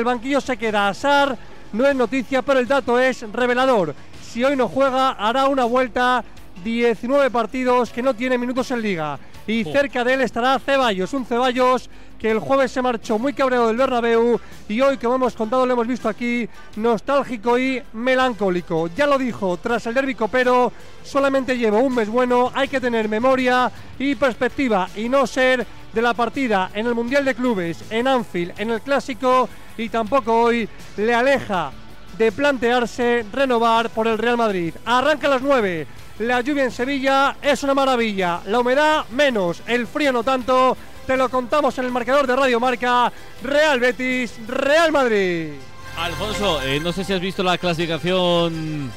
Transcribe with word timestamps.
El 0.00 0.04
banquillo 0.04 0.40
se 0.40 0.56
queda. 0.56 0.94
Sar 0.94 1.36
no 1.72 1.84
es 1.84 1.96
noticia, 1.96 2.40
pero 2.42 2.60
el 2.60 2.68
dato 2.68 3.00
es 3.00 3.22
revelador. 3.32 3.96
Si 4.22 4.44
hoy 4.44 4.54
no 4.54 4.68
juega, 4.68 5.10
hará 5.10 5.48
una 5.48 5.64
vuelta 5.64 6.24
19 6.62 7.32
partidos 7.32 7.90
que 7.90 8.00
no 8.00 8.14
tiene 8.14 8.38
minutos 8.38 8.70
en 8.70 8.80
liga. 8.80 9.18
Y 9.48 9.64
cerca 9.64 10.04
de 10.04 10.14
él 10.14 10.20
estará 10.20 10.56
Ceballos, 10.60 11.12
un 11.14 11.24
Ceballos 11.24 11.90
que 12.16 12.30
el 12.30 12.38
jueves 12.38 12.70
se 12.70 12.80
marchó 12.80 13.18
muy 13.18 13.32
cabreado 13.32 13.66
del 13.66 13.76
Bernabéu 13.76 14.38
y 14.68 14.80
hoy, 14.80 14.98
como 14.98 15.16
hemos 15.16 15.34
contado, 15.34 15.66
lo 15.66 15.72
hemos 15.72 15.86
visto 15.88 16.08
aquí, 16.08 16.48
nostálgico 16.76 17.58
y 17.58 17.82
melancólico. 17.94 18.86
Ya 18.94 19.08
lo 19.08 19.18
dijo, 19.18 19.56
tras 19.56 19.84
el 19.86 19.94
derbi 19.94 20.14
copero, 20.14 20.72
solamente 21.02 21.58
llevo 21.58 21.80
un 21.80 21.96
mes 21.96 22.08
bueno, 22.08 22.52
hay 22.54 22.68
que 22.68 22.80
tener 22.80 23.08
memoria 23.08 23.72
y 23.98 24.14
perspectiva 24.14 24.88
y 24.94 25.08
no 25.08 25.26
ser 25.26 25.66
de 25.98 26.02
la 26.02 26.14
partida 26.14 26.70
en 26.74 26.86
el 26.86 26.94
Mundial 26.94 27.24
de 27.24 27.34
Clubes, 27.34 27.82
en 27.90 28.06
Anfield, 28.06 28.52
en 28.58 28.70
el 28.70 28.80
Clásico 28.80 29.48
y 29.76 29.88
tampoco 29.88 30.42
hoy 30.42 30.68
le 30.96 31.12
aleja 31.12 31.72
de 32.16 32.30
plantearse 32.30 33.26
renovar 33.32 33.90
por 33.90 34.06
el 34.06 34.16
Real 34.16 34.36
Madrid. 34.36 34.74
Arranca 34.84 35.26
a 35.26 35.30
las 35.30 35.42
9. 35.42 35.88
La 36.20 36.40
lluvia 36.40 36.62
en 36.62 36.70
Sevilla 36.70 37.38
es 37.42 37.64
una 37.64 37.74
maravilla. 37.74 38.42
La 38.46 38.60
humedad 38.60 39.06
menos, 39.10 39.60
el 39.66 39.88
frío 39.88 40.12
no 40.12 40.22
tanto. 40.22 40.76
Te 41.04 41.16
lo 41.16 41.28
contamos 41.28 41.76
en 41.78 41.86
el 41.86 41.90
marcador 41.90 42.28
de 42.28 42.36
Radio 42.36 42.60
Marca. 42.60 43.12
Real 43.42 43.80
Betis, 43.80 44.38
Real 44.46 44.92
Madrid. 44.92 45.48
Alfonso, 45.96 46.62
eh, 46.62 46.78
no 46.78 46.92
sé 46.92 47.02
si 47.02 47.12
has 47.12 47.20
visto 47.20 47.42
la 47.42 47.58
clasificación 47.58 48.92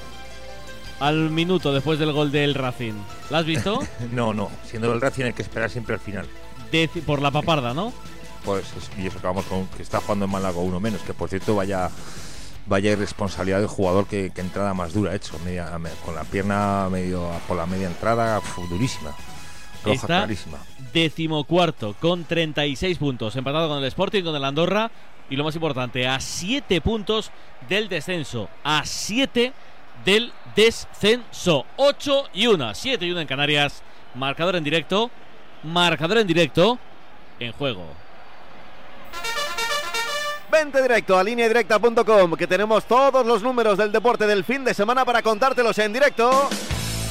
al 1.00 1.32
minuto 1.32 1.74
después 1.74 1.98
del 1.98 2.12
gol 2.12 2.32
del 2.32 2.54
Racing. 2.54 2.94
¿La 3.32 3.40
has 3.40 3.46
visto? 3.46 3.80
no, 4.12 4.36
no. 4.36 4.52
Siendo 4.66 4.94
el 4.94 5.02
Racing 5.02 5.24
hay 5.24 5.34
que 5.34 5.42
esperar 5.42 5.72
siempre 5.72 5.96
al 5.96 6.00
final. 6.00 6.28
Por 7.06 7.22
la 7.22 7.32
paparda, 7.32 7.74
¿no? 7.74 7.94
Pues 8.44 8.66
y 8.98 9.08
eso 9.08 9.20
acabamos 9.20 9.46
con 9.46 9.68
que 9.68 9.84
está 9.84 10.00
jugando 10.00 10.26
en 10.26 10.32
Málaga 10.32 10.58
uno 10.60 10.80
menos, 10.80 11.02
que 11.02 11.14
por 11.14 11.30
cierto 11.30 11.56
vaya 11.56 11.90
vaya 12.66 12.92
irresponsabilidad 12.92 13.60
del 13.60 13.68
jugador 13.68 14.08
que, 14.08 14.32
entrada 14.36 14.74
más 14.74 14.94
dura 14.94 15.12
ha 15.12 15.16
hecho, 15.16 15.38
media, 15.40 15.70
con 16.06 16.16
la 16.16 16.24
pierna 16.24 16.88
medio 16.90 17.30
por 17.48 17.58
la 17.58 17.66
media 17.66 17.88
entrada, 17.88 18.42
durísima. 18.70 19.16
Roja 19.84 19.96
Está 19.96 20.08
clarísima. 20.20 20.60
decimocuarto 20.94 21.96
con 22.00 22.24
36 22.24 22.98
puntos, 23.00 23.36
empatado 23.36 23.68
con 23.68 23.80
el 23.80 23.86
Sporting, 23.86 24.24
con 24.24 24.36
el 24.36 24.44
Andorra 24.44 24.92
y 25.30 25.36
lo 25.36 25.44
más 25.44 25.56
importante, 25.56 26.08
a 26.08 26.20
7 26.20 26.82
puntos 26.82 27.32
del 27.68 27.90
descenso, 27.90 28.48
a 28.64 28.86
7 28.86 29.54
del 30.06 30.32
descenso, 30.56 31.66
8 31.78 32.30
y 32.34 32.48
1, 32.48 32.76
7 32.76 33.06
y 33.06 33.12
1 33.12 33.22
en 33.22 33.28
Canarias, 33.28 33.82
marcador 34.14 34.56
en 34.56 34.64
directo, 34.64 35.10
marcador 35.64 36.20
en 36.20 36.28
directo 36.28 36.78
en 37.40 37.52
juego. 37.54 37.86
Vente 40.52 40.82
directo 40.82 41.18
a 41.18 41.24
lineadirecta.com 41.24 42.34
que 42.36 42.46
tenemos 42.46 42.86
todos 42.86 43.26
los 43.26 43.42
números 43.42 43.78
del 43.78 43.92
deporte 43.92 44.28
del 44.28 44.44
fin 44.44 44.66
de 44.66 44.74
semana 44.74 45.06
para 45.06 45.22
contártelos 45.22 45.78
en 45.80 45.94
directo. 45.94 46.50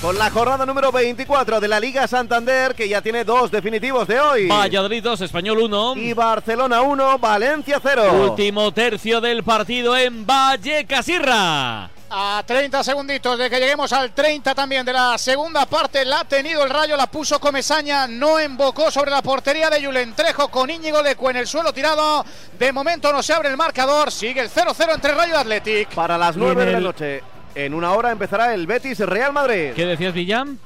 Con 0.00 0.16
la 0.16 0.30
jornada 0.30 0.64
número 0.64 0.90
24 0.90 1.60
de 1.60 1.68
la 1.68 1.78
Liga 1.78 2.08
Santander, 2.08 2.74
que 2.74 2.88
ya 2.88 3.02
tiene 3.02 3.22
dos 3.22 3.50
definitivos 3.50 4.08
de 4.08 4.18
hoy. 4.18 4.48
Valladolid 4.48 5.02
2, 5.02 5.20
Español 5.20 5.58
1. 5.58 5.96
Y 5.96 6.14
Barcelona 6.14 6.80
1, 6.80 7.18
Valencia 7.18 7.78
0. 7.82 8.30
Último 8.30 8.72
tercio 8.72 9.20
del 9.20 9.44
partido 9.44 9.94
en 9.94 10.24
Valle 10.24 10.86
Casirra. 10.86 11.90
A 12.12 12.42
30 12.44 12.82
segunditos 12.82 13.38
de 13.38 13.50
que 13.50 13.60
lleguemos 13.60 13.92
al 13.92 14.12
30 14.12 14.54
también 14.54 14.86
de 14.86 14.92
la 14.94 15.18
segunda 15.18 15.66
parte, 15.66 16.04
la 16.04 16.20
ha 16.20 16.24
tenido 16.24 16.64
el 16.64 16.70
rayo, 16.70 16.96
la 16.96 17.06
puso 17.06 17.38
Comesaña, 17.38 18.08
no 18.08 18.38
embocó 18.40 18.90
sobre 18.90 19.10
la 19.10 19.22
portería 19.22 19.68
de 19.68 19.84
Julen 19.84 20.14
Trejo 20.14 20.48
con 20.48 20.70
Íñigo 20.70 21.02
Lecu 21.02 21.28
en 21.28 21.36
el 21.36 21.46
suelo 21.46 21.72
tirado. 21.74 22.24
De 22.58 22.72
momento 22.72 23.12
no 23.12 23.22
se 23.22 23.34
abre 23.34 23.50
el 23.50 23.56
marcador, 23.56 24.10
sigue 24.10 24.40
el 24.40 24.50
0-0 24.50 24.94
entre 24.94 25.14
Rayo 25.14 25.34
y 25.34 25.36
Athletic. 25.36 25.94
Para 25.94 26.16
las 26.16 26.36
9 26.36 26.64
de 26.64 26.72
la 26.72 26.80
noche, 26.80 27.22
en 27.54 27.74
una 27.74 27.92
hora 27.92 28.10
empezará 28.10 28.54
el 28.54 28.66
Betis 28.66 29.00
Real 29.00 29.32
Madrid. 29.32 29.72
¿Qué 29.74 29.86
decías, 29.86 30.14
Villam? 30.14 30.58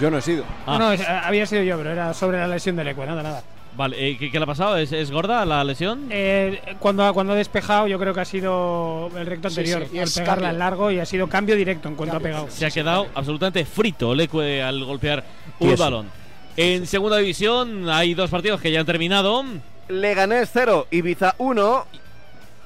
Yo 0.00 0.10
no 0.10 0.18
he 0.18 0.22
sido. 0.22 0.44
Ah. 0.66 0.78
No, 0.78 1.04
había 1.24 1.46
sido 1.46 1.62
yo, 1.62 1.78
pero 1.78 1.90
era 1.90 2.12
sobre 2.12 2.38
la 2.38 2.48
lesión 2.48 2.76
de 2.76 2.84
Lecu, 2.84 3.04
nada, 3.04 3.22
nada. 3.22 3.42
Vale, 3.76 4.10
eh, 4.10 4.16
¿qué, 4.18 4.30
le 4.30 4.42
ha 4.42 4.46
pasado? 4.46 4.78
¿Es, 4.78 5.10
gorda 5.10 5.44
la 5.44 5.62
lesión? 5.62 6.06
Eh, 6.10 6.60
cuando, 6.78 7.12
cuando 7.12 7.34
ha 7.34 7.36
despejado, 7.36 7.86
yo 7.86 7.98
creo 7.98 8.14
que 8.14 8.20
ha 8.20 8.24
sido 8.24 9.10
el 9.14 9.26
recto 9.26 9.48
anterior, 9.48 9.86
y 9.92 9.98
al 9.98 10.08
pegarla 10.10 10.48
al 10.48 10.58
largo 10.58 10.90
y 10.90 10.98
ha 10.98 11.04
sido 11.04 11.28
cambio 11.28 11.56
directo 11.56 11.88
en 11.88 11.94
cuanto 11.94 12.16
ha 12.16 12.20
pegado. 12.20 12.46
Se 12.48 12.64
ha 12.64 12.70
quedado 12.70 13.06
absolutamente 13.14 13.66
frito 13.66 14.14
Leque 14.14 14.62
al 14.62 14.82
golpear 14.82 15.24
un 15.58 15.76
balón. 15.76 16.10
En 16.56 16.86
segunda 16.86 17.18
división 17.18 17.90
hay 17.90 18.14
dos 18.14 18.30
partidos 18.30 18.62
que 18.62 18.72
ya 18.72 18.80
han 18.80 18.86
terminado. 18.86 19.44
Leganés 19.88 20.48
0, 20.54 20.86
Ibiza 20.90 21.34
1 21.36 21.86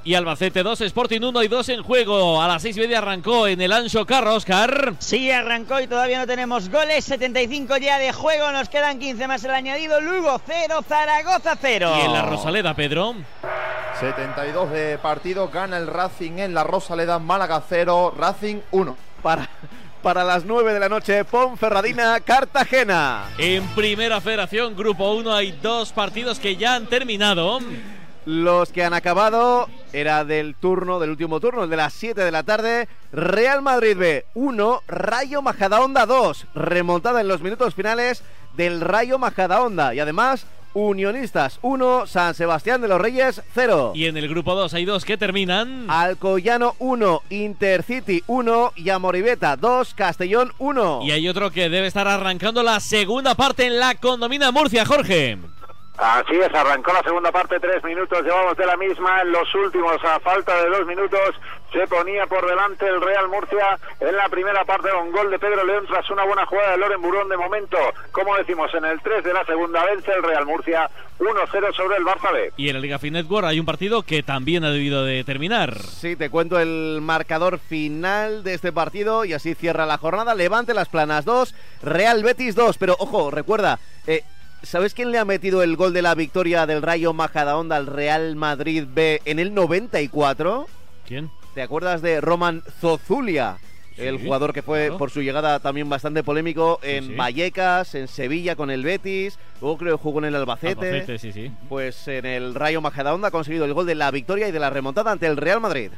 y 0.05 0.15
Albacete 0.15 0.63
2, 0.63 0.81
Sporting 0.83 1.21
1 1.23 1.43
y 1.43 1.49
2 1.49 1.69
en 1.71 1.83
juego. 1.83 2.41
A 2.41 2.49
las 2.49 2.63
6 2.63 2.77
y 2.77 2.81
media 2.81 2.99
arrancó 2.99 3.47
en 3.47 3.61
el 3.61 3.73
Ancho 3.73 4.07
Carro, 4.07 4.35
Oscar. 4.35 4.95
Sí, 4.99 5.31
arrancó 5.31 5.81
y 5.81 5.87
todavía 5.87 6.19
no 6.19 6.27
tenemos 6.27 6.71
goles. 6.71 7.05
75 7.05 7.77
ya 7.77 7.99
de 7.99 8.13
juego, 8.13 8.51
nos 8.53 8.69
quedan 8.69 8.99
15 8.99 9.29
más 9.29 9.45
el 9.45 9.51
añadido. 9.51 10.01
Lugo 10.01 10.41
0, 10.47 10.81
Zaragoza 10.87 11.57
0. 11.61 11.93
Y 11.99 12.07
en 12.07 12.13
la 12.13 12.23
Rosaleda, 12.23 12.75
Pedro. 12.75 13.15
72 13.99 14.71
de 14.71 14.99
partido, 14.99 15.49
gana 15.49 15.77
el 15.77 15.87
Racing 15.87 16.39
en 16.39 16.55
la 16.55 16.65
Rosaleda, 16.65 17.19
Málaga 17.19 17.63
0, 17.69 18.15
Racing 18.17 18.61
1. 18.71 18.97
Para 19.23 19.49
para 20.03 20.25
las 20.25 20.47
9 20.47 20.73
de 20.73 20.81
la 20.81 20.89
noche, 20.89 21.25
Ponferradina, 21.25 22.21
Cartagena. 22.21 23.25
En 23.37 23.67
Primera 23.69 24.21
Federación, 24.21 24.75
Grupo 24.75 25.13
1, 25.13 25.35
hay 25.35 25.53
dos 25.53 25.93
partidos 25.93 26.39
que 26.39 26.57
ya 26.57 26.75
han 26.75 26.87
terminado. 26.87 27.59
Los 28.31 28.71
que 28.71 28.85
han 28.85 28.95
acabado 28.95 29.69
era 29.93 30.25
del 30.25 30.55
turno, 30.55 31.01
del 31.01 31.11
último 31.11 31.41
turno, 31.41 31.65
el 31.65 31.71
de 31.71 31.77
las 31.77 31.93
7 31.95 32.21
de 32.21 32.31
la 32.31 32.45
tarde. 32.45 32.87
Real 33.11 33.61
Madrid 33.61 33.97
B 33.97 34.25
1, 34.35 34.83
Rayo 34.87 35.43
Majadahonda 35.43 36.07
2. 36.07 36.47
Remontada 36.55 37.21
en 37.21 37.27
los 37.27 37.43
minutos 37.43 37.75
finales 37.75 38.23
del 38.57 38.83
Rayo 38.83 39.19
Majadahonda. 39.19 39.97
Y 39.97 39.99
además, 39.99 40.47
Unionistas 40.75 41.59
1, 41.63 42.07
San 42.07 42.37
Sebastián 42.37 42.81
de 42.81 42.87
los 42.87 43.01
Reyes 43.01 43.43
0. 43.53 43.95
Y 43.97 44.07
en 44.07 44.17
el 44.17 44.29
grupo 44.29 44.55
2 44.55 44.75
hay 44.75 44.85
dos 44.85 45.05
que 45.05 45.19
terminan. 45.19 45.91
Alcoyano 45.91 46.77
1, 46.79 47.23
Intercity 47.31 48.23
1 48.29 48.75
y 48.77 48.91
Amoribeta 48.91 49.57
2, 49.57 49.93
Castellón 49.95 50.53
1. 50.61 51.01
Y 51.03 51.11
hay 51.11 51.29
otro 51.29 51.51
que 51.51 51.69
debe 51.69 51.89
estar 51.89 52.07
arrancando 52.07 52.63
la 52.63 52.79
segunda 52.79 53.35
parte 53.35 53.67
en 53.67 53.81
la 53.81 53.97
condomina 53.97 54.53
Murcia, 54.53 54.87
Jorge. 54.87 55.37
Así 56.01 56.35
es, 56.35 56.49
arrancó 56.55 56.95
la 56.95 57.03
segunda 57.03 57.31
parte, 57.31 57.61
tres 57.61 57.85
minutos 57.85 58.23
llevamos 58.23 58.57
de 58.57 58.65
la 58.65 58.75
misma. 58.79 59.21
En 59.21 59.33
los 59.33 59.55
últimos, 59.55 60.03
a 60.03 60.19
falta 60.21 60.57
de 60.63 60.71
dos 60.71 60.87
minutos, 60.87 61.35
se 61.71 61.87
ponía 61.89 62.27
por 62.27 62.49
delante 62.49 62.87
el 62.87 63.03
Real 63.03 63.29
Murcia 63.29 63.79
en 64.01 64.17
la 64.17 64.31
primera 64.31 64.65
parte 64.65 64.89
con 64.89 65.13
gol 65.13 65.31
de 65.31 65.39
Pedro 65.39 65.63
León 65.63 65.85
tras 65.87 66.09
una 66.11 66.25
buena 66.25 66.47
jugada 66.47 66.73
de 66.73 66.79
Loren 66.79 67.03
Burón. 67.03 67.29
De 67.29 67.37
momento, 67.37 67.77
como 68.13 68.35
decimos, 68.37 68.73
en 68.75 68.87
el 68.87 68.99
3 69.03 69.23
de 69.25 69.35
la 69.35 69.45
segunda 69.45 69.85
vence 69.85 70.11
el 70.11 70.23
Real 70.23 70.47
Murcia 70.47 70.89
1-0 71.19 71.75
sobre 71.77 71.99
el 71.99 72.05
Barça 72.05 72.33
B. 72.33 72.53
Y 72.57 72.71
en 72.71 72.77
la 72.77 72.81
Liga 72.81 72.99
Fin 72.99 73.13
Network 73.13 73.47
hay 73.47 73.61
un 73.61 73.67
partido 73.67 74.03
que 74.03 74.23
también 74.23 74.65
ha 74.65 74.71
debido 74.71 75.05
de 75.05 75.23
terminar. 75.23 75.79
Sí, 75.81 76.17
te 76.17 76.31
cuento 76.31 76.59
el 76.59 77.01
marcador 77.03 77.59
final 77.59 78.43
de 78.43 78.55
este 78.55 78.73
partido 78.73 79.27
y 79.27 79.35
así 79.35 79.55
cierra 79.55 79.85
la 79.85 79.99
jornada. 79.99 80.35
Levante 80.35 80.73
las 80.73 80.89
planas 80.89 81.27
2, 81.27 81.55
Real 81.83 82.23
Betis 82.23 82.55
2. 82.55 82.79
Pero 82.79 82.97
ojo, 82.99 83.31
recuerda, 83.31 83.79
eh, 84.07 84.25
¿Sabes 84.63 84.95
quién 84.95 85.11
le 85.11 85.19
ha 85.19 85.25
metido 85.25 85.63
el 85.63 85.77
gol 85.77 85.93
de 85.93 86.03
la 86.03 86.15
victoria 86.15 86.67
del 86.67 86.83
Rayo 86.83 87.13
Majadahonda 87.13 87.77
al 87.77 87.87
Real 87.87 88.37
Madrid 88.37 88.85
B 88.93 89.23
en 89.25 89.39
el 89.39 89.55
94? 89.55 90.67
¿Quién? 91.07 91.31
¿Te 91.55 91.63
acuerdas 91.63 92.03
de 92.03 92.21
Roman 92.21 92.63
Zozulia? 92.81 93.59
el 93.97 94.19
jugador 94.19 94.53
que 94.53 94.63
fue 94.63 94.97
por 94.97 95.11
su 95.11 95.21
llegada 95.21 95.61
también 95.61 95.89
bastante 95.89 96.23
polémico 96.23 96.81
en 96.83 97.17
Vallecas, 97.17 97.95
en 97.95 98.09
Sevilla 98.09 98.57
con 98.57 98.71
el 98.71 98.83
Betis, 98.83 99.39
luego 99.61 99.77
creo 99.77 99.99
que 99.99 100.03
jugó 100.03 100.21
en 100.21 100.27
el 100.27 100.37
Albacete. 100.37 100.89
Albacete 100.89 101.19
sí, 101.19 101.33
sí. 101.33 101.51
Pues 101.69 102.09
en 102.09 102.25
el 102.25 102.55
Rayo 102.55 102.81
Majadahonda 102.81 103.29
ha 103.29 103.31
conseguido 103.31 103.65
el 103.65 103.75
gol 103.75 103.87
de 103.87 103.95
la 103.95 104.11
victoria 104.11 104.49
y 104.49 104.53
de 104.53 104.59
la 104.59 104.71
remontada 104.71 105.13
ante 105.13 105.27
el 105.27 105.37
Real 105.37 105.61
Madrid. 105.61 105.91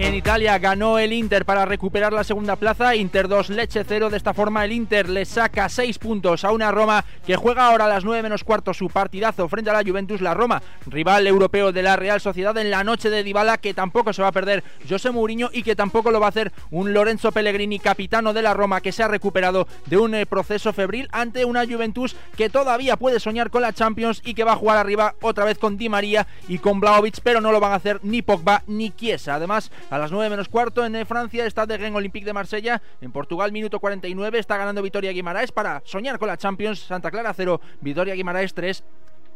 En 0.00 0.14
Italia 0.14 0.56
ganó 0.60 1.00
el 1.00 1.12
Inter 1.12 1.44
para 1.44 1.64
recuperar 1.64 2.12
la 2.12 2.22
segunda 2.22 2.54
plaza. 2.54 2.94
Inter 2.94 3.26
2, 3.26 3.50
Leche 3.50 3.82
0. 3.84 4.10
De 4.10 4.16
esta 4.16 4.32
forma 4.32 4.64
el 4.64 4.70
Inter 4.70 5.08
le 5.08 5.24
saca 5.24 5.68
6 5.68 5.98
puntos 5.98 6.44
a 6.44 6.52
una 6.52 6.70
Roma 6.70 7.04
que 7.26 7.34
juega 7.34 7.66
ahora 7.66 7.86
a 7.86 7.88
las 7.88 8.04
9 8.04 8.22
menos 8.22 8.44
cuarto 8.44 8.72
su 8.72 8.90
partidazo 8.90 9.48
frente 9.48 9.70
a 9.70 9.72
la 9.72 9.82
Juventus. 9.82 10.20
La 10.20 10.34
Roma, 10.34 10.62
rival 10.86 11.26
europeo 11.26 11.72
de 11.72 11.82
la 11.82 11.96
Real 11.96 12.20
Sociedad 12.20 12.56
en 12.58 12.70
la 12.70 12.84
noche 12.84 13.10
de 13.10 13.24
Dybala 13.24 13.58
que 13.58 13.74
tampoco 13.74 14.12
se 14.12 14.22
va 14.22 14.28
a 14.28 14.32
perder 14.32 14.62
José 14.88 15.10
Mourinho 15.10 15.50
y 15.52 15.64
que 15.64 15.74
tampoco 15.74 16.12
lo 16.12 16.20
va 16.20 16.26
a 16.26 16.28
hacer 16.28 16.52
un 16.70 16.92
Lorenzo 16.92 17.32
Pellegrini, 17.32 17.80
capitano 17.80 18.32
de 18.32 18.42
la 18.42 18.54
Roma 18.54 18.80
que 18.80 18.92
se 18.92 19.02
ha 19.02 19.08
recuperado 19.08 19.66
de 19.86 19.96
un 19.96 20.14
eh, 20.14 20.26
proceso 20.26 20.72
febril 20.72 21.08
ante 21.10 21.44
una 21.44 21.66
Juventus 21.66 22.14
que 22.36 22.50
todavía 22.50 22.96
puede 22.96 23.18
soñar 23.18 23.50
con 23.50 23.62
la 23.62 23.72
Champions 23.72 24.22
y 24.24 24.34
que 24.34 24.44
va 24.44 24.52
a 24.52 24.56
jugar 24.56 24.76
arriba 24.76 25.16
otra 25.22 25.44
vez 25.44 25.58
con 25.58 25.76
Di 25.76 25.88
María 25.88 26.28
y 26.46 26.58
con 26.58 26.78
Blaovic, 26.78 27.18
pero 27.24 27.40
no 27.40 27.50
lo 27.50 27.58
van 27.58 27.72
a 27.72 27.76
hacer 27.76 27.98
ni 28.04 28.22
Pogba 28.22 28.62
ni 28.68 28.92
Chiesa. 28.92 29.34
Además, 29.34 29.72
a 29.90 29.98
las 29.98 30.12
9 30.12 30.30
menos 30.30 30.48
cuarto 30.48 30.84
en 30.84 31.06
Francia 31.06 31.46
está 31.46 31.66
de 31.66 31.78
Gen 31.78 31.94
Olympique 31.94 32.26
de 32.26 32.32
Marsella. 32.32 32.82
En 33.00 33.10
Portugal, 33.10 33.52
minuto 33.52 33.80
49, 33.80 34.38
está 34.38 34.56
ganando 34.56 34.82
Vitoria 34.82 35.12
Guimaraes 35.12 35.52
para 35.52 35.82
soñar 35.84 36.18
con 36.18 36.28
la 36.28 36.36
Champions. 36.36 36.80
Santa 36.80 37.10
Clara 37.10 37.32
0, 37.34 37.60
Vitoria 37.80 38.14
Guimaraes 38.14 38.54
3. 38.54 38.84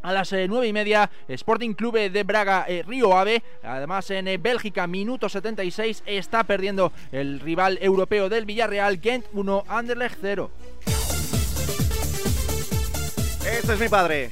a 0.02 0.12
las 0.12 0.32
eh, 0.32 0.46
nueve 0.48 0.66
y 0.66 0.72
media, 0.72 1.08
Sporting 1.28 1.74
Club 1.74 2.10
de 2.10 2.22
Braga, 2.24 2.64
eh, 2.68 2.82
Río 2.86 3.16
Ave. 3.16 3.42
Además, 3.62 4.10
en 4.10 4.26
eh, 4.26 4.36
Bélgica, 4.36 4.86
minuto 4.88 5.28
76, 5.28 6.02
está 6.06 6.42
perdiendo 6.42 6.92
el 7.12 7.38
rival 7.38 7.78
europeo 7.80 8.28
del 8.28 8.44
Villarreal, 8.44 9.00
Gent 9.00 9.26
1, 9.32 9.64
Anderlecht 9.68 10.18
0. 10.20 10.50
Este 13.46 13.72
es 13.74 13.80
mi 13.80 13.88
padre. 13.88 14.30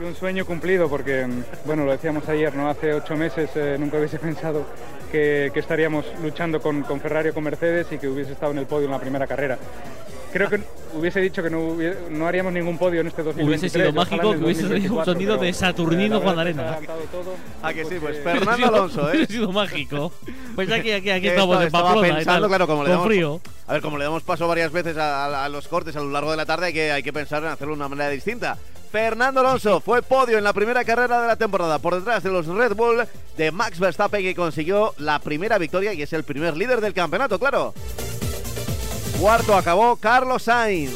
Un 0.00 0.14
sueño 0.14 0.44
cumplido 0.44 0.88
porque, 0.88 1.26
bueno, 1.64 1.84
lo 1.84 1.92
decíamos 1.92 2.28
ayer, 2.28 2.54
¿no? 2.54 2.68
Hace 2.68 2.92
ocho 2.92 3.16
meses 3.16 3.50
nunca 3.78 3.98
hubiese 3.98 4.18
pensado 4.20 4.66
que, 5.10 5.50
estaríamos 5.54 6.04
luchando 6.22 6.60
con, 6.60 6.82
con 6.82 7.00
Ferrari 7.00 7.30
o 7.30 7.34
con 7.34 7.44
Mercedes 7.44 7.86
y 7.92 7.98
que 7.98 8.08
hubiese 8.08 8.32
estado 8.32 8.52
en 8.52 8.58
el 8.58 8.66
podio 8.66 8.86
en 8.86 8.92
la 8.92 9.00
primera 9.00 9.26
carrera 9.26 9.58
creo 10.36 10.50
que 10.50 10.60
hubiese 10.94 11.20
dicho 11.20 11.42
que 11.42 11.48
no, 11.48 11.76
no 12.10 12.26
haríamos 12.26 12.52
ningún 12.52 12.76
podio 12.76 13.00
en 13.00 13.06
este 13.06 13.22
2023. 13.22 13.72
Hubiese 13.72 13.78
sido 13.78 13.92
mágico 13.92 14.32
que 14.32 14.44
hubiese 14.44 14.80
sido 14.80 14.98
un 14.98 15.04
sonido 15.04 15.36
de 15.38 15.52
Saturnino 15.52 16.20
Juan 16.20 16.38
Arena. 16.38 16.78
Ah, 17.62 17.72
que 17.72 17.84
sí, 17.84 17.96
pues 18.00 18.22
Fernando 18.22 18.66
Alonso, 18.66 19.08
¿eh? 19.08 19.16
Hubiese 19.16 19.32
sido 19.32 19.52
mágico. 19.52 20.12
Pues 20.54 20.70
aquí, 20.70 20.90
aquí, 20.90 21.10
aquí 21.10 21.28
estamos 21.28 21.62
en 21.62 21.70
Pamplona. 21.70 22.16
pensando, 22.16 22.48
claro, 22.48 22.66
como 22.66 22.84
le 22.84 22.90
damos, 22.90 23.06
frío. 23.06 23.40
A 23.66 23.74
ver, 23.74 23.82
como 23.82 23.98
le 23.98 24.04
damos 24.04 24.22
paso 24.22 24.46
varias 24.46 24.72
veces 24.72 24.96
a, 24.98 25.48
los 25.48 25.68
cortes 25.68 25.96
a 25.96 26.00
lo 26.00 26.10
largo 26.10 26.30
de 26.30 26.36
la 26.36 26.46
tarde, 26.46 26.66
hay 26.66 26.72
que, 26.72 26.92
hay 26.92 27.02
que 27.02 27.12
pensar 27.12 27.42
en 27.42 27.48
hacerlo 27.48 27.74
de 27.74 27.80
una 27.80 27.88
manera 27.88 28.10
distinta. 28.10 28.58
Fernando 28.96 29.40
Alonso 29.40 29.78
fue 29.82 30.00
podio 30.00 30.38
en 30.38 30.44
la 30.44 30.54
primera 30.54 30.82
carrera 30.82 31.20
de 31.20 31.26
la 31.26 31.36
temporada 31.36 31.78
por 31.78 31.96
detrás 31.96 32.22
de 32.22 32.30
los 32.30 32.46
Red 32.46 32.74
Bull 32.74 33.06
de 33.36 33.52
Max 33.52 33.78
Verstappen 33.78 34.22
que 34.22 34.34
consiguió 34.34 34.94
la 34.96 35.18
primera 35.18 35.58
victoria 35.58 35.92
y 35.92 36.00
es 36.00 36.14
el 36.14 36.24
primer 36.24 36.56
líder 36.56 36.80
del 36.80 36.94
campeonato, 36.94 37.38
claro. 37.38 37.74
Cuarto 39.20 39.54
acabó 39.54 39.96
Carlos 39.96 40.44
Sainz. 40.44 40.94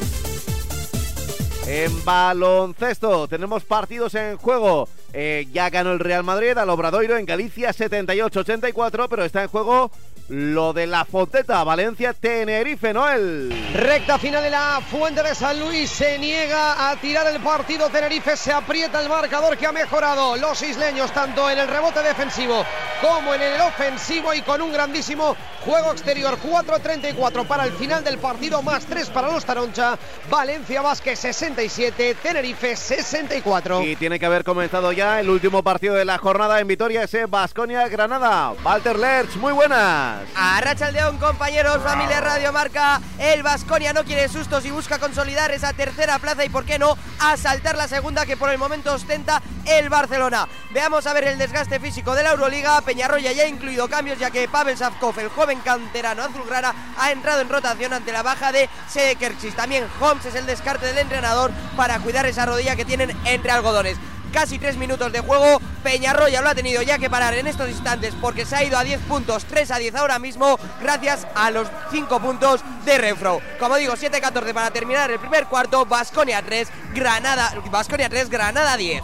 En 1.66 2.02
baloncesto 2.02 3.28
tenemos 3.28 3.64
partidos 3.64 4.14
en 4.14 4.38
juego. 4.38 4.88
Eh, 5.12 5.46
ya 5.52 5.68
ganó 5.68 5.92
el 5.92 5.98
Real 5.98 6.24
Madrid 6.24 6.56
al 6.56 6.70
Obradoiro 6.70 7.18
en 7.18 7.26
Galicia 7.26 7.68
78-84, 7.74 9.08
pero 9.10 9.24
está 9.26 9.42
en 9.42 9.48
juego 9.48 9.90
lo 10.30 10.72
de 10.72 10.86
la 10.86 11.04
Foteta, 11.04 11.64
Valencia, 11.64 12.14
Tenerife, 12.14 12.92
Noel. 12.92 13.52
Recta 13.74 14.16
final 14.16 14.42
de 14.42 14.50
la 14.50 14.80
Fuente 14.88 15.22
de 15.24 15.34
San 15.34 15.58
Luis, 15.58 15.90
se 15.90 16.18
niega 16.18 16.90
a 16.90 16.96
tirar 16.96 17.26
el 17.26 17.40
partido, 17.40 17.88
Tenerife 17.88 18.36
se 18.36 18.52
aprieta 18.52 19.00
el 19.00 19.08
marcador 19.08 19.58
que 19.58 19.66
ha 19.66 19.72
mejorado 19.72 20.36
los 20.36 20.62
isleños 20.62 21.12
tanto 21.12 21.50
en 21.50 21.58
el 21.58 21.66
rebote 21.68 22.00
defensivo 22.02 22.64
como 23.00 23.34
en 23.34 23.42
el 23.42 23.60
ofensivo 23.60 24.32
y 24.34 24.42
con 24.42 24.62
un 24.62 24.72
grandísimo 24.72 25.36
juego 25.64 25.92
exterior, 25.92 26.38
4-34 26.38 27.46
para 27.46 27.64
el 27.64 27.72
final 27.72 28.04
del 28.04 28.18
partido, 28.18 28.62
más 28.62 28.86
3 28.86 29.10
para 29.10 29.32
los 29.32 29.44
Taroncha, 29.44 29.98
Valencia 30.30 30.82
Vázquez 30.82 31.18
67, 31.18 32.16
Tenerife 32.22 32.76
64. 32.76 33.82
Y 33.82 33.96
tiene 33.96 34.18
que 34.18 34.26
haber 34.26 34.44
comenzado 34.44 34.92
ya 34.92 35.18
el 35.20 35.28
último 35.28 35.62
partido 35.62 35.94
de 35.94 36.04
la 36.04 36.18
jornada 36.18 36.60
en 36.60 36.68
Vitoria, 36.68 37.02
ese 37.02 37.26
Basconia 37.26 37.88
Granada. 37.88 38.52
Walter 38.64 38.98
Lerch, 38.98 39.36
muy 39.36 39.52
buenas. 39.52 40.19
A 40.34 40.60
Rachaldeón, 40.60 41.18
compañeros, 41.18 41.82
familia 41.82 42.20
Radio 42.20 42.52
Marca. 42.52 43.00
El 43.18 43.42
Vasconia 43.42 43.92
no 43.92 44.04
quiere 44.04 44.28
sustos 44.28 44.64
y 44.64 44.70
busca 44.70 44.98
consolidar 44.98 45.50
esa 45.50 45.72
tercera 45.72 46.18
plaza 46.18 46.44
y, 46.44 46.48
por 46.48 46.64
qué 46.64 46.78
no, 46.78 46.96
asaltar 47.18 47.76
la 47.76 47.88
segunda 47.88 48.26
que 48.26 48.36
por 48.36 48.50
el 48.50 48.58
momento 48.58 48.92
ostenta 48.92 49.42
el 49.66 49.88
Barcelona. 49.88 50.48
Veamos 50.72 51.06
a 51.06 51.12
ver 51.12 51.24
el 51.24 51.38
desgaste 51.38 51.80
físico 51.80 52.14
de 52.14 52.22
la 52.22 52.30
Euroliga. 52.30 52.80
Peñarroya 52.82 53.32
ya 53.32 53.44
ha 53.44 53.48
incluido 53.48 53.88
cambios, 53.88 54.18
ya 54.18 54.30
que 54.30 54.48
Pavel 54.48 54.76
Savkov, 54.76 55.18
el 55.18 55.28
joven 55.28 55.60
canterano 55.60 56.22
azulgrana, 56.22 56.74
ha 56.98 57.10
entrado 57.10 57.40
en 57.40 57.48
rotación 57.48 57.92
ante 57.92 58.12
la 58.12 58.22
baja 58.22 58.52
de 58.52 58.68
Sedekerchis. 58.88 59.54
También 59.54 59.86
Holmes 60.00 60.24
es 60.26 60.34
el 60.34 60.46
descarte 60.46 60.86
del 60.86 60.98
entrenador 60.98 61.50
para 61.76 61.98
cuidar 62.00 62.26
esa 62.26 62.46
rodilla 62.46 62.76
que 62.76 62.84
tienen 62.84 63.16
entre 63.24 63.50
algodones 63.52 63.98
casi 64.30 64.58
tres 64.58 64.76
minutos 64.76 65.12
de 65.12 65.20
juego. 65.20 65.60
Peñarroya 65.82 66.40
lo 66.42 66.48
ha 66.48 66.54
tenido 66.54 66.82
ya 66.82 66.98
que 66.98 67.10
parar 67.10 67.34
en 67.34 67.46
estos 67.46 67.68
instantes 67.68 68.14
porque 68.20 68.44
se 68.44 68.56
ha 68.56 68.64
ido 68.64 68.78
a 68.78 68.84
10 68.84 69.00
puntos, 69.02 69.44
3 69.44 69.70
a 69.70 69.78
10 69.78 69.94
ahora 69.94 70.18
mismo, 70.18 70.58
gracias 70.80 71.26
a 71.34 71.50
los 71.50 71.68
5 71.90 72.20
puntos 72.20 72.60
de 72.84 72.98
Renfro. 72.98 73.40
Como 73.58 73.76
digo, 73.76 73.94
7-14 73.94 74.52
para 74.52 74.70
terminar 74.70 75.10
el 75.10 75.18
primer 75.18 75.46
cuarto, 75.46 75.86
Basconia 75.86 76.42
3, 76.42 76.68
Granada, 76.94 77.54
Basconia 77.70 78.08
3, 78.08 78.28
Granada 78.30 78.76
10. 78.76 79.02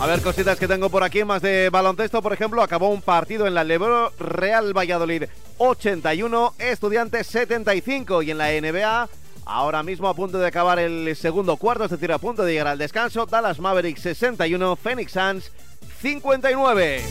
A 0.00 0.06
ver, 0.06 0.20
cositas 0.22 0.58
que 0.58 0.66
tengo 0.66 0.90
por 0.90 1.04
aquí, 1.04 1.24
más 1.24 1.40
de 1.40 1.70
baloncesto, 1.70 2.20
por 2.20 2.32
ejemplo, 2.32 2.62
acabó 2.62 2.88
un 2.88 3.00
partido 3.00 3.46
en 3.46 3.54
la 3.54 3.62
Lebro 3.62 4.12
Real 4.18 4.76
Valladolid 4.76 5.24
81, 5.58 6.54
Estudiantes 6.58 7.28
75 7.28 8.22
y 8.22 8.32
en 8.32 8.38
la 8.38 8.48
NBA 8.50 9.08
Ahora 9.46 9.82
mismo 9.82 10.08
a 10.08 10.14
punto 10.14 10.38
de 10.38 10.46
acabar 10.46 10.78
el 10.78 11.14
segundo 11.16 11.56
cuarto, 11.56 11.84
es 11.84 11.90
decir, 11.90 12.10
a 12.12 12.18
punto 12.18 12.44
de 12.44 12.52
llegar 12.52 12.68
al 12.68 12.78
descanso. 12.78 13.26
Dallas 13.26 13.60
Mavericks 13.60 14.00
61, 14.00 14.76
Phoenix 14.76 15.12
Suns 15.12 15.52
59. 16.00 17.02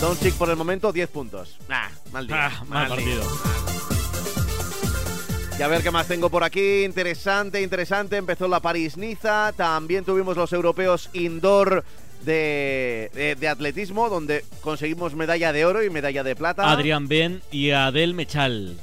Doncic 0.00 0.34
por 0.34 0.48
el 0.48 0.56
momento 0.56 0.92
10 0.92 1.10
puntos. 1.10 1.58
Nah, 1.68 1.88
mal 2.12 2.26
día. 2.26 2.46
Ah, 2.46 2.64
mal, 2.68 2.88
partido. 2.88 3.22
Y 5.58 5.62
a 5.62 5.68
ver 5.68 5.82
qué 5.82 5.90
más 5.90 6.06
tengo 6.06 6.30
por 6.30 6.42
aquí. 6.42 6.84
Interesante, 6.84 7.60
interesante. 7.60 8.16
Empezó 8.16 8.48
la 8.48 8.60
París-Niza. 8.60 9.52
También 9.52 10.04
tuvimos 10.04 10.38
los 10.38 10.54
europeos 10.54 11.10
indoor 11.12 11.84
de, 12.24 13.48
atletismo, 13.48 14.08
donde 14.08 14.44
conseguimos 14.60 15.14
medalla 15.14 15.52
de 15.52 15.64
oro 15.64 15.84
y 15.84 15.90
medalla 15.90 16.22
de 16.22 16.36
plata. 16.36 16.70
Adrián 16.70 17.08
Ben 17.08 17.42
y 17.50 17.70
Adel 17.70 18.14
Mechal. 18.14 18.76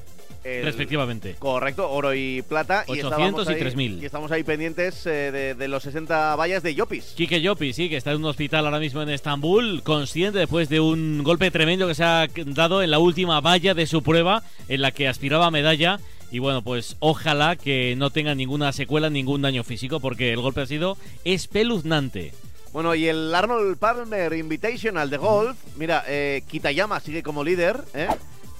respectivamente. 0.43 1.35
Correcto, 1.39 1.89
oro 1.91 2.13
y 2.13 2.41
plata. 2.41 2.85
800 2.87 3.49
y, 3.49 3.55
3000. 3.55 3.99
Y 4.01 4.05
estamos 4.05 4.31
ahí 4.31 4.43
pendientes 4.43 5.05
eh, 5.05 5.55
de, 5.57 5.67
los 5.67 5.83
60 5.83 6.35
vallas 6.35 6.63
de 6.63 6.73
Yopis. 6.73 7.13
Quique 7.15 7.41
Yopis, 7.41 7.75
sí, 7.75 7.89
que 7.89 7.97
está 7.97 8.11
en 8.11 8.17
un 8.17 8.25
hospital 8.25 8.65
ahora 8.65 8.79
mismo 8.79 9.01
en 9.01 9.09
Estambul, 9.09 9.83
consciente 9.83 10.39
después 10.39 10.69
de 10.69 10.79
un 10.79 11.23
golpe 11.23 11.51
tremendo 11.51 11.87
que 11.87 11.95
se 11.95 12.03
ha 12.03 12.27
dado 12.45 12.81
en 12.81 12.91
la 12.91 12.99
última 12.99 13.41
valla 13.41 13.73
de 13.73 13.87
su 13.87 14.01
prueba, 14.01 14.43
en 14.69 14.81
la 14.81 14.91
que 14.91 15.07
aspiraba 15.07 15.47
a 15.47 15.51
medalla. 15.51 15.99
Y 16.29 16.39
bueno, 16.39 16.61
pues 16.61 16.97
ojalá 16.99 17.55
que 17.55 17.95
no 17.95 18.09
tenga 18.09 18.35
ninguna 18.35 18.73
secuela, 18.73 19.09
ningún 19.09 19.41
daño 19.41 19.63
físico, 19.63 19.99
porque 19.99 20.33
el 20.33 20.41
golpe 20.41 20.61
ha 20.61 20.65
sido 20.65 20.97
espeluznante. 21.23 22.33
Bueno, 22.77 22.93
y 22.93 23.07
el 23.07 23.33
Arnold 23.33 23.75
Palmer 23.79 24.33
Invitational 24.33 25.09
de 25.09 25.17
golf, 25.17 25.57
mira, 25.77 26.03
eh, 26.05 26.43
Kitayama 26.47 26.99
sigue 26.99 27.23
como 27.23 27.43
líder, 27.43 27.83
¿eh? 27.95 28.07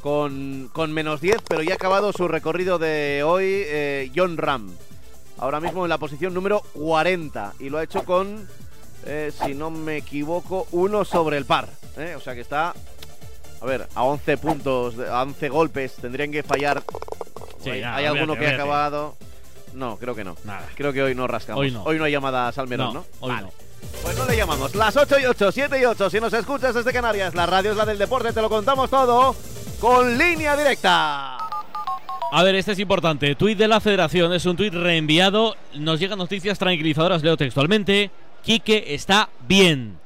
Con, 0.02 0.72
menos 0.92 1.22
10, 1.22 1.44
pero 1.48 1.62
ya 1.62 1.74
ha 1.74 1.76
acabado 1.76 2.12
su 2.12 2.28
recorrido 2.28 2.80
de 2.80 3.22
hoy 3.24 3.46
eh, 3.46 4.12
John 4.16 4.38
Ram. 4.38 4.72
Ahora 5.38 5.60
mismo 5.60 5.86
en 5.86 5.90
la 5.90 6.00
posición 6.00 6.34
número 6.34 6.62
40. 6.74 7.54
Y 7.60 7.70
lo 7.70 7.78
ha 7.78 7.84
hecho 7.84 8.06
con, 8.06 8.48
eh, 9.06 9.32
si 9.46 9.54
no 9.54 9.70
me 9.70 9.98
equivoco, 9.98 10.68
uno 10.72 11.06
sobre 11.06 11.38
el 11.38 11.46
par. 11.46 11.70
O 12.16 12.20
sea 12.20 12.34
que 12.34 12.42
está, 12.42 12.74
a 13.62 13.66
ver, 13.68 13.88
a 13.94 14.02
11 14.02 14.38
puntos, 14.40 14.96
a 14.98 15.22
11 15.22 15.48
golpes. 15.50 15.94
Tendrían 15.94 16.32
que 16.32 16.42
fallar. 16.42 16.82
¿Hay, 17.68 18.06
alguno 18.06 18.36
que 18.36 18.48
ha 18.48 18.56
acabado? 18.56 19.16
No, 19.76 19.98
creo 19.98 20.16
que 20.16 20.24
no. 20.24 20.36
Nada. 20.44 20.68
Creo 20.74 20.92
que 20.92 21.04
hoy 21.04 21.14
no 21.14 21.28
rascamos. 21.28 21.62
Hoy 21.62 21.70
no, 21.70 21.84
hoy 21.84 22.00
no 22.00 22.06
hay 22.06 22.14
llamadas 22.14 22.58
al 22.58 22.68
menos, 22.68 22.96
¿no? 22.96 23.06
Hoy 23.20 23.36
no. 23.42 23.67
Pues 24.04 24.18
no 24.18 24.26
le 24.26 24.38
llamamos. 24.38 24.76
Las 24.76 24.96
8 24.96 25.20
y 25.20 25.26
8, 25.26 25.52
7 25.52 25.80
y 25.80 25.86
8. 25.86 26.10
Si 26.10 26.20
nos 26.20 26.34
escuchas 26.34 26.76
desde 26.76 26.94
Canarias, 26.94 27.36
la 27.36 27.46
radio 27.46 27.72
es 27.72 27.78
la 27.78 27.86
del 27.86 27.98
deporte, 27.98 28.32
te 28.34 28.42
lo 28.42 28.50
contamos 28.50 28.90
todo 28.90 29.36
con 29.80 30.18
línea 30.18 30.56
directa. 30.56 31.38
A 32.32 32.44
ver, 32.44 32.56
este 32.56 32.74
es 32.74 32.80
importante. 32.80 33.36
Tweet 33.36 33.56
de 33.56 33.68
la 33.68 33.80
federación 33.80 34.34
es 34.34 34.46
un 34.46 34.58
tuit 34.58 34.74
reenviado. 34.74 35.56
Nos 35.76 36.00
llegan 36.00 36.18
noticias 36.18 36.60
tranquilizadoras, 36.60 37.24
leo 37.24 37.38
textualmente. 37.38 38.12
Quique 38.44 38.94
está 38.94 39.30
bien. 39.48 39.98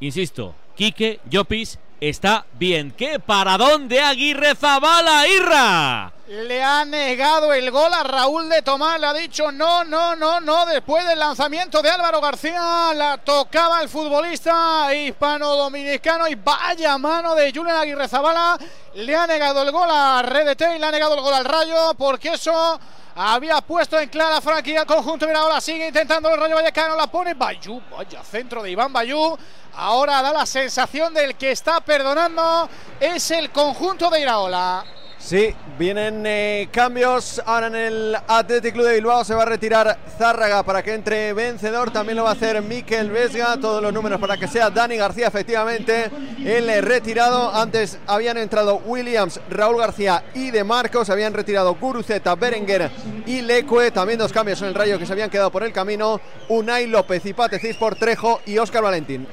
Insisto, 0.00 0.54
Quique 0.76 1.20
Llopis 1.30 1.78
está 2.00 2.44
bien. 2.54 2.92
¿Qué 2.92 3.18
para 3.18 3.56
dónde 3.56 4.00
Aguirre 4.00 4.54
Zabala, 4.54 5.26
Irra? 5.28 6.12
Le 6.26 6.62
ha 6.62 6.84
negado 6.86 7.52
el 7.52 7.70
gol 7.70 7.92
a 7.92 8.02
Raúl 8.02 8.48
de 8.48 8.62
Tomás, 8.62 8.98
le 8.98 9.06
ha 9.06 9.12
dicho 9.12 9.52
no, 9.52 9.84
no, 9.84 10.16
no, 10.16 10.40
no. 10.40 10.64
Después 10.64 11.06
del 11.06 11.18
lanzamiento 11.18 11.82
de 11.82 11.90
Álvaro 11.90 12.20
García, 12.20 12.92
la 12.94 13.18
tocaba 13.18 13.82
el 13.82 13.90
futbolista 13.90 14.94
hispano-dominicano 14.94 16.26
y 16.26 16.34
vaya 16.34 16.96
mano 16.96 17.34
de 17.34 17.52
Julián 17.52 17.76
Aguirre 17.76 18.08
Zabala. 18.08 18.58
Le 18.94 19.14
ha 19.14 19.26
negado 19.26 19.62
el 19.62 19.70
gol 19.70 19.88
a 19.90 20.22
RDT 20.22 20.62
y 20.76 20.78
le 20.78 20.86
ha 20.86 20.90
negado 20.90 21.14
el 21.14 21.20
gol 21.20 21.34
al 21.34 21.44
Rayo 21.44 21.92
porque 21.98 22.30
eso 22.30 22.80
había 23.14 23.60
puesto 23.60 23.98
en 23.98 24.08
clara 24.08 24.40
franquicia 24.40 24.80
el 24.80 24.86
conjunto. 24.86 25.26
Mira, 25.26 25.40
ahora 25.40 25.60
sigue 25.60 25.88
intentando 25.88 26.28
el 26.28 26.40
Rayo 26.40 26.56
Vallecano, 26.56 26.96
la 26.96 27.06
pone 27.06 27.34
Bayú, 27.34 27.80
vaya 27.90 28.22
centro 28.22 28.62
de 28.62 28.70
Iván 28.70 28.92
Bayú. 28.92 29.36
Ahora 29.76 30.22
da 30.22 30.32
la 30.32 30.46
sensación 30.46 31.12
del 31.14 31.36
que 31.36 31.50
está 31.50 31.80
perdonando 31.80 32.68
es 33.00 33.30
el 33.30 33.50
conjunto 33.50 34.10
de 34.10 34.20
Iraola. 34.20 34.84
Sí, 35.24 35.54
vienen 35.78 36.22
eh, 36.26 36.68
cambios. 36.70 37.40
Ahora 37.46 37.68
en 37.68 37.76
el 37.76 38.14
Athletic 38.28 38.74
Club 38.74 38.84
de 38.84 38.96
Bilbao 38.96 39.24
se 39.24 39.34
va 39.34 39.44
a 39.44 39.46
retirar 39.46 39.96
Zárraga 40.18 40.62
para 40.64 40.82
que 40.82 40.92
entre 40.92 41.32
vencedor. 41.32 41.90
También 41.90 42.18
lo 42.18 42.24
va 42.24 42.30
a 42.30 42.32
hacer 42.34 42.60
Miquel 42.60 43.10
Vesga. 43.10 43.56
Todos 43.56 43.82
los 43.82 43.90
números 43.90 44.20
para 44.20 44.36
que 44.36 44.46
sea 44.46 44.68
Dani 44.68 44.98
García, 44.98 45.28
efectivamente. 45.28 46.10
El 46.44 46.82
retirado. 46.82 47.54
Antes 47.54 47.98
habían 48.06 48.36
entrado 48.36 48.82
Williams, 48.84 49.40
Raúl 49.48 49.78
García 49.78 50.24
y 50.34 50.50
De 50.50 50.62
Marcos. 50.62 51.08
Habían 51.08 51.32
retirado 51.32 51.74
Guruceta, 51.76 52.34
Berenguer 52.34 52.90
y 53.24 53.40
Lecue. 53.40 53.92
También 53.92 54.18
dos 54.18 54.30
cambios 54.30 54.60
en 54.60 54.68
el 54.68 54.74
rayo 54.74 54.98
que 54.98 55.06
se 55.06 55.12
habían 55.14 55.30
quedado 55.30 55.50
por 55.50 55.64
el 55.64 55.72
camino. 55.72 56.20
Unai 56.50 56.86
López 56.86 57.24
y 57.24 57.32
Patecis 57.32 57.76
por 57.76 57.94
Trejo 57.94 58.42
y 58.44 58.58
Óscar 58.58 58.82
Valentín. 58.82 59.26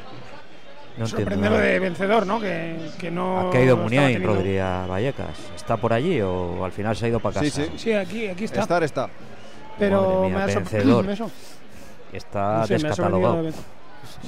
No 0.97 1.07
Sorprende 1.07 1.49
lo 1.49 1.57
de 1.57 1.79
vencedor, 1.79 2.27
¿no? 2.27 2.39
Que, 2.39 2.75
que 2.99 3.09
no. 3.09 3.49
Ha 3.49 3.51
caído 3.51 3.77
Muniain, 3.77 4.21
Rodríguez 4.23 4.87
Vallecas. 4.87 5.37
¿Está 5.55 5.77
por 5.77 5.93
allí 5.93 6.19
o 6.21 6.63
al 6.65 6.71
final 6.71 6.95
se 6.95 7.05
ha 7.05 7.09
ido 7.09 7.19
para 7.19 7.35
casa? 7.35 7.45
Sí, 7.45 7.51
sí. 7.51 7.71
Sí, 7.77 7.93
aquí, 7.93 8.27
aquí 8.27 8.43
está. 8.43 8.61
Estar 8.61 8.83
está. 8.83 9.09
Pero 9.79 10.23
mía, 10.23 10.35
me 10.37 10.43
ha 10.43 10.45
vencedor. 10.45 10.67
sorprendido 10.67 11.11
eso. 11.11 11.31
Está 12.11 12.59
No 12.59 12.67
sé, 12.67 12.73
descatalogado. 12.73 13.49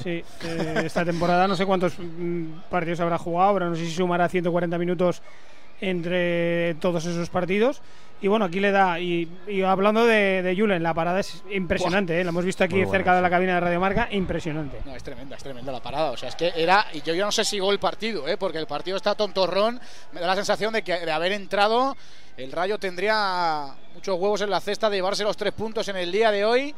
Sí, 0.02 0.24
eh, 0.44 0.82
esta 0.84 1.04
temporada 1.04 1.46
no 1.46 1.54
sé 1.54 1.66
cuántos 1.66 1.98
mm, 1.98 2.44
partidos 2.70 3.00
habrá 3.00 3.18
jugado, 3.18 3.54
pero 3.54 3.70
no 3.70 3.76
sé 3.76 3.84
si 3.84 3.92
sumará 3.92 4.28
140 4.28 4.78
minutos 4.78 5.20
entre 5.80 6.74
todos 6.76 7.04
esos 7.04 7.28
partidos. 7.28 7.82
Y 8.24 8.28
bueno, 8.28 8.46
aquí 8.46 8.58
le 8.58 8.72
da. 8.72 8.98
Y, 8.98 9.28
y 9.46 9.60
hablando 9.60 10.06
de, 10.06 10.40
de 10.40 10.56
Julen, 10.56 10.82
la 10.82 10.94
parada 10.94 11.20
es 11.20 11.42
impresionante, 11.50 12.18
¿eh? 12.18 12.24
la 12.24 12.30
hemos 12.30 12.46
visto 12.46 12.64
aquí 12.64 12.76
Muy 12.76 12.90
cerca 12.90 13.14
de 13.14 13.20
la 13.20 13.28
cabina 13.28 13.52
de 13.56 13.60
Radio 13.60 13.78
Marca, 13.78 14.08
impresionante. 14.12 14.80
No, 14.86 14.96
es 14.96 15.02
tremenda, 15.02 15.36
es 15.36 15.42
tremenda 15.42 15.70
la 15.70 15.82
parada. 15.82 16.10
O 16.10 16.16
sea, 16.16 16.30
es 16.30 16.34
que 16.34 16.50
era. 16.56 16.86
Y 16.94 17.02
yo 17.02 17.12
ya 17.12 17.26
no 17.26 17.32
sé 17.32 17.44
si 17.44 17.58
gol 17.58 17.74
el 17.74 17.78
partido, 17.78 18.26
¿eh? 18.26 18.38
porque 18.38 18.56
el 18.56 18.66
partido 18.66 18.96
está 18.96 19.14
tontorrón. 19.14 19.78
Me 20.12 20.22
da 20.22 20.28
la 20.28 20.36
sensación 20.36 20.72
de 20.72 20.80
que 20.80 21.00
de 21.00 21.12
haber 21.12 21.32
entrado, 21.32 21.98
el 22.38 22.50
Rayo 22.50 22.78
tendría 22.78 23.74
muchos 23.92 24.18
huevos 24.18 24.40
en 24.40 24.48
la 24.48 24.60
cesta 24.60 24.88
de 24.88 24.96
llevarse 24.96 25.22
los 25.22 25.36
tres 25.36 25.52
puntos 25.52 25.86
en 25.88 25.96
el 25.96 26.10
día 26.10 26.30
de 26.30 26.46
hoy. 26.46 26.74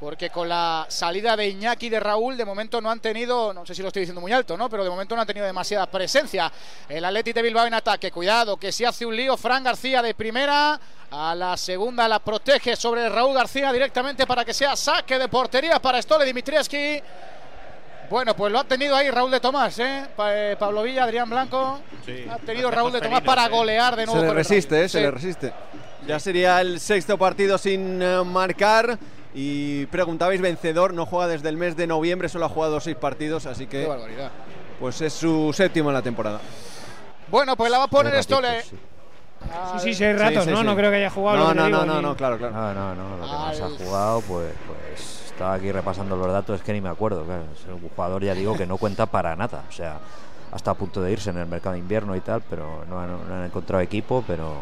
Porque 0.00 0.30
con 0.30 0.48
la 0.48 0.86
salida 0.88 1.36
de 1.36 1.48
Iñaki 1.48 1.86
y 1.86 1.90
de 1.90 1.98
Raúl, 1.98 2.36
de 2.36 2.44
momento 2.44 2.80
no 2.80 2.88
han 2.88 3.00
tenido, 3.00 3.52
no 3.52 3.66
sé 3.66 3.74
si 3.74 3.82
lo 3.82 3.88
estoy 3.88 4.00
diciendo 4.02 4.20
muy 4.20 4.30
alto, 4.32 4.56
¿no? 4.56 4.70
Pero 4.70 4.84
de 4.84 4.90
momento 4.90 5.16
no 5.16 5.22
han 5.22 5.26
tenido 5.26 5.44
demasiada 5.44 5.86
presencia. 5.90 6.52
El 6.88 7.04
Atleti 7.04 7.32
de 7.32 7.42
Bilbao 7.42 7.66
en 7.66 7.74
ataque, 7.74 8.12
cuidado, 8.12 8.56
que 8.56 8.70
si 8.70 8.84
hace 8.84 9.04
un 9.04 9.16
lío, 9.16 9.36
Fran 9.36 9.64
García 9.64 10.00
de 10.00 10.14
primera. 10.14 10.78
A 11.10 11.34
la 11.34 11.56
segunda 11.56 12.06
la 12.06 12.18
protege 12.20 12.76
sobre 12.76 13.08
Raúl 13.08 13.34
García 13.34 13.72
directamente 13.72 14.26
para 14.26 14.44
que 14.44 14.52
sea 14.54 14.76
saque 14.76 15.18
de 15.18 15.26
portería 15.26 15.80
para 15.80 16.00
Stole 16.02 16.24
Dimitrievski. 16.26 17.00
Bueno, 18.10 18.36
pues 18.36 18.52
lo 18.52 18.58
ha 18.60 18.64
tenido 18.64 18.94
ahí 18.94 19.10
Raúl 19.10 19.30
de 19.30 19.40
Tomás, 19.40 19.78
¿eh? 19.80 20.06
Pa- 20.14 20.34
eh, 20.34 20.56
Pablo 20.58 20.82
Villa, 20.82 21.04
Adrián 21.04 21.28
Blanco. 21.28 21.80
ha 22.30 22.36
tenido 22.38 22.70
Raúl 22.70 22.92
de 22.92 23.00
Tomás 23.00 23.22
para 23.22 23.48
golear 23.48 23.96
de 23.96 24.06
nuevo. 24.06 24.20
Se 24.20 24.26
le 24.26 24.32
resiste, 24.34 24.84
eh, 24.84 24.88
se 24.88 24.98
Sí. 24.98 25.04
le 25.04 25.10
resiste. 25.10 25.52
Ya 26.06 26.20
sería 26.20 26.60
el 26.60 26.78
sexto 26.78 27.18
partido 27.18 27.58
sin 27.58 28.00
eh, 28.00 28.22
marcar. 28.24 28.98
Y 29.34 29.86
preguntabais, 29.86 30.40
vencedor, 30.40 30.94
no 30.94 31.06
juega 31.06 31.28
desde 31.28 31.48
el 31.48 31.56
mes 31.56 31.76
de 31.76 31.86
noviembre, 31.86 32.28
solo 32.28 32.46
ha 32.46 32.48
jugado 32.48 32.80
seis 32.80 32.96
partidos, 32.96 33.46
así 33.46 33.66
que 33.66 33.82
Qué 33.82 33.86
barbaridad. 33.86 34.30
pues 34.80 35.00
es 35.02 35.12
su 35.12 35.52
séptimo 35.52 35.90
en 35.90 35.94
la 35.94 36.02
temporada. 36.02 36.40
Bueno, 37.30 37.56
pues 37.56 37.70
la 37.70 37.78
va 37.78 37.84
a 37.84 37.88
poner 37.88 38.12
Seis 38.14 38.24
Stole. 38.24 38.48
ratitos, 38.56 38.78
Sí, 39.74 39.78
sí, 39.80 39.94
seis 39.94 40.18
ratos, 40.18 40.44
sí, 40.44 40.50
¿no? 40.50 40.58
sí. 40.60 40.64
No 40.64 40.74
creo 40.74 40.90
que 40.90 40.96
haya 40.96 41.10
jugado. 41.10 41.36
No, 41.38 41.44
lo 41.44 41.50
que 41.50 41.54
no, 41.56 41.62
no, 41.62 41.68
digo, 41.68 41.86
no, 41.86 41.96
ni- 41.96 42.02
no, 42.02 42.16
claro, 42.16 42.38
claro. 42.38 42.54
No, 42.54 42.74
no, 42.74 42.94
no. 42.94 43.16
Lo 43.18 43.24
que 43.24 43.30
más 43.32 43.60
ha 43.60 43.68
jugado, 43.84 44.20
pues, 44.22 44.52
pues 44.66 45.24
estaba 45.26 45.54
aquí 45.54 45.70
repasando 45.70 46.16
los 46.16 46.26
datos, 46.32 46.58
es 46.58 46.64
que 46.64 46.72
ni 46.72 46.80
me 46.80 46.88
acuerdo. 46.88 47.24
Claro. 47.24 47.44
Es 47.54 47.64
un 47.70 47.88
jugador, 47.88 48.24
ya 48.24 48.34
digo, 48.34 48.56
que 48.56 48.66
no 48.66 48.78
cuenta 48.78 49.06
para 49.06 49.36
nada. 49.36 49.62
O 49.68 49.72
sea, 49.72 49.98
hasta 50.50 50.70
a 50.72 50.74
punto 50.74 51.00
de 51.02 51.12
irse 51.12 51.30
en 51.30 51.36
el 51.38 51.46
mercado 51.46 51.74
de 51.74 51.78
invierno 51.80 52.16
y 52.16 52.20
tal, 52.20 52.42
pero 52.48 52.84
no 52.88 52.98
han, 52.98 53.28
no 53.28 53.34
han 53.34 53.44
encontrado 53.44 53.80
equipo, 53.82 54.24
pero 54.26 54.54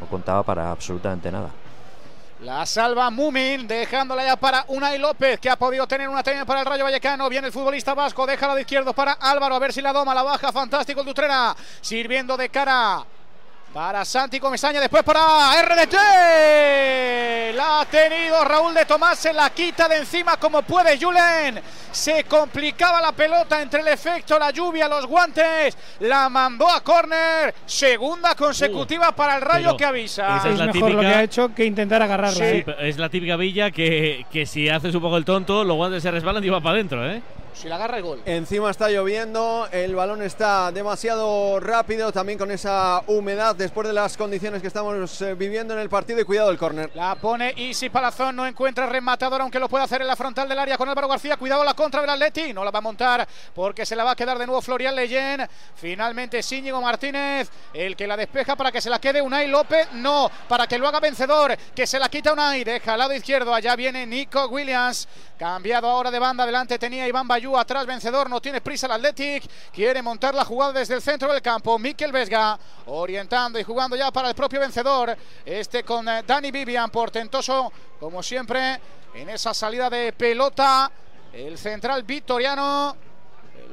no 0.00 0.06
contaba 0.06 0.42
para 0.44 0.70
absolutamente 0.70 1.30
nada. 1.30 1.50
La 2.40 2.64
salva 2.66 3.10
Mumin, 3.10 3.66
dejándola 3.66 4.24
ya 4.24 4.36
para 4.36 4.64
Unai 4.68 4.96
López, 4.96 5.40
que 5.40 5.50
ha 5.50 5.56
podido 5.56 5.88
tener 5.88 6.08
una 6.08 6.22
también 6.22 6.46
para 6.46 6.60
el 6.60 6.66
Rayo 6.66 6.84
Vallecano. 6.84 7.28
Viene 7.28 7.48
el 7.48 7.52
futbolista 7.52 7.94
vasco, 7.94 8.26
deja 8.26 8.46
la 8.46 8.54
de 8.54 8.60
izquierdo 8.60 8.92
para 8.92 9.12
Álvaro, 9.12 9.56
a 9.56 9.58
ver 9.58 9.72
si 9.72 9.82
la 9.82 9.92
doma, 9.92 10.14
la 10.14 10.22
baja, 10.22 10.52
fantástico 10.52 11.00
el 11.00 11.06
Dutrera, 11.06 11.56
sirviendo 11.80 12.36
de 12.36 12.48
cara 12.48 13.04
para 13.72 14.04
Santi 14.04 14.40
Comesaña, 14.40 14.80
después 14.80 15.02
para 15.04 15.52
RDT. 15.62 15.94
La 17.54 17.80
ha 17.80 17.84
tenido 17.86 18.44
Raúl 18.44 18.74
de 18.74 18.84
Tomás, 18.84 19.18
se 19.18 19.32
la 19.32 19.50
quita 19.50 19.88
de 19.88 19.98
encima 19.98 20.36
como 20.36 20.62
puede 20.62 20.98
Julen. 20.98 21.60
Se 21.92 22.24
complicaba 22.24 23.00
la 23.00 23.12
pelota 23.12 23.60
entre 23.62 23.80
el 23.80 23.88
efecto, 23.88 24.38
la 24.38 24.50
lluvia, 24.50 24.88
los 24.88 25.06
guantes. 25.06 25.76
La 26.00 26.28
mandó 26.28 26.68
a 26.68 26.82
córner. 26.82 27.54
Segunda 27.66 28.34
consecutiva 28.34 29.12
para 29.12 29.36
el 29.36 29.42
Rayo 29.42 29.76
que 29.76 29.84
avisa. 29.84 30.36
esa 30.38 30.48
es 30.48 30.54
Es 30.54 30.58
la 30.60 30.66
mejor 30.66 30.80
lo 30.90 31.00
que 31.00 31.06
típica- 31.06 31.18
ha 31.18 31.22
hecho 31.22 31.54
que 31.54 31.64
intentar 31.64 32.02
agarrarla. 32.02 32.32
Sí, 32.38 32.44
¿eh? 32.66 32.76
es 32.80 32.98
la 32.98 33.08
típica 33.08 33.36
villa 33.36 33.70
que, 33.70 34.26
que 34.30 34.46
si 34.46 34.68
haces 34.68 34.94
un 34.94 35.02
poco 35.02 35.16
el 35.16 35.24
tonto, 35.24 35.64
los 35.64 35.76
guantes 35.76 36.02
se 36.02 36.10
resbalan 36.10 36.42
y 36.44 36.48
va 36.48 36.60
para 36.60 36.74
adentro, 36.74 37.08
¿eh? 37.10 37.22
Si 37.58 37.68
la 37.68 37.74
agarra 37.74 37.96
el 37.96 38.04
gol. 38.04 38.22
Encima 38.24 38.70
está 38.70 38.88
lloviendo, 38.88 39.66
el 39.72 39.96
balón 39.96 40.22
está 40.22 40.70
demasiado 40.70 41.58
rápido, 41.58 42.12
también 42.12 42.38
con 42.38 42.52
esa 42.52 43.02
humedad 43.08 43.56
después 43.56 43.84
de 43.88 43.92
las 43.92 44.16
condiciones 44.16 44.60
que 44.62 44.68
estamos 44.68 45.20
eh, 45.22 45.34
viviendo 45.34 45.74
en 45.74 45.80
el 45.80 45.88
partido 45.88 46.20
y 46.20 46.24
cuidado 46.24 46.50
el 46.50 46.56
córner. 46.56 46.92
La 46.94 47.16
pone 47.16 47.52
Isi 47.56 47.90
Palazón, 47.90 48.36
no 48.36 48.46
encuentra 48.46 48.86
rematador, 48.86 49.40
aunque 49.40 49.58
lo 49.58 49.68
puede 49.68 49.82
hacer 49.82 50.00
en 50.00 50.06
la 50.06 50.14
frontal 50.14 50.48
del 50.48 50.56
área 50.56 50.78
con 50.78 50.88
Álvaro 50.88 51.08
García. 51.08 51.36
Cuidado 51.36 51.64
la 51.64 51.74
contra 51.74 52.00
del 52.00 52.10
Atleti, 52.10 52.52
no 52.52 52.62
la 52.64 52.70
va 52.70 52.78
a 52.78 52.82
montar 52.82 53.26
porque 53.52 53.84
se 53.84 53.96
la 53.96 54.04
va 54.04 54.12
a 54.12 54.16
quedar 54.16 54.38
de 54.38 54.46
nuevo 54.46 54.62
Florian 54.62 54.94
Leyen. 54.94 55.44
Finalmente 55.74 56.40
Íñigo 56.48 56.80
Martínez, 56.80 57.50
el 57.74 57.96
que 57.96 58.06
la 58.06 58.16
despeja 58.16 58.54
para 58.54 58.70
que 58.70 58.80
se 58.80 58.88
la 58.88 59.00
quede 59.00 59.20
Unai 59.20 59.48
López. 59.48 59.88
No, 59.94 60.30
para 60.46 60.68
que 60.68 60.78
lo 60.78 60.86
haga 60.86 61.00
vencedor, 61.00 61.56
que 61.74 61.88
se 61.88 61.98
la 61.98 62.08
quita 62.08 62.32
Unai. 62.32 62.62
Deja 62.62 62.92
al 62.92 63.00
lado 63.00 63.14
izquierdo, 63.14 63.52
allá 63.52 63.74
viene 63.74 64.06
Nico 64.06 64.46
Williams. 64.46 65.08
Cambiado 65.38 65.88
ahora 65.88 66.10
de 66.10 66.18
banda, 66.18 66.44
adelante 66.44 66.78
tenía 66.78 67.06
Iván 67.06 67.28
Bayú, 67.28 67.47
atrás 67.56 67.86
vencedor, 67.86 68.28
no 68.28 68.40
tiene 68.40 68.60
prisa 68.60 68.86
el 68.86 68.92
Athletic. 68.92 69.44
Quiere 69.72 70.02
montar 70.02 70.34
la 70.34 70.44
jugada 70.44 70.72
desde 70.72 70.94
el 70.94 71.02
centro 71.02 71.32
del 71.32 71.40
campo. 71.40 71.78
Miquel 71.78 72.12
Vesga 72.12 72.58
orientando 72.86 73.58
y 73.58 73.62
jugando 73.62 73.96
ya 73.96 74.10
para 74.10 74.28
el 74.28 74.34
propio 74.34 74.60
vencedor. 74.60 75.16
Este 75.44 75.84
con 75.84 76.08
eh, 76.08 76.24
Dani 76.26 76.50
Vivian, 76.50 76.90
portentoso 76.90 77.72
como 78.00 78.22
siempre 78.22 78.80
en 79.14 79.28
esa 79.30 79.54
salida 79.54 79.88
de 79.88 80.12
pelota. 80.12 80.90
El 81.32 81.56
central 81.58 82.02
victoriano. 82.02 83.07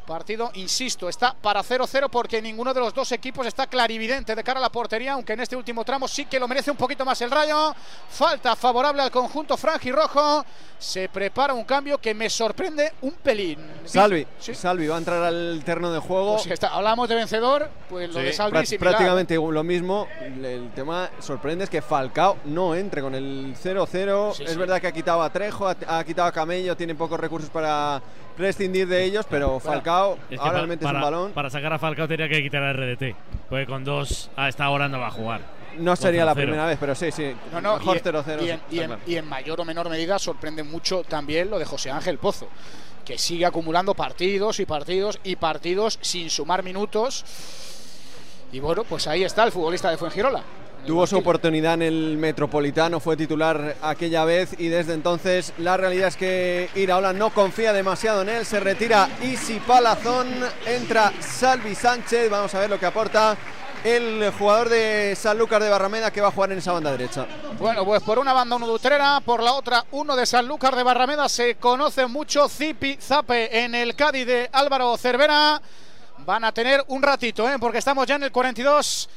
Partido, 0.06 0.52
insisto, 0.54 1.10
está 1.10 1.34
para 1.34 1.62
0-0 1.64 2.10
porque 2.12 2.42
ninguno 2.42 2.74
de 2.74 2.80
los 2.80 2.94
dos 2.94 3.12
equipos 3.12 3.48
está 3.48 3.66
clarividente 3.68 4.36
de 4.36 4.44
cara 4.44 4.60
a 4.60 4.62
la 4.62 4.70
portería, 4.72 5.14
aunque 5.14 5.34
en 5.34 5.40
este 5.40 5.56
último 5.56 5.84
tramo 5.84 6.08
sí 6.08 6.26
que 6.26 6.40
lo 6.40 6.48
merece 6.48 6.70
un 6.70 6.78
poquito 6.78 7.04
más 7.04 7.20
el 7.22 7.32
rayo. 7.32 7.74
Falta 8.10 8.56
favorable 8.56 9.02
al 9.02 9.10
conjunto 9.12 9.58
franjirrojo. 9.58 10.46
Se 10.78 11.10
prepara 11.10 11.54
un 11.54 11.64
cambio 11.64 11.98
que 11.98 12.14
me 12.14 12.30
sorprende 12.30 12.94
un 13.02 13.14
pelín. 13.14 13.58
Salvi, 13.86 14.28
Salvi 14.40 14.88
va 14.88 14.96
a 14.96 14.98
entrar 15.00 15.24
al 15.24 15.62
terreno 15.66 15.92
de 15.92 16.00
juego. 16.00 16.34
Pues 16.36 16.48
está- 16.48 16.68
hablamos 16.68 17.10
de 17.10 17.16
vencedor, 17.16 17.70
pues 17.90 18.10
lo 18.14 18.20
Sí, 18.20 18.26
de 18.28 18.34
Salvi 18.34 18.58
prá- 18.60 18.66
similar. 18.66 18.92
prácticamente 18.94 19.36
lo 19.36 19.64
mismo. 19.64 20.08
El 20.22 20.70
tema 20.76 21.10
sorprende 21.20 21.64
es 21.64 21.70
que 21.70 21.82
Falcao 21.82 22.38
no 22.46 22.76
entre 22.76 23.02
con 23.02 23.16
el 23.16 23.56
0-0. 23.60 24.34
Sí, 24.36 24.44
es 24.44 24.52
sí. 24.52 24.58
verdad 24.58 24.80
que 24.80 24.88
ha 24.88 24.92
quitado 24.92 25.24
a 25.24 25.30
Trejo, 25.32 25.68
ha, 25.68 25.76
ha 25.88 26.04
quitado 26.04 26.28
a 26.28 26.32
Camello, 26.32 26.78
tiene 26.78 26.94
pocos 26.94 27.20
recursos 27.20 27.50
para 27.50 28.02
prescindir 28.36 28.88
de 28.88 29.04
ellos, 29.04 29.26
pero 29.30 29.60
Falcao 29.60 30.18
Es 30.30 30.40
que 30.40 30.46
ahora 30.46 30.68
para, 30.80 30.98
un 30.98 31.02
balón. 31.02 31.32
para 31.32 31.50
sacar 31.50 31.74
a 31.74 31.80
Falcao 31.80 32.08
tenía 32.08 32.30
que 32.30 32.42
quitar 32.42 32.64
a 32.64 32.74
RDT. 32.74 33.16
Porque 33.50 33.66
con 33.66 33.84
dos 33.84 34.30
a 34.36 34.50
esta 34.50 34.70
hora 34.70 34.88
no 34.88 35.00
va 35.00 35.08
a 35.08 35.12
jugar. 35.12 35.42
No 35.78 35.96
sería 35.96 36.24
la 36.24 36.34
0-0. 36.34 36.36
primera 36.36 36.66
vez, 36.66 36.78
pero 36.80 36.96
sí, 36.96 37.12
sí. 37.12 37.34
No, 37.52 37.60
no, 37.60 37.78
mejor 37.78 37.98
y, 37.98 38.00
0-0. 38.00 38.42
y 38.42 38.48
sí, 38.48 38.78
claro. 38.86 39.02
y 39.06 39.16
en 39.18 39.28
mayor 39.28 39.60
o 39.60 39.66
menor 39.66 39.90
medida 39.90 40.18
sorprende 40.20 40.64
mucho 40.64 41.04
también 41.04 41.50
lo 41.50 41.60
de 41.60 41.66
José 41.66 41.92
Ángel 41.92 42.18
Pozo, 42.18 42.48
que 43.04 43.18
sigue 43.18 43.46
acumulando 43.46 43.94
partidos 43.94 44.60
y 44.60 44.66
partidos 44.66 45.20
y 45.24 45.36
partidos 45.36 46.00
sin 46.02 46.30
sumar 46.30 46.64
minutos. 46.64 47.26
Y 48.52 48.60
bueno, 48.60 48.86
pues 48.86 49.08
ahí 49.08 49.24
está 49.24 49.44
el 49.44 49.52
futbolista 49.52 49.90
de 49.90 49.98
Fuengirola. 49.98 50.44
Tuvo 50.86 51.08
su 51.08 51.18
oportunidad 51.18 51.74
en 51.74 51.82
el 51.82 52.18
Metropolitano, 52.18 53.00
fue 53.00 53.18
titular 53.18 53.76
aquella 53.82 54.24
vez 54.24 54.56
y 54.60 54.68
desde 54.68 54.94
entonces 54.94 55.52
la 55.58 55.78
realidad 55.78 56.10
es 56.10 56.16
que 56.16 56.70
Iraola 56.76 57.12
no 57.12 57.32
confía 57.32 57.74
demasiado 57.74 58.22
en 58.22 58.30
él, 58.30 58.46
se 58.46 58.60
retira 58.60 59.10
Isi 59.24 59.60
Palazón, 59.60 60.28
entra 60.68 61.12
Salvi 61.20 61.74
Sánchez, 61.74 62.30
vamos 62.30 62.54
a 62.54 62.60
ver 62.60 62.70
lo 62.70 62.80
que 62.80 62.86
aporta 62.86 63.36
el 63.84 64.32
jugador 64.38 64.70
de 64.70 65.16
Sanlúcar 65.16 65.64
de 65.64 65.70
Barrameda 65.70 66.12
que 66.12 66.22
va 66.22 66.28
a 66.28 66.32
jugar 66.32 66.52
en 66.52 66.60
esa 66.60 66.74
banda 66.74 66.92
derecha. 66.92 67.26
Bueno, 67.58 67.84
pues 67.84 68.04
por 68.04 68.20
una 68.20 68.34
banda 68.34 68.56
uno 68.56 68.68
de 68.68 68.74
Utrera, 68.74 69.22
por 69.26 69.42
la 69.42 69.54
otra 69.54 69.86
uno 69.92 70.16
de 70.16 70.26
Sanlúcar 70.26 70.76
de 70.76 70.84
Barrameda. 70.84 71.30
Se 71.30 71.56
conoce 71.56 72.06
mucho 72.08 72.48
Zipi 72.48 72.98
Zape 73.02 73.64
en 73.64 73.76
el 73.76 73.96
Cádiz 73.96 74.26
de 74.26 74.50
Álvaro 74.52 74.98
Cervera. 74.98 75.62
Van 76.26 76.44
a 76.44 76.52
tener 76.52 76.84
un 76.88 77.04
ratito, 77.04 77.48
¿eh? 77.50 77.58
porque 77.60 77.78
estamos 77.78 78.08
ya 78.08 78.16
en 78.16 78.24
el 78.24 78.32
42 78.32 79.10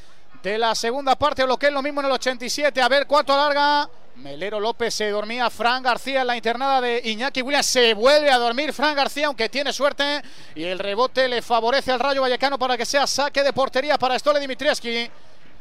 de 0.42 0.58
la 0.58 0.74
segunda 0.74 1.16
parte, 1.16 1.42
o 1.42 1.46
lo 1.46 1.56
que 1.56 1.66
es 1.66 1.72
lo 1.72 1.82
mismo 1.82 2.00
en 2.00 2.06
el 2.06 2.12
87. 2.12 2.80
A 2.80 2.88
ver 2.88 3.06
cuánto 3.06 3.32
alarga. 3.32 3.88
Melero 4.16 4.58
López 4.58 4.92
se 4.94 5.10
dormía, 5.10 5.48
Fran 5.48 5.80
García 5.80 6.22
en 6.22 6.26
la 6.26 6.34
internada 6.36 6.80
de 6.80 7.00
Iñaki 7.04 7.40
Williams 7.40 7.66
se 7.66 7.94
vuelve 7.94 8.28
a 8.30 8.36
dormir 8.38 8.72
Fran 8.72 8.96
García, 8.96 9.28
aunque 9.28 9.48
tiene 9.48 9.72
suerte 9.72 10.20
y 10.56 10.64
el 10.64 10.80
rebote 10.80 11.28
le 11.28 11.40
favorece 11.40 11.92
al 11.92 12.00
Rayo 12.00 12.22
Vallecano 12.22 12.58
para 12.58 12.76
que 12.76 12.84
sea 12.84 13.06
saque 13.06 13.44
de 13.44 13.52
portería 13.52 13.96
para 13.96 14.18
Stole 14.18 14.40
Dimitrievski. 14.40 15.08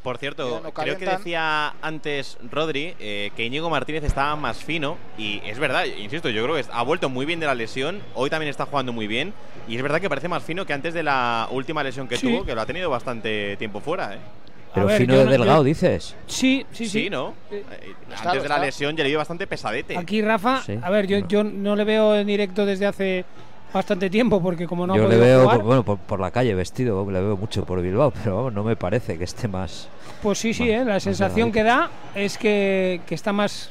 Por 0.02 0.18
cierto, 0.18 0.60
no 0.60 0.72
creo 0.72 0.98
que 0.98 1.06
decía 1.06 1.74
antes 1.80 2.36
Rodri 2.50 2.96
eh, 2.98 3.30
que 3.36 3.44
Íñigo 3.44 3.70
Martínez 3.70 4.02
estaba 4.02 4.34
más 4.34 4.56
fino 4.56 4.98
y 5.16 5.40
es 5.44 5.58
verdad, 5.60 5.84
insisto, 5.84 6.28
yo 6.28 6.42
creo 6.42 6.56
que 6.56 6.64
ha 6.72 6.82
vuelto 6.82 7.08
muy 7.08 7.26
bien 7.26 7.38
de 7.38 7.46
la 7.46 7.54
lesión, 7.54 8.02
hoy 8.14 8.28
también 8.28 8.50
está 8.50 8.66
jugando 8.66 8.92
muy 8.92 9.06
bien 9.06 9.34
y 9.68 9.76
es 9.76 9.82
verdad 9.82 10.00
que 10.00 10.08
parece 10.08 10.26
más 10.26 10.42
fino 10.42 10.66
que 10.66 10.72
antes 10.72 10.94
de 10.94 11.04
la 11.04 11.46
última 11.52 11.84
lesión 11.84 12.08
que 12.08 12.16
Sí. 12.16 12.26
tuvo, 12.26 12.44
que 12.44 12.56
lo 12.56 12.60
ha 12.60 12.66
tenido 12.66 12.90
bastante 12.90 13.56
tiempo 13.56 13.80
fuera. 13.80 14.14
¿eh? 14.14 14.18
Pero 14.74 14.86
ver, 14.86 15.00
fino 15.00 15.16
de 15.16 15.24
no- 15.24 15.30
delgado, 15.30 15.58
yo- 15.58 15.64
dices. 15.64 16.14
Sí, 16.26 16.64
sí, 16.72 16.88
sí. 16.88 17.08
¿no? 17.10 17.34
Eh, 17.50 17.64
está, 18.12 18.30
antes 18.30 18.42
de 18.42 18.48
la 18.48 18.54
está. 18.56 18.66
lesión 18.66 18.96
ya 18.96 19.02
le 19.04 19.10
vio 19.10 19.18
bastante 19.18 19.46
pesadete. 19.46 19.96
Aquí 19.96 20.20
Rafa, 20.22 20.62
Sí. 20.62 20.78
a 20.82 20.90
ver, 20.90 21.06
yo, 21.06 21.18
yo 21.28 21.42
no 21.44 21.74
le 21.76 21.84
veo 21.84 22.14
en 22.16 22.26
directo 22.26 22.66
desde 22.66 22.86
hace 22.86 23.24
bastante 23.72 24.08
tiempo 24.08 24.40
porque 24.40 24.66
como 24.66 24.86
no 24.86 24.94
ha 24.94 24.96
Yo 24.96 25.08
le 25.08 25.16
veo, 25.16 25.42
jugar, 25.42 25.56
por- 25.58 25.64
bueno, 25.66 25.82
por, 25.84 25.98
por 25.98 26.20
la 26.20 26.30
calle 26.30 26.54
vestido, 26.54 27.08
le 27.10 27.20
veo 27.20 27.36
mucho 27.36 27.64
por 27.64 27.80
Bilbao, 27.82 28.10
pero 28.24 28.36
vamos, 28.36 28.52
no 28.52 28.64
me 28.64 28.76
parece 28.76 29.18
que 29.18 29.24
esté 29.24 29.46
más. 29.48 29.88
pues 30.22 30.38
sí, 30.38 30.54
sí, 30.54 30.70
eh, 30.70 30.84
la 30.84 31.00
sensación 31.00 31.52
que 31.52 31.62
da 31.62 31.90
es 32.14 32.38
que, 32.38 33.00
que 33.06 33.14
está 33.14 33.32
más 33.32 33.70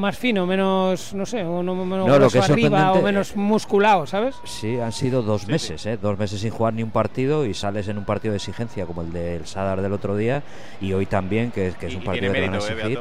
más 0.00 0.18
fino, 0.18 0.46
menos, 0.46 1.14
no 1.14 1.24
sé, 1.26 1.44
o 1.44 1.62
no, 1.62 1.74
menos 1.76 2.06
No, 2.06 2.14
lo 2.14 2.14
grueso 2.16 2.32
que 2.32 2.38
es 2.40 2.50
arriba 2.50 2.68
o 2.68 2.94
sorprendente- 2.94 3.02
menos 3.04 3.36
musculado, 3.36 4.06
¿sabes? 4.06 4.34
Sí, 4.44 4.80
han 4.80 4.90
sido 4.92 5.22
dos 5.22 5.46
meses, 5.46 5.86
¿eh? 5.86 5.96
dos 6.00 6.18
meses 6.18 6.40
sin 6.40 6.50
jugar 6.50 6.74
ni 6.74 6.82
un 6.82 6.90
partido 6.90 7.46
y 7.46 7.54
sales 7.54 7.86
en 7.88 7.98
un 7.98 8.04
partido 8.04 8.32
de 8.32 8.38
exigencia 8.38 8.86
como 8.86 9.02
el 9.02 9.12
del 9.12 9.46
Sadar 9.46 9.80
del 9.82 9.92
otro 9.92 10.16
día 10.16 10.42
y 10.80 10.92
hoy 10.92 11.06
también, 11.06 11.50
que, 11.52 11.68
es- 11.68 11.76
que 11.76 11.86
es 11.86 11.92
Y- 11.92 11.96
un 11.96 12.04
partido 12.04 12.32
que 12.32 12.40
van 12.40 12.54
a 12.54 12.58
¿eh, 12.58 12.60
exigir. 12.72 12.98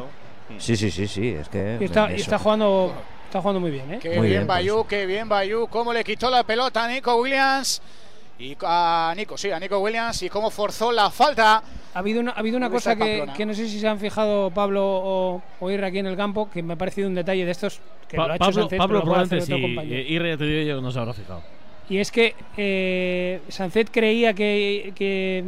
Sí, 0.58 0.75
sí, 0.75 0.91
sí, 0.91 1.08
sí, 1.08 1.29
es 1.29 1.48
que 1.50 1.77
Y 1.79 1.86
está, 1.86 2.12
y 2.12 2.15
está 2.15 2.38
jugando 2.38 2.94
está 3.25 3.39
jugando 3.41 3.60
muy 3.60 3.70
bien, 3.72 3.94
¿eh? 3.94 4.00
Qué 4.01 4.10
Muy 4.10 4.27
bien, 4.27 4.29
bien, 4.29 4.48
pues. 4.48 4.58
Bayú, 4.58 4.86
qué 4.88 5.06
bien 5.06 5.29
Bayú, 5.29 5.68
cómo 5.70 5.94
le 5.94 6.03
quitó 6.03 6.29
la 6.32 6.44
pelota 6.44 6.86
a 6.86 6.88
Nico 6.88 7.15
Williams. 7.18 7.82
Y 8.39 8.55
a 8.62 9.13
Nico, 9.17 9.38
sí, 9.38 9.51
a 9.51 9.60
Nico 9.60 9.79
Williams 9.79 10.24
y 10.24 10.29
cómo 10.29 10.50
forzó 10.50 10.91
la 10.93 11.10
falta. 11.10 11.62
Ha 11.93 12.00
habido 12.00 12.22
una, 12.22 12.31
ha 12.31 12.39
habido 12.39 12.55
una 12.55 12.69
cosa 12.69 12.96
que, 12.96 13.25
que 13.36 13.46
no 13.46 13.53
sé 13.53 13.67
si 13.67 13.79
se 13.79 13.88
han 13.88 14.00
fijado 14.00 14.50
Pablo 14.51 14.81
o, 14.86 15.41
o 15.60 15.72
Irra 15.72 15.88
aquí 15.88 16.00
en 16.00 16.05
el 16.05 16.15
campo, 16.15 16.50
que 16.50 16.63
me 16.63 16.74
ha 16.74 16.77
parecido 16.77 17.10
un 17.10 17.15
detalle 17.15 17.43
de 17.46 17.51
estos 17.51 17.81
que 18.08 18.15
Pa- 18.15 18.27
lo 18.27 18.34
ha 18.34 18.36
hecho 18.38 18.46
Pablo, 18.46 18.62
Sánchez, 18.62 18.77
Pablo 18.77 19.01
probablemente 19.03 19.46
sí. 19.46 19.62
compañero. 19.62 19.96
eh, 19.96 20.05
Irra, 20.08 20.29
ya 20.29 20.38
te 20.38 20.43
digo 20.46 20.67
yo, 20.75 20.81
no 20.81 20.91
se 20.91 21.00
habrá 21.00 21.13
fijado. 21.13 21.43
Y 21.89 21.98
es 21.98 22.12
que 22.12 22.36
eh, 22.55 23.41
Sancet 23.50 23.89
creía 23.91 24.34
que, 24.34 24.93
que, 24.96 25.43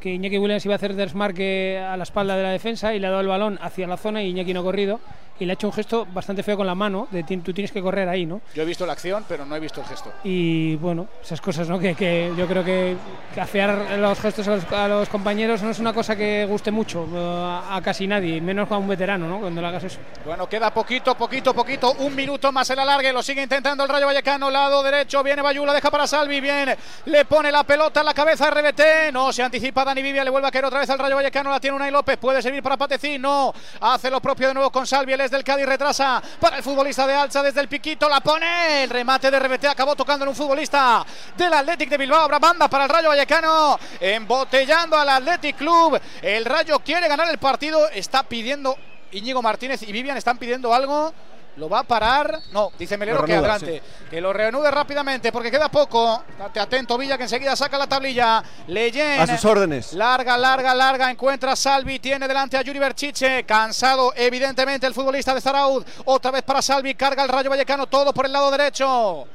que 0.00 0.10
Iñaki 0.14 0.38
Williams 0.38 0.64
iba 0.64 0.74
a 0.74 0.76
hacer 0.76 0.94
desmarque 0.94 1.78
a 1.78 1.96
la 1.96 2.02
espalda 2.04 2.36
de 2.36 2.42
la 2.42 2.50
defensa 2.50 2.94
y 2.94 2.98
le 2.98 3.06
ha 3.06 3.10
dado 3.10 3.22
el 3.22 3.28
balón 3.28 3.58
hacia 3.62 3.86
la 3.86 3.96
zona 3.96 4.22
y 4.22 4.28
Iñaki 4.30 4.54
no 4.54 4.60
ha 4.60 4.64
corrido. 4.64 5.00
Y 5.40 5.44
le 5.44 5.52
ha 5.52 5.54
hecho 5.54 5.68
un 5.68 5.72
gesto 5.72 6.04
bastante 6.12 6.42
feo 6.42 6.56
con 6.56 6.66
la 6.66 6.74
mano, 6.74 7.06
de 7.12 7.22
"Ti- 7.22 7.36
tú 7.36 7.52
tienes 7.52 7.70
que 7.70 7.80
correr 7.80 8.08
ahí, 8.08 8.26
¿no? 8.26 8.40
Yo 8.56 8.62
he 8.64 8.66
visto 8.66 8.84
la 8.84 8.94
acción, 8.94 9.24
pero 9.28 9.46
no 9.46 9.54
he 9.54 9.60
visto 9.60 9.80
el 9.80 9.86
gesto. 9.86 10.12
Y 10.24 10.74
bueno, 10.74 11.06
esas 11.22 11.40
cosas, 11.40 11.68
¿no? 11.68 11.78
Que, 11.78 11.94
que 11.94 12.32
yo 12.36 12.44
creo 12.48 12.64
que, 12.64 12.96
que 13.32 13.40
afear 13.40 13.96
los 14.00 14.18
gestos 14.18 14.48
a 14.48 14.56
los, 14.56 14.72
a 14.72 14.88
los 14.88 15.08
compañeros 15.08 15.62
no 15.62 15.70
es 15.70 15.78
una 15.78 15.92
cosa 15.92 16.16
que 16.16 16.44
guste 16.44 16.72
mucho 16.72 17.06
eh, 17.14 17.62
a, 17.70 17.76
a 17.76 17.80
casi 17.82 18.08
nadie, 18.08 18.40
menos 18.40 18.68
a 18.72 18.78
un 18.78 18.88
veterano, 18.88 19.28
¿no? 19.28 19.38
Cuando 19.38 19.60
le 19.60 19.68
hagas 19.68 19.84
eso. 19.84 20.00
Bueno, 20.26 20.48
queda 20.48 20.74
poquito, 20.74 21.14
poquito, 21.14 21.54
poquito. 21.54 21.92
Un 22.00 22.16
minuto 22.16 22.50
más 22.50 22.68
el 22.70 22.80
alargue. 22.80 23.12
Lo 23.12 23.22
sigue 23.22 23.40
intentando 23.44 23.84
el 23.84 23.88
Rayo 23.90 24.06
Vallecano. 24.06 24.50
Lado 24.50 24.82
derecho. 24.82 25.22
Viene 25.22 25.40
Bayú, 25.40 25.64
la 25.64 25.72
deja 25.72 25.88
para 25.88 26.08
Salvi. 26.08 26.40
Bien. 26.40 26.74
Le 27.04 27.24
pone 27.26 27.52
la 27.52 27.62
pelota 27.62 28.00
en 28.00 28.06
la 28.06 28.12
cabeza 28.14 28.48
a 28.48 28.50
RBT. 28.50 29.12
No 29.12 29.32
se 29.32 29.44
anticipa 29.44 29.84
Dani 29.88 30.02
Vivia. 30.02 30.22
Le 30.22 30.30
vuelve 30.30 30.48
a 30.48 30.50
caer 30.50 30.64
otra 30.66 30.80
vez 30.80 30.90
al 30.90 30.98
Rayo 30.98 31.16
Vallecano. 31.16 31.50
La 31.50 31.58
tiene 31.58 31.76
Unai 31.76 31.90
López. 31.90 32.18
Puede 32.18 32.42
servir 32.42 32.62
para 32.62 32.76
Patecín. 32.76 33.20
No. 33.22 33.52
Hace 33.80 34.10
lo 34.10 34.20
propio 34.20 34.48
de 34.48 34.54
nuevo 34.54 34.70
con 34.70 34.86
Salvi. 34.86 35.12
Él 35.12 35.20
es 35.22 35.30
del 35.30 35.42
Cádiz. 35.42 35.66
Retrasa 35.66 36.22
para 36.40 36.58
el 36.58 36.62
futbolista 36.62 37.06
de 37.06 37.14
Alza 37.14 37.42
desde 37.42 37.60
el 37.60 37.68
piquito. 37.68 38.08
La 38.08 38.20
pone. 38.20 38.84
El 38.84 38.90
remate 38.90 39.30
de 39.30 39.38
RBT 39.38 39.64
acabó 39.66 39.96
tocando 39.96 40.24
en 40.24 40.28
un 40.28 40.36
futbolista 40.36 41.04
del 41.36 41.52
Athletic 41.52 41.88
de 41.88 41.96
Bilbao. 41.96 42.20
Habrá 42.20 42.38
banda 42.38 42.68
para 42.68 42.84
el 42.84 42.90
Rayo 42.90 43.08
Vallecano. 43.08 43.78
Embotellando 44.00 44.96
al 44.96 45.08
Athletic 45.08 45.56
Club. 45.56 46.00
El 46.20 46.44
Rayo 46.44 46.78
quiere 46.80 47.08
ganar 47.08 47.30
el 47.30 47.38
partido. 47.38 47.88
Está 47.88 48.22
pidiendo 48.22 48.76
Íñigo 49.12 49.40
Martínez 49.40 49.82
y 49.82 49.92
Vivian 49.92 50.16
están 50.16 50.36
pidiendo 50.36 50.72
algo. 50.74 51.14
¿Lo 51.58 51.68
va 51.68 51.80
a 51.80 51.82
parar? 51.82 52.40
No, 52.52 52.70
dice 52.78 52.96
Melero 52.96 53.24
que 53.24 53.34
adelante. 53.34 53.82
Que 54.08 54.20
lo 54.20 54.32
reanude 54.32 54.70
rápidamente 54.70 55.32
porque 55.32 55.50
queda 55.50 55.68
poco. 55.68 56.22
Date 56.38 56.60
atento, 56.60 56.96
Villa, 56.96 57.16
que 57.18 57.24
enseguida 57.24 57.56
saca 57.56 57.76
la 57.76 57.88
tablilla. 57.88 58.44
Leyen. 58.68 59.20
A 59.20 59.26
sus 59.26 59.44
órdenes. 59.44 59.92
Larga, 59.92 60.38
larga, 60.38 60.72
larga. 60.72 61.10
Encuentra 61.10 61.52
a 61.52 61.56
Salvi. 61.56 61.98
Tiene 61.98 62.28
delante 62.28 62.56
a 62.56 62.62
Yuri 62.62 62.78
Berchiche. 62.78 63.44
Cansado, 63.44 64.12
evidentemente, 64.14 64.86
el 64.86 64.94
futbolista 64.94 65.34
de 65.34 65.40
Zaraud. 65.40 65.84
Otra 66.04 66.30
vez 66.30 66.44
para 66.44 66.62
Salvi. 66.62 66.94
Carga 66.94 67.24
el 67.24 67.28
Rayo 67.28 67.50
Vallecano. 67.50 67.88
Todo 67.88 68.14
por 68.14 68.26
el 68.26 68.32
lado 68.32 68.52
derecho. 68.52 69.26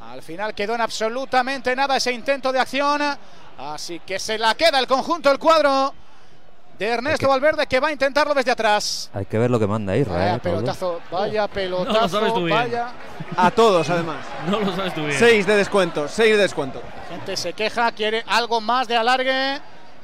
Al 0.00 0.20
final 0.20 0.54
quedó 0.54 0.74
en 0.74 0.80
absolutamente 0.80 1.76
nada 1.76 1.96
ese 1.96 2.10
intento 2.10 2.50
de 2.50 2.58
acción. 2.58 3.02
Así 3.56 4.00
que 4.00 4.18
se 4.18 4.36
la 4.36 4.56
queda 4.56 4.80
el 4.80 4.88
conjunto, 4.88 5.30
el 5.30 5.38
cuadro 5.38 5.94
de 6.86 6.92
Ernesto 6.94 7.28
Valverde, 7.28 7.66
que 7.66 7.80
va 7.80 7.88
a 7.88 7.92
intentarlo 7.92 8.34
desde 8.34 8.50
atrás. 8.50 9.10
Hay 9.14 9.24
que 9.26 9.38
ver 9.38 9.50
lo 9.50 9.58
que 9.58 9.66
manda 9.66 9.96
Irra, 9.96 10.14
Vaya 10.14 10.34
¿eh, 10.34 10.38
pelotazo, 10.40 11.00
vaya 11.10 11.42
No 11.42 11.48
pelotazo, 11.48 12.00
lo 12.00 12.08
sabes 12.08 12.34
tú 12.34 12.44
bien. 12.44 12.58
vaya. 12.58 12.88
A 13.36 13.50
todos, 13.50 13.88
además. 13.90 14.16
No 14.48 14.60
lo 14.60 14.74
sabes 14.74 14.94
tú 14.94 15.00
bien. 15.04 15.18
6 15.18 15.46
de 15.46 15.56
descuento, 15.56 16.08
6 16.08 16.36
de 16.36 16.42
descuento. 16.42 16.82
La 17.10 17.16
gente 17.16 17.36
se 17.36 17.52
queja, 17.52 17.90
quiere 17.92 18.24
algo 18.26 18.60
más 18.60 18.88
de 18.88 18.96
alargue. 18.96 19.60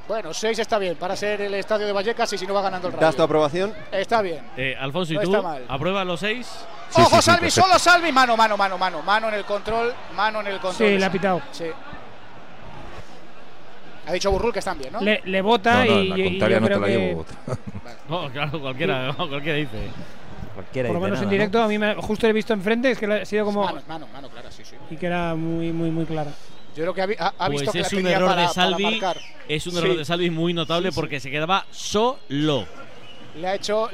Bueno, 0.06 0.32
6 0.32 0.58
está 0.60 0.78
bien 0.78 0.96
para 0.96 1.16
ser 1.16 1.42
el 1.42 1.52
estadio 1.54 1.86
de 1.86 1.92
Vallecas 1.92 2.32
y 2.32 2.38
si 2.38 2.46
no 2.46 2.54
va 2.54 2.62
ganando 2.62 2.88
el 2.88 2.94
¿Das 2.94 3.10
tu 3.14 3.18
Rayo. 3.18 3.24
aprobación? 3.24 3.74
Está 3.92 4.22
bien. 4.22 4.40
Eh, 4.56 4.74
Alfonso, 4.80 5.12
¿y 5.12 5.16
No 5.16 5.22
tú? 5.22 5.30
está 5.34 5.42
mal. 5.42 5.64
¿Aprueba 5.68 6.02
los 6.04 6.20
seis? 6.20 6.46
Sí, 6.88 7.00
Ojo, 7.02 7.10
sí, 7.10 7.16
sí, 7.16 7.22
Salvi, 7.22 7.40
perfecto. 7.40 7.66
solo 7.68 7.78
Salvi. 7.78 8.10
Mano, 8.12 8.34
mano, 8.36 8.56
mano, 8.56 8.78
mano. 8.78 9.02
Mano 9.02 9.28
en 9.28 9.34
el 9.34 9.44
control, 9.44 9.92
mano 10.14 10.40
en 10.40 10.46
el 10.46 10.60
control. 10.60 10.88
Sí, 10.92 10.96
le 10.98 11.04
ha 11.04 11.12
pitado. 11.12 11.42
Sí. 11.52 11.66
Ha 14.08 14.12
dicho 14.12 14.30
Burrul 14.30 14.52
que 14.52 14.58
están 14.60 14.78
bien, 14.78 14.92
¿no? 14.92 15.00
Le, 15.00 15.20
le 15.24 15.42
bota 15.42 15.84
No, 15.84 15.94
no, 15.94 16.00
y, 16.00 16.08
la 16.08 16.18
y- 16.18 16.20
y 16.20 16.24
contraria 16.30 16.56
yo 16.56 16.60
no 16.60 16.68
te 16.68 16.80
la 16.80 16.86
que, 16.86 16.92
llevo. 16.98 17.26
No, 18.08 18.30
claro, 18.32 18.60
cualquiera, 18.60 19.12
cualquiera 19.16 19.58
dice. 19.58 19.78
Cualquiera 20.54 20.88
por 20.88 20.96
lo 20.96 21.00
menos 21.02 21.18
en 21.18 21.24
nada, 21.24 21.24
¿no? 21.26 21.30
directo, 21.30 21.62
a 21.62 21.68
mí 21.68 21.78
me, 21.78 21.94
justo 21.96 22.26
he 22.26 22.32
visto 22.32 22.52
enfrente, 22.54 22.90
es 22.90 22.98
que 22.98 23.06
ha 23.06 23.24
sido 23.24 23.44
como... 23.44 23.64
Mano, 23.64 23.82
mano, 23.86 24.08
mano, 24.12 24.28
clara, 24.30 24.50
sí, 24.50 24.62
sí. 24.64 24.74
Y 24.90 24.96
que 24.96 25.06
era 25.06 25.34
muy, 25.34 25.70
muy, 25.72 25.90
muy 25.90 26.04
clara. 26.06 26.30
Yo 26.74 26.82
creo 26.92 26.94
que 26.94 27.02
ha, 27.02 27.26
ha- 27.28 27.34
ha 27.38 27.48
visto 27.48 27.70
Pues 27.70 27.72
que 27.72 27.80
es 27.80 27.92
la 27.92 27.98
un 28.00 28.06
error 28.06 28.28
para, 28.30 28.42
de 28.42 28.48
Salvi. 28.48 28.82
marcar. 28.84 29.18
Es 29.48 29.66
un 29.66 29.72
Sí. 29.74 29.78
error 29.78 29.96
de 29.98 30.04
Salvi 30.04 30.30
muy 30.30 30.54
notable 30.54 30.88
Sí, 30.88 30.94
sí. 30.94 31.00
porque 31.00 31.20
se 31.20 31.30
quedaba 31.30 31.66
solo. 31.70 32.64
Le 33.36 33.46
ha 33.46 33.54
hecho. 33.54 33.88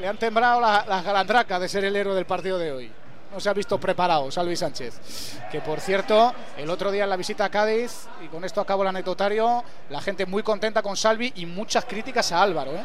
Le 0.00 0.06
han 0.08 0.16
tembrado 0.16 0.60
la- 0.60 0.84
las 0.88 1.04
galandracas 1.04 1.60
de 1.60 1.68
ser 1.68 1.84
el 1.84 1.94
héroe 1.96 2.14
del 2.14 2.24
partido 2.26 2.58
de 2.58 2.72
hoy. 2.72 2.90
No 3.32 3.40
se 3.40 3.48
ha 3.50 3.52
visto 3.52 3.78
preparado, 3.78 4.30
Salvi 4.30 4.56
Sánchez. 4.56 5.38
Que 5.52 5.60
por 5.60 5.80
cierto, 5.80 6.34
el 6.56 6.70
otro 6.70 6.90
día 6.90 7.04
en 7.04 7.10
la 7.10 7.16
visita 7.16 7.44
a 7.44 7.50
Cádiz, 7.50 8.08
y 8.24 8.28
con 8.28 8.42
esto 8.44 8.60
acabo 8.60 8.82
el 8.82 8.88
anecdotario, 8.88 9.62
la 9.90 10.00
gente 10.00 10.24
muy 10.24 10.42
contenta 10.42 10.82
con 10.82 10.96
Salvi 10.96 11.32
y 11.36 11.44
muchas 11.44 11.84
críticas 11.84 12.32
a 12.32 12.42
Álvaro, 12.42 12.72
¿eh? 12.72 12.84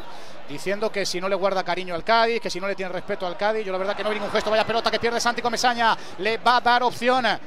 diciendo 0.49 0.91
que 0.91 1.05
si 1.05 1.21
no 1.21 1.29
le 1.29 1.35
guarda 1.35 1.63
cariño 1.63 1.95
al 1.95 2.03
Cádiz, 2.03 2.41
que 2.41 2.49
si 2.49 2.59
no 2.59 2.67
le 2.67 2.75
tiene 2.75 2.91
respeto 2.91 3.25
al 3.25 3.37
Cádiz. 3.37 3.65
Yo 3.65 3.71
la 3.71 3.77
verdad 3.77 3.95
que 3.95 4.03
no 4.03 4.09
vi 4.09 4.15
ningún 4.15 4.31
gesto, 4.31 4.51
vaya 4.51 4.65
pelota 4.65 4.91
que 4.91 4.99
pierde 4.99 5.21
Santi 5.21 5.41
Comesaña, 5.41 5.97
le 6.17 6.37
va 6.37 6.57
a 6.57 6.61
dar 6.61 6.83
opción 6.83 7.25
a 7.25 7.39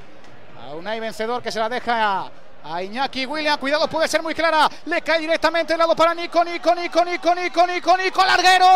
Unai 0.74 0.98
vencedor 0.98 1.42
que 1.42 1.52
se 1.52 1.58
la 1.58 1.68
deja 1.68 2.30
a, 2.66 2.82
Iñaki 2.82 3.26
William. 3.26 3.58
Cuidado, 3.58 3.88
puede 3.88 4.08
ser 4.08 4.22
muy 4.22 4.34
clara. 4.34 4.68
Le 4.86 5.02
cae 5.02 5.20
directamente 5.20 5.72
el 5.72 5.78
lado 5.78 5.94
para 5.94 6.14
Nico, 6.14 6.44
Nico, 6.44 6.74
Nico, 6.74 7.04
Nico, 7.04 7.34
Nico, 7.34 7.66
Nico, 7.66 7.96
Nico, 7.96 8.24
larguero. 8.24 8.66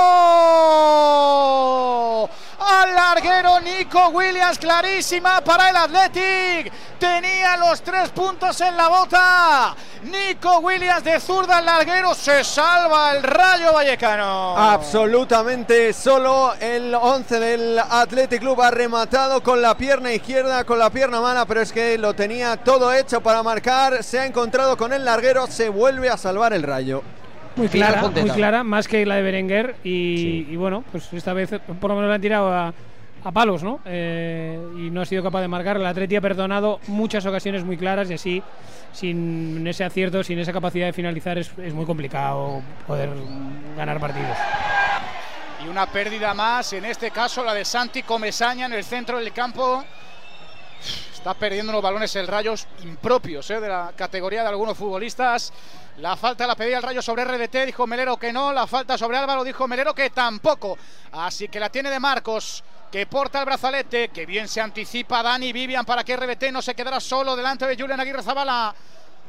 Al 2.60 2.94
larguero 2.94 3.58
Nico 3.60 4.08
Williams, 4.08 4.58
clarísima 4.58 5.40
para 5.40 5.70
el 5.70 5.76
Athletic. 5.76 6.72
Tenía 6.98 7.56
los 7.56 7.80
tres 7.82 8.10
puntos 8.10 8.60
en 8.60 8.76
la 8.76 8.88
bota. 8.88 9.74
Nico 10.02 10.58
Williams 10.58 11.02
de 11.04 11.18
zurda 11.18 11.58
al 11.58 11.64
larguero. 11.64 12.14
Se 12.14 12.44
salva 12.44 13.12
el 13.12 13.22
Rayo 13.22 13.72
Vallecano. 13.72 14.56
Absolutamente 14.56 15.92
solo 15.92 16.54
el 16.60 16.94
11 16.94 17.40
del 17.40 17.78
Athletic 17.78 18.40
Club 18.40 18.60
ha 18.60 18.70
rematado 18.70 19.42
con 19.42 19.62
la 19.62 19.76
pierna 19.76 20.12
izquierda, 20.12 20.64
con 20.64 20.78
la 20.78 20.90
pierna 20.90 21.20
mala, 21.20 21.46
pero 21.46 21.62
es 21.62 21.72
que 21.72 21.96
lo 21.96 22.14
tenía 22.14 22.56
todo 22.58 22.92
hecho 22.92 23.20
para 23.22 23.42
marcar. 23.42 23.79
Se 24.02 24.18
ha 24.18 24.26
encontrado 24.26 24.76
con 24.76 24.92
el 24.92 25.04
larguero, 25.04 25.46
se 25.46 25.68
vuelve 25.68 26.08
a 26.08 26.16
salvar 26.16 26.52
el 26.52 26.62
rayo. 26.62 27.02
Muy 27.56 27.68
clara, 27.68 28.08
muy 28.08 28.30
clara, 28.30 28.62
más 28.62 28.86
que 28.86 29.04
la 29.04 29.16
de 29.16 29.22
Berenguer. 29.22 29.76
Y, 29.84 30.46
y 30.48 30.56
bueno, 30.56 30.84
pues 30.92 31.12
esta 31.12 31.32
vez 31.32 31.50
por 31.80 31.90
lo 31.90 31.96
menos 31.96 32.08
la 32.08 32.14
han 32.14 32.20
tirado 32.20 32.52
a, 32.52 32.72
a 33.24 33.32
palos, 33.32 33.62
¿no? 33.62 33.80
Eh, 33.84 34.58
y 34.76 34.90
no 34.90 35.00
ha 35.00 35.06
sido 35.06 35.22
capaz 35.22 35.40
de 35.40 35.48
marcar. 35.48 35.76
El 35.76 35.86
Atleti 35.86 36.16
ha 36.16 36.20
perdonado 36.20 36.80
muchas 36.86 37.26
ocasiones 37.26 37.64
muy 37.64 37.76
claras 37.76 38.10
y 38.10 38.14
así, 38.14 38.42
sin 38.92 39.66
ese 39.66 39.84
acierto, 39.84 40.22
sin 40.22 40.38
esa 40.38 40.52
capacidad 40.52 40.86
de 40.86 40.92
finalizar, 40.92 41.38
es, 41.38 41.50
es 41.58 41.74
muy 41.74 41.86
complicado 41.86 42.62
poder 42.86 43.10
ganar 43.76 43.98
partidos. 43.98 44.36
Y 45.64 45.68
una 45.68 45.86
pérdida 45.86 46.32
más, 46.34 46.72
en 46.72 46.84
este 46.84 47.10
caso 47.10 47.44
la 47.44 47.52
de 47.52 47.64
Santi 47.64 48.02
Comesaña 48.02 48.66
en 48.66 48.72
el 48.72 48.84
centro 48.84 49.18
del 49.18 49.32
campo. 49.32 49.84
Está 51.20 51.34
perdiendo 51.34 51.70
unos 51.70 51.82
balones 51.82 52.16
el 52.16 52.26
Rayos 52.26 52.66
impropios 52.82 53.50
eh, 53.50 53.60
de 53.60 53.68
la 53.68 53.92
categoría 53.94 54.40
de 54.40 54.48
algunos 54.48 54.74
futbolistas. 54.74 55.52
La 55.98 56.16
falta 56.16 56.46
la 56.46 56.56
pedía 56.56 56.78
el 56.78 56.82
Rayo 56.82 57.02
sobre 57.02 57.26
RDT, 57.26 57.66
dijo 57.66 57.86
Melero 57.86 58.16
que 58.16 58.32
no. 58.32 58.54
La 58.54 58.66
falta 58.66 58.96
sobre 58.96 59.18
Álvaro, 59.18 59.44
dijo 59.44 59.68
Melero 59.68 59.94
que 59.94 60.08
tampoco. 60.08 60.78
Así 61.12 61.48
que 61.48 61.60
la 61.60 61.68
tiene 61.68 61.90
de 61.90 62.00
Marcos, 62.00 62.64
que 62.90 63.04
porta 63.04 63.40
el 63.40 63.44
brazalete, 63.44 64.08
que 64.08 64.24
bien 64.24 64.48
se 64.48 64.62
anticipa 64.62 65.22
Dani 65.22 65.52
Vivian 65.52 65.84
para 65.84 66.04
que 66.04 66.16
RBT 66.16 66.52
no 66.52 66.62
se 66.62 66.74
quedara 66.74 67.00
solo 67.00 67.36
delante 67.36 67.66
de 67.66 67.76
Julián 67.76 68.00
Aguirre 68.00 68.22
Zabala. 68.22 68.74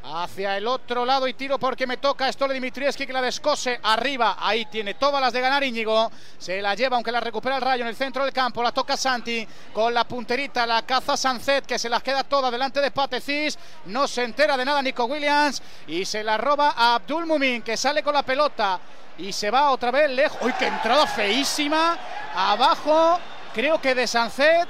Hacia 0.03 0.57
el 0.57 0.67
otro 0.67 1.05
lado 1.05 1.27
y 1.27 1.33
tiro 1.33 1.59
porque 1.59 1.85
me 1.85 1.97
toca 1.97 2.31
Stole 2.31 2.53
Dimitrievski 2.53 3.05
que 3.05 3.13
la 3.13 3.21
descose 3.21 3.79
arriba. 3.83 4.37
Ahí 4.39 4.65
tiene 4.65 4.95
todas 4.95 5.21
las 5.21 5.33
de 5.33 5.41
ganar 5.41 5.63
Íñigo. 5.63 6.11
Se 6.37 6.61
la 6.61 6.75
lleva 6.75 6.95
aunque 6.95 7.11
la 7.11 7.19
recupera 7.19 7.57
el 7.57 7.61
rayo 7.61 7.83
en 7.83 7.89
el 7.89 7.95
centro 7.95 8.23
del 8.23 8.33
campo. 8.33 8.63
La 8.63 8.71
toca 8.71 8.97
Santi 8.97 9.47
con 9.73 9.93
la 9.93 10.03
punterita. 10.03 10.65
La 10.65 10.81
caza 10.83 11.15
Sanzet 11.15 11.65
que 11.65 11.79
se 11.79 11.89
las 11.89 12.03
queda 12.03 12.23
todas 12.23 12.51
delante 12.51 12.81
de 12.81 12.91
Patecis. 12.91 13.57
No 13.85 14.07
se 14.07 14.23
entera 14.23 14.57
de 14.57 14.65
nada 14.65 14.81
Nico 14.81 15.05
Williams 15.05 15.61
y 15.87 16.05
se 16.05 16.23
la 16.23 16.37
roba 16.37 16.73
a 16.75 16.95
Abdul 16.95 17.25
Mumin 17.25 17.61
que 17.61 17.77
sale 17.77 18.03
con 18.03 18.13
la 18.13 18.23
pelota 18.23 18.79
y 19.17 19.31
se 19.33 19.51
va 19.51 19.71
otra 19.71 19.91
vez 19.91 20.09
lejos. 20.09 20.39
¡Uy, 20.41 20.53
qué 20.57 20.67
entrada 20.67 21.05
feísima! 21.05 21.97
Abajo, 22.35 23.19
creo 23.53 23.79
que 23.79 23.93
de 23.93 24.07
Sanzet. 24.07 24.67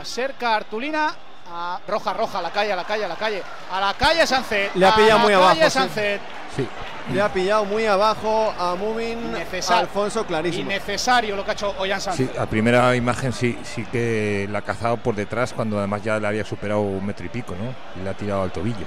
Acerca 0.00 0.54
Artulina 0.54 1.14
a 1.52 1.80
roja, 1.86 2.12
roja, 2.12 2.38
a 2.38 2.42
la 2.42 2.50
calle, 2.50 2.72
a 2.72 2.76
la 2.76 2.84
calle, 2.84 3.04
a 3.04 3.08
la 3.08 3.16
calle. 3.16 3.42
A 3.72 3.80
la 3.80 3.94
calle 3.94 4.26
Sancet. 4.26 4.74
Le 4.74 4.86
ha 4.86 4.94
pillado 4.94 5.14
a 5.20 5.22
muy 5.22 5.32
la 5.32 5.38
abajo, 5.38 5.54
calle 5.58 5.70
sí. 5.70 5.78
Sancet. 5.78 6.20
Sí. 6.56 6.68
Le 7.12 7.20
ha 7.20 7.32
pillado 7.32 7.64
muy 7.64 7.86
abajo 7.86 8.54
a 8.58 8.74
Mumin 8.76 9.18
Innecesario. 9.18 9.80
Alfonso 9.80 10.24
clarísimo. 10.24 10.62
Innecesario 10.70 11.34
lo 11.34 11.44
que 11.44 11.50
ha 11.50 11.54
hecho 11.54 11.74
Ollán 11.78 12.00
Sí, 12.00 12.04
Sancet. 12.04 12.38
a 12.38 12.46
primera 12.46 12.94
imagen 12.94 13.32
sí, 13.32 13.58
sí 13.64 13.84
que 13.90 14.46
la 14.50 14.58
ha 14.58 14.62
cazado 14.62 14.96
por 14.98 15.14
detrás 15.14 15.52
cuando 15.52 15.78
además 15.78 16.02
ya 16.02 16.18
le 16.20 16.26
había 16.28 16.44
superado 16.44 16.80
un 16.82 17.04
metro 17.04 17.26
y 17.26 17.28
pico, 17.30 17.54
¿no? 17.54 17.74
Y 18.00 18.04
le 18.04 18.10
ha 18.10 18.14
tirado 18.14 18.42
al 18.42 18.52
tobillo. 18.52 18.86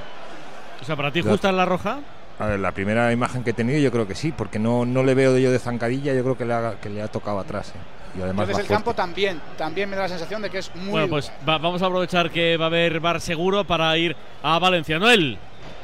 O 0.81 0.85
sea, 0.85 0.95
¿para 0.95 1.11
ti 1.11 1.21
La- 1.21 1.31
justa 1.31 1.49
es 1.49 1.55
la 1.55 1.65
roja? 1.65 1.99
A 2.39 2.45
ver, 2.47 2.59
la 2.59 2.71
primera 2.71 3.11
imagen 3.11 3.43
que 3.43 3.51
he 3.51 3.53
tenido 3.53 3.77
yo 3.79 3.91
creo 3.91 4.07
que 4.07 4.15
sí, 4.15 4.31
porque 4.31 4.57
no, 4.57 4.85
no 4.85 5.03
le 5.03 5.13
veo 5.13 5.33
de 5.33 5.41
yo 5.41 5.51
de 5.51 5.59
zancadilla, 5.59 6.13
yo 6.13 6.23
creo 6.23 6.37
que 6.37 6.45
le 6.45 6.53
ha, 6.53 6.73
que 6.81 6.89
le 6.89 7.01
ha 7.01 7.07
tocado 7.07 7.39
atrás. 7.39 7.69
¿eh? 7.69 7.79
Y 8.17 8.21
además 8.21 8.45
va 8.47 8.49
el 8.51 8.55
fuerte. 8.55 8.73
campo 8.73 8.93
también, 8.93 9.41
también 9.57 9.89
me 9.89 9.95
da 9.95 10.03
la 10.03 10.09
sensación 10.09 10.41
de 10.41 10.49
que 10.49 10.59
es 10.59 10.73
muy 10.75 10.89
Bueno, 10.91 11.07
pues 11.07 11.31
va- 11.47 11.57
vamos 11.57 11.81
a 11.81 11.85
aprovechar 11.87 12.29
que 12.29 12.57
va 12.57 12.65
a 12.65 12.67
haber 12.67 12.99
bar 12.99 13.19
seguro 13.19 13.63
para 13.63 13.97
ir 13.97 14.15
a 14.43 14.59
Valencia. 14.59 14.99
Noel. 14.99 15.37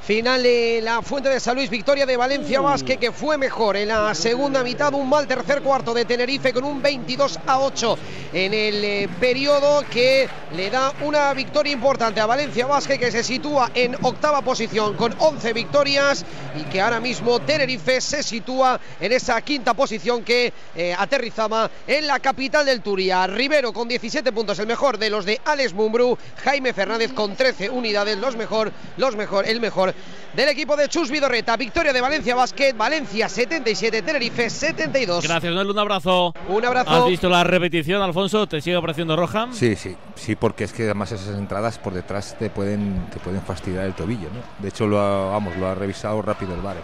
Final 0.10 0.42
de 0.42 0.82
la 0.82 1.04
Fuente 1.04 1.30
de 1.30 1.40
San 1.40 1.56
Luis, 1.56 1.70
victoria 1.70 2.08
de 2.08 2.18
Valencia 2.18 2.62
Basque 2.62 2.98
que 2.98 3.12
fue 3.12 3.38
mejor 3.38 3.78
en 3.78 3.90
la 3.90 4.16
segunda 4.16 4.64
mitad, 4.64 4.92
un 4.96 5.08
mal 5.08 5.28
tercer 5.28 5.62
cuarto 5.62 5.94
de 5.94 6.04
Tenerife 6.04 6.52
con 6.52 6.64
un 6.64 6.82
22 6.82 7.40
a 7.46 7.60
8 7.60 7.98
en 8.34 8.54
el 8.56 8.84
eh, 8.84 9.10
periodo 9.20 9.84
que 9.92 10.28
le 10.56 10.72
da 10.72 10.94
una 11.02 11.32
victoria 11.36 11.72
importante 11.72 12.20
a 12.20 12.26
Valencia 12.26 12.66
Basque 12.66 12.98
que 12.98 13.12
se 13.12 13.24
sitúa 13.24 13.70
en 13.76 13.96
octava 14.02 14.42
posición 14.42 14.96
con 14.96 15.14
11 15.16 15.54
victorias 15.54 16.26
y 16.60 16.64
que 16.64 16.82
ahora 16.82 17.00
mismo 17.00 17.40
Tenerife 17.42 18.02
se 18.02 18.24
sitúa 18.24 18.80
en 19.00 19.12
esa 19.12 19.40
quinta 19.42 19.76
posición 19.76 20.24
que 20.24 20.52
eh, 20.76 20.96
aterrizaba 20.98 21.70
en 21.86 22.08
la 22.08 22.20
capital 22.20 22.66
del 22.66 22.82
Turia. 22.82 23.28
Rivero 23.28 23.74
con 23.74 23.88
17 23.88 24.32
puntos, 24.32 24.58
el 24.58 24.66
mejor 24.66 24.98
de 24.98 25.12
los 25.12 25.26
de 25.26 25.40
Alex 25.46 25.74
Mumbrú, 25.74 26.18
Jaime 26.44 26.74
Fernández 26.74 27.14
con 27.14 27.36
13 27.36 27.70
unidades, 27.70 28.18
los 28.18 28.36
mejor, 28.36 28.72
los 28.98 29.16
mejor, 29.16 29.48
el 29.48 29.62
mejor 29.62 29.94
del 30.34 30.50
equipo 30.50 30.76
de 30.76 30.88
Chus 30.88 31.10
Vidorreta. 31.10 31.58
Victoria 31.58 31.94
de 31.94 32.02
Valencia 32.02 32.36
Basket, 32.36 32.74
Valencia 32.76 33.28
77, 33.28 34.02
Tenerife 34.02 34.50
72. 34.50 35.28
Gracias, 35.28 35.54
Noel. 35.54 35.70
Un 35.70 35.80
abrazo. 35.80 36.34
Un 36.48 36.66
abrazo. 36.66 36.90
¿Has 36.92 37.08
visto 37.08 37.30
la 37.30 37.44
repetición, 37.44 38.02
Alfonso? 38.02 38.48
¿Te 38.48 38.62
sigue 38.62 38.80
pareciendo 38.80 39.16
roja? 39.16 39.48
Sí, 39.52 39.76
sí, 39.76 39.96
sí, 40.16 40.36
porque 40.36 40.64
es 40.64 40.74
que 40.74 40.84
además 40.84 41.12
esas 41.12 41.38
entradas 41.38 41.78
por 41.78 41.94
detrás 41.94 42.36
te 42.38 42.50
pueden, 42.50 43.08
te 43.12 43.20
pueden 43.20 43.42
fastidiar 43.42 43.86
el 43.86 43.94
tobillo, 43.94 44.30
¿no? 44.30 44.42
De 44.60 44.70
hecho, 44.70 44.88
lo 44.88 45.00
ha, 45.00 45.32
vamos, 45.32 45.56
lo 45.58 45.68
ha 45.68 45.76
revisado 45.76 46.22
rápido 46.22 46.54
el 46.54 46.62
VAR. 46.62 46.78
¿eh? 46.78 46.82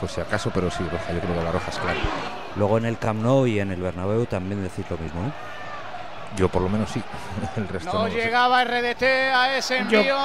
Pues 0.00 0.12
si 0.12 0.20
acaso, 0.20 0.50
pero 0.52 0.70
sí, 0.70 0.84
roja, 0.90 1.12
yo 1.12 1.20
creo 1.20 1.34
que 1.34 1.42
la 1.42 1.52
roja 1.52 1.70
es 1.70 1.78
clara. 1.78 2.00
Luego 2.56 2.78
en 2.78 2.84
el 2.84 2.98
Camp 2.98 3.22
Nou 3.22 3.46
y 3.46 3.58
en 3.58 3.70
el 3.70 3.80
Bernabéu 3.80 4.26
también 4.26 4.62
decís 4.62 4.84
lo 4.90 4.98
mismo, 4.98 5.22
¿eh? 5.22 5.32
Yo 6.36 6.48
por 6.48 6.62
lo 6.62 6.68
menos 6.68 6.90
sí, 6.90 7.00
el 7.56 7.68
resto 7.68 7.92
No 7.92 7.98
no. 8.00 8.04
lo 8.06 8.12
sé. 8.12 8.18
llegaba 8.24 8.64
RDT 8.64 9.02
a 9.34 9.56
ese 9.56 9.76
Yo, 9.88 10.00
envío. 10.00 10.16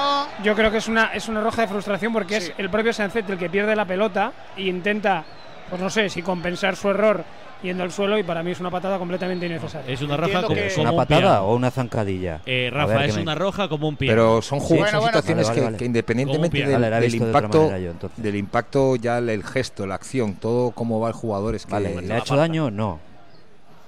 yo 0.42 0.54
creo 0.54 0.70
que 0.70 0.78
es 0.78 0.88
una, 0.88 1.06
es 1.14 1.28
una 1.28 1.40
roja 1.40 1.62
de 1.62 1.68
frustración 1.68 2.12
porque 2.12 2.36
es 2.38 2.52
el 2.58 2.68
propio 2.70 2.92
Sancet 2.92 3.28
el 3.30 3.38
que 3.38 3.48
pierde 3.48 3.76
la 3.76 3.84
pelota 3.84 4.32
e 4.56 4.62
intenta, 4.62 5.24
pues 5.68 5.80
no 5.80 5.88
sé, 5.90 6.08
si 6.08 6.22
compensar 6.22 6.74
su 6.76 6.88
error 6.90 7.24
yendo 7.62 7.82
al 7.84 7.92
suelo 7.92 8.18
y 8.18 8.22
para 8.22 8.42
mí 8.42 8.52
es 8.52 8.58
una 8.60 8.70
patada 8.70 8.98
completamente 8.98 9.44
innecesaria. 9.44 9.92
Es 9.92 10.00
una 10.00 10.16
roja 10.16 10.42
como, 10.42 10.56
¿Es 10.56 10.72
como 10.72 10.82
una 10.84 10.90
un 10.92 10.96
patada 10.96 11.42
o 11.42 11.54
una 11.54 11.70
zancadilla? 11.70 12.40
Eh, 12.46 12.70
Rafa, 12.72 12.94
ver, 12.94 13.10
es 13.10 13.16
me- 13.16 13.22
una 13.22 13.34
roja 13.34 13.68
como 13.68 13.86
un 13.86 13.96
pie. 13.96 14.08
Pero 14.08 14.40
son, 14.40 14.60
ju- 14.60 14.68
Bueno, 14.78 14.86
son 14.86 15.00
bueno. 15.00 15.06
situaciones 15.08 15.46
Vale, 15.48 15.54
que, 15.54 15.64
vale, 15.66 15.76
que 15.76 15.84
vale. 15.84 15.86
independientemente 15.86 16.66
del, 16.66 16.80
de 17.10 17.16
impacto, 17.18 17.76
yo, 17.76 17.92
del 18.16 18.36
impacto 18.36 18.96
ya 18.96 19.18
el, 19.18 19.28
el 19.28 19.44
gesto, 19.44 19.86
la 19.86 19.94
acción, 19.96 20.36
todo 20.36 20.70
cómo 20.70 21.00
va 21.00 21.08
el 21.08 21.14
jugador 21.14 21.54
es 21.54 21.66
que 21.66 21.72
Vale, 21.72 22.00
¿le 22.00 22.14
ha 22.14 22.18
hecho 22.18 22.34
daño? 22.34 22.70
No. 22.70 22.98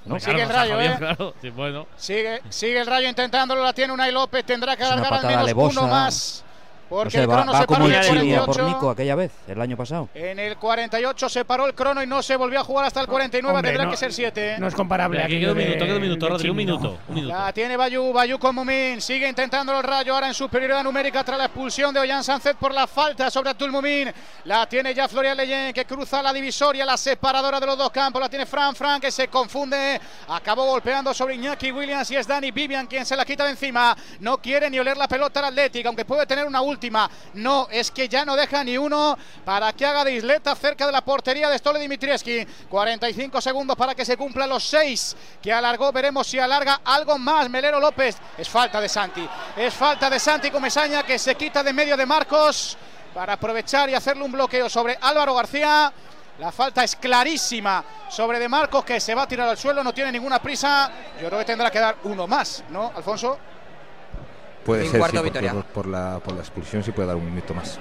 ¿No? 0.04 0.18
Sigue 0.18 0.42
el 0.42 0.48
Claro, 0.48 0.52
rayo, 0.52 0.72
Javier, 0.74 0.92
¿eh? 0.92 0.96
claro. 0.98 1.34
Sí, 1.40 1.50
bueno. 1.50 1.86
Sigue, 1.96 2.42
sigue 2.48 2.80
el 2.80 2.86
rayo 2.86 3.08
intentándolo, 3.08 3.62
la 3.62 3.72
tiene 3.72 3.92
Unai 3.92 4.10
López, 4.12 4.44
tendrá 4.44 4.76
que 4.76 4.84
alargar 4.84 5.14
al 5.14 5.26
menos 5.26 5.76
uno 5.76 5.86
más. 5.86 6.44
No 6.92 6.98
Porque 6.98 7.10
sé, 7.12 7.20
el 7.22 7.26
crono 7.26 7.52
va 7.52 7.60
se 7.60 7.66
como 7.66 7.78
paró 7.80 7.88
en 7.90 7.94
el 7.94 8.04
Chile 8.04 8.36
por 8.36 8.44
48. 8.44 8.68
Nico 8.68 8.90
aquella 8.90 9.14
vez, 9.14 9.32
el 9.48 9.60
año 9.62 9.76
pasado. 9.78 10.10
En 10.14 10.38
el 10.38 10.58
48 10.58 11.28
se 11.30 11.44
paró 11.46 11.66
el 11.66 11.74
crono 11.74 12.02
y 12.02 12.06
no 12.06 12.22
se 12.22 12.36
volvió 12.36 12.60
a 12.60 12.64
jugar 12.64 12.84
hasta 12.84 13.00
el 13.00 13.06
49, 13.06 13.56
Hombre, 13.56 13.70
tendrá 13.70 13.84
no- 13.86 13.90
que 13.90 13.96
ser 13.96 14.12
7. 14.12 14.56
No 14.58 14.66
es 14.68 14.74
comparable. 14.74 15.22
Aquí 15.22 15.40
queda 15.40 15.52
un 15.52 15.56
minuto, 15.58 15.84
queda 15.86 15.94
un 15.96 16.02
minuto, 16.02 16.26
de 16.26 16.30
Rodri, 16.32 16.50
un 16.50 16.56
minuto. 16.56 16.98
Un 17.08 17.14
minuto. 17.14 17.34
La 17.34 17.50
tiene 17.54 17.78
Bayú, 17.78 18.12
Bayú 18.12 18.38
con 18.38 18.54
Mumín, 18.54 19.00
sigue 19.00 19.26
intentándolo 19.26 19.78
el 19.78 19.84
rayo 19.84 20.12
ahora 20.14 20.28
en 20.28 20.34
superioridad 20.34 20.84
numérica 20.84 21.24
tras 21.24 21.38
la 21.38 21.46
expulsión 21.46 21.94
de 21.94 22.00
Ollán 22.00 22.22
Sánchez 22.22 22.56
por 22.60 22.74
la 22.74 22.86
falta 22.86 23.30
sobre 23.30 23.48
Abdul 23.48 23.72
Mumín. 23.72 24.12
La 24.44 24.66
tiene 24.66 24.92
ya 24.92 25.08
Florian 25.08 25.34
Leyen 25.38 25.72
que 25.72 25.86
cruza 25.86 26.22
la 26.22 26.30
divisoria, 26.30 26.84
la 26.84 26.98
separadora 26.98 27.58
de 27.58 27.64
los 27.68 27.78
dos 27.78 27.90
campos, 27.90 28.20
la 28.20 28.28
tiene 28.28 28.44
Fran 28.44 28.76
Fran 28.76 29.00
que 29.00 29.10
se 29.10 29.28
confunde, 29.28 29.98
acabó 30.28 30.66
golpeando 30.66 31.14
sobre 31.14 31.36
Iñaki 31.36 31.72
Williams 31.72 32.10
y 32.10 32.16
es 32.16 32.26
Dani 32.26 32.50
Vivian 32.50 32.86
quien 32.86 33.06
se 33.06 33.16
la 33.16 33.24
quita 33.24 33.44
de 33.44 33.52
encima. 33.52 33.96
No 34.20 34.36
quiere 34.36 34.68
ni 34.68 34.78
oler 34.78 34.98
la 34.98 35.08
pelota 35.08 35.40
al 35.40 35.46
Atlético, 35.46 35.88
aunque 35.88 36.04
puede 36.04 36.26
tener 36.26 36.44
una 36.44 36.60
última. 36.60 36.81
No, 37.34 37.68
es 37.70 37.90
que 37.90 38.08
ya 38.08 38.24
no 38.24 38.36
deja 38.36 38.64
ni 38.64 38.78
uno 38.78 39.16
para 39.44 39.72
que 39.72 39.86
haga 39.86 40.04
de 40.04 40.14
isleta 40.14 40.54
cerca 40.54 40.86
de 40.86 40.92
la 40.92 41.04
portería 41.04 41.48
de 41.48 41.58
Stole 41.58 41.78
Dimitrievski. 41.78 42.46
45 42.68 43.40
segundos 43.40 43.76
para 43.76 43.94
que 43.94 44.04
se 44.04 44.16
cumplan 44.16 44.48
los 44.48 44.64
6 44.64 45.16
que 45.42 45.52
alargó. 45.52 45.92
Veremos 45.92 46.26
si 46.26 46.38
alarga 46.38 46.80
algo 46.84 47.18
más. 47.18 47.48
Melero 47.48 47.78
López. 47.80 48.16
Es 48.36 48.48
falta 48.48 48.80
de 48.80 48.88
Santi. 48.88 49.28
Es 49.56 49.74
falta 49.74 50.08
de 50.08 50.18
Santi 50.18 50.50
Comesaña 50.50 51.02
que 51.02 51.18
se 51.18 51.34
quita 51.34 51.62
de 51.62 51.72
medio 51.72 51.96
de 51.96 52.06
Marcos 52.06 52.76
para 53.14 53.34
aprovechar 53.34 53.90
y 53.90 53.94
hacerle 53.94 54.24
un 54.24 54.32
bloqueo 54.32 54.68
sobre 54.68 54.98
Álvaro 55.00 55.34
García. 55.34 55.92
La 56.38 56.50
falta 56.50 56.82
es 56.82 56.96
clarísima 56.96 57.84
sobre 58.08 58.38
De 58.38 58.48
Marcos 58.48 58.84
que 58.84 58.98
se 59.00 59.14
va 59.14 59.22
a 59.22 59.28
tirar 59.28 59.48
al 59.48 59.58
suelo, 59.58 59.84
no 59.84 59.92
tiene 59.92 60.10
ninguna 60.10 60.40
prisa. 60.40 60.90
Yo 61.20 61.28
creo 61.28 61.38
que 61.38 61.44
tendrá 61.44 61.70
que 61.70 61.78
dar 61.78 61.96
uno 62.04 62.26
más, 62.26 62.64
¿no, 62.70 62.90
Alfonso? 62.96 63.38
Puede 64.64 64.86
ser 64.88 65.02
sí, 65.02 65.20
por 65.74 65.86
la, 65.86 66.18
por 66.20 66.34
la 66.34 66.40
expulsión 66.40 66.82
sí 66.82 66.92
puede 66.92 67.08
dar 67.08 67.16
un 67.16 67.24
minuto 67.24 67.54
más. 67.54 67.78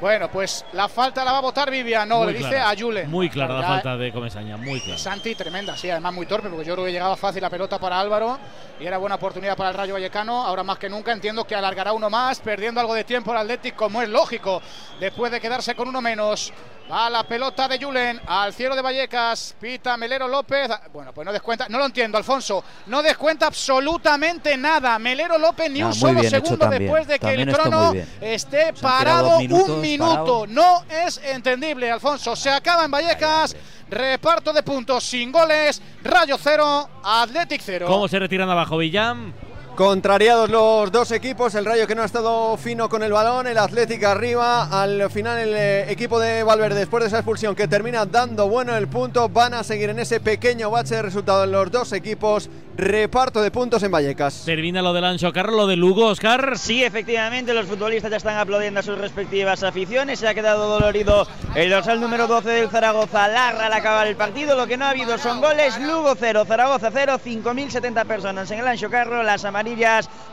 Bueno, 0.00 0.30
pues 0.30 0.64
la 0.72 0.88
falta 0.88 1.24
la 1.24 1.32
va 1.32 1.38
a 1.38 1.42
votar 1.42 1.70
Vivian. 1.70 2.08
No, 2.08 2.18
Muy 2.18 2.28
le 2.32 2.38
dice 2.38 2.48
clara. 2.50 2.70
a 2.70 2.76
Julen. 2.76 3.10
Muy 3.10 3.28
clara 3.28 3.48
Claro, 3.54 3.60
la 3.62 3.68
falta 3.68 3.96
de 3.96 4.12
Comesaña, 4.12 4.56
muy 4.56 4.80
clara. 4.80 4.98
Santi, 4.98 5.34
tremenda, 5.34 5.76
sí, 5.76 5.90
además 5.90 6.14
muy 6.14 6.26
torpe, 6.26 6.48
porque 6.48 6.64
yo 6.64 6.74
creo 6.74 6.86
que 6.86 6.92
llegaba 6.92 7.16
fácil 7.16 7.42
la 7.42 7.50
pelota 7.50 7.78
para 7.78 8.00
Álvaro 8.00 8.38
y 8.80 8.86
era 8.86 8.96
buena 8.98 9.16
oportunidad 9.16 9.56
para 9.56 9.70
el 9.70 9.76
Rayo 9.76 9.94
Vallecano. 9.94 10.42
Ahora 10.44 10.62
más 10.62 10.78
que 10.78 10.88
nunca 10.88 11.12
entiendo 11.12 11.44
que 11.44 11.54
alargará 11.54 11.92
uno 11.92 12.08
más, 12.08 12.40
perdiendo 12.40 12.80
algo 12.80 12.94
de 12.94 13.04
tiempo 13.04 13.30
el 13.32 13.38
Athletic, 13.38 13.74
como 13.76 14.00
es 14.00 14.08
lógico, 14.08 14.62
después 14.98 15.30
de 15.32 15.40
quedarse 15.40 15.74
con 15.74 15.88
uno 15.88 16.00
menos. 16.00 16.52
Va 16.90 17.08
la 17.08 17.22
pelota 17.22 17.68
de 17.68 17.78
Julen 17.80 18.20
al 18.26 18.52
cielo 18.52 18.74
de 18.74 18.82
Vallecas, 18.82 19.54
pita 19.60 19.96
Melero 19.96 20.26
López. 20.26 20.68
Bueno, 20.92 21.12
pues 21.12 21.24
no 21.24 21.32
descuenta, 21.32 21.68
no 21.68 21.78
lo 21.78 21.86
entiendo, 21.86 22.18
Alfonso. 22.18 22.64
No 22.86 23.00
descuenta 23.00 23.46
absolutamente 23.46 24.56
nada. 24.56 24.98
Melero 24.98 25.38
López 25.38 25.70
ni 25.70 25.82
Ah, 25.82 25.86
un 25.86 25.94
solo 25.94 26.20
segundo 26.24 26.66
después 26.68 27.06
de 27.06 27.14
que 27.20 27.26
También 27.26 27.48
el 27.48 27.92
bien. 27.92 28.08
esté 28.20 28.72
parado 28.72 29.36
un 29.36 29.38
minuto. 29.38 29.76
Parado. 29.98 30.46
No 30.46 30.84
es 30.88 31.20
entendible, 31.24 31.90
Alfonso. 31.90 32.36
Se 32.36 32.50
acaba 32.50 32.84
en 32.84 32.90
Vallecas. 32.90 33.56
Reparto 33.88 34.52
de 34.52 34.62
puntos 34.62 35.02
sin 35.04 35.32
goles. 35.32 35.82
Rayo 36.04 36.36
cero, 36.40 36.88
Athletic 37.02 37.60
cero. 37.64 37.86
¿Cómo 37.88 38.06
se 38.06 38.18
retiran 38.18 38.48
abajo 38.48 38.78
Villam? 38.78 39.32
Contrariados 39.80 40.50
los 40.50 40.92
dos 40.92 41.10
equipos, 41.10 41.54
el 41.54 41.64
Rayo 41.64 41.86
que 41.86 41.94
no 41.94 42.02
ha 42.02 42.04
estado 42.04 42.54
fino 42.58 42.90
con 42.90 43.02
el 43.02 43.12
balón, 43.12 43.46
el 43.46 43.56
Atlético 43.56 44.08
arriba, 44.08 44.64
al 44.64 45.10
final 45.10 45.38
el 45.38 45.54
eh, 45.54 45.90
equipo 45.90 46.20
de 46.20 46.42
Valverde 46.42 46.80
después 46.80 47.02
de 47.02 47.08
esa 47.08 47.20
expulsión 47.20 47.54
que 47.54 47.66
termina 47.66 48.04
dando 48.04 48.46
bueno 48.46 48.76
el 48.76 48.88
punto, 48.88 49.30
van 49.30 49.54
a 49.54 49.64
seguir 49.64 49.88
en 49.88 49.98
ese 49.98 50.20
pequeño 50.20 50.70
bache 50.70 50.96
de 50.96 51.00
resultado 51.00 51.44
en 51.44 51.52
los 51.52 51.70
dos 51.70 51.94
equipos, 51.94 52.50
reparto 52.76 53.40
de 53.40 53.50
puntos 53.50 53.82
en 53.82 53.90
Vallecas. 53.90 54.42
Termina 54.44 54.82
lo 54.82 54.92
del 54.92 55.02
Ancho 55.02 55.32
Carro, 55.32 55.52
lo 55.52 55.66
de 55.66 55.76
Lugo, 55.76 56.08
Oscar. 56.08 56.58
Sí, 56.58 56.84
efectivamente, 56.84 57.54
los 57.54 57.64
futbolistas 57.64 58.10
ya 58.10 58.18
están 58.18 58.36
aplaudiendo 58.36 58.80
a 58.80 58.82
sus 58.82 58.98
respectivas 58.98 59.62
aficiones. 59.62 60.18
Se 60.18 60.28
ha 60.28 60.34
quedado 60.34 60.68
dolorido 60.68 61.26
el 61.54 61.70
dorsal 61.70 62.02
número 62.02 62.26
12 62.26 62.50
del 62.50 62.68
Zaragoza. 62.68 63.28
Larra 63.28 63.66
al 63.66 63.72
acabar 63.72 64.06
el 64.06 64.16
partido. 64.16 64.56
Lo 64.56 64.66
que 64.66 64.76
no 64.76 64.84
ha 64.84 64.90
habido 64.90 65.16
son 65.16 65.40
goles. 65.40 65.80
Lugo 65.80 66.14
0, 66.18 66.44
Zaragoza 66.46 66.90
0, 66.92 67.18
5.070 67.24 68.04
personas 68.04 68.50
en 68.50 68.60
el 68.60 68.66
Ancho 68.66 68.90
Carro. 68.90 69.22
Las 69.22 69.44
amarillas 69.46 69.69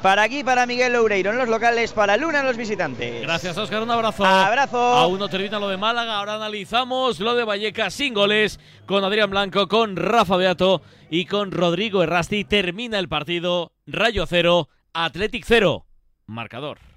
para 0.01 0.23
aquí, 0.23 0.43
para 0.43 0.65
Miguel 0.65 0.93
Loureiro 0.93 1.31
en 1.31 1.37
los 1.37 1.49
locales, 1.49 1.93
para 1.93 2.17
Luna 2.17 2.39
en 2.39 2.45
los 2.45 2.57
visitantes. 2.57 3.21
Gracias, 3.21 3.57
Oscar. 3.57 3.81
Un 3.81 3.91
abrazo. 3.91 4.25
Abrazo. 4.25 4.77
Aún 4.77 5.19
no 5.19 5.27
termina 5.29 5.59
lo 5.59 5.69
de 5.69 5.77
Málaga. 5.77 6.17
Ahora 6.17 6.35
analizamos 6.35 7.19
lo 7.19 7.35
de 7.35 7.43
Vallecas 7.43 7.93
sin 7.93 8.13
goles 8.13 8.59
con 8.85 9.03
Adrián 9.03 9.29
Blanco, 9.29 9.67
con 9.67 9.95
Rafa 9.95 10.37
Beato 10.37 10.81
y 11.09 11.25
con 11.25 11.51
Rodrigo 11.51 12.03
Errasti. 12.03 12.43
Termina 12.45 12.99
el 12.99 13.09
partido. 13.09 13.73
Rayo 13.85 14.25
0, 14.27 14.69
Athletic 14.93 15.43
0. 15.45 15.85
Marcador. 16.25 16.96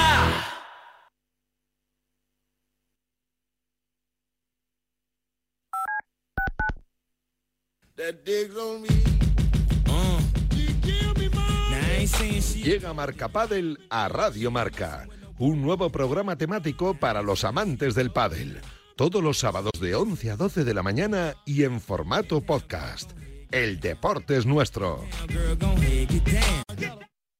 Llega 12.55 12.93
Marca 12.93 13.27
Padel 13.27 13.77
a 13.89 14.07
Radio 14.07 14.49
Marca, 14.49 15.07
un 15.37 15.61
nuevo 15.61 15.91
programa 15.91 16.35
temático 16.35 16.95
para 16.95 17.21
los 17.21 17.43
amantes 17.43 17.93
del 17.93 18.11
pádel. 18.11 18.59
Todos 18.95 19.21
los 19.21 19.37
sábados 19.37 19.71
de 19.79 19.93
11 19.93 20.31
a 20.31 20.35
12 20.35 20.63
de 20.63 20.73
la 20.73 20.81
mañana 20.81 21.35
y 21.45 21.63
en 21.63 21.79
formato 21.79 22.41
podcast. 22.41 23.11
El 23.51 23.79
deporte 23.79 24.37
es 24.37 24.45
nuestro. 24.45 25.05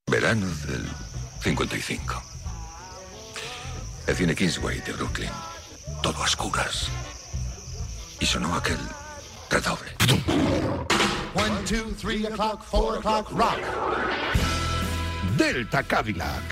Verano 0.09 0.47
del 0.67 0.85
55. 1.41 2.21
El 4.07 4.15
cine 4.15 4.35
Kingsway 4.35 4.79
de 4.81 4.93
Brooklyn. 4.93 5.31
Todo 6.03 6.17
a 6.17 6.25
oscuras. 6.25 6.87
Y 8.19 8.25
sonó 8.25 8.53
aquel 8.55 8.77
redoble. 9.51 9.91
One, 11.33 11.65
two, 11.65 11.91
three 11.97 12.25
o'clock, 12.25 12.63
four 12.63 12.97
o'clock, 12.97 13.29
rock. 13.31 13.59
Delta 15.37 15.83
Cadillac. 15.83 16.43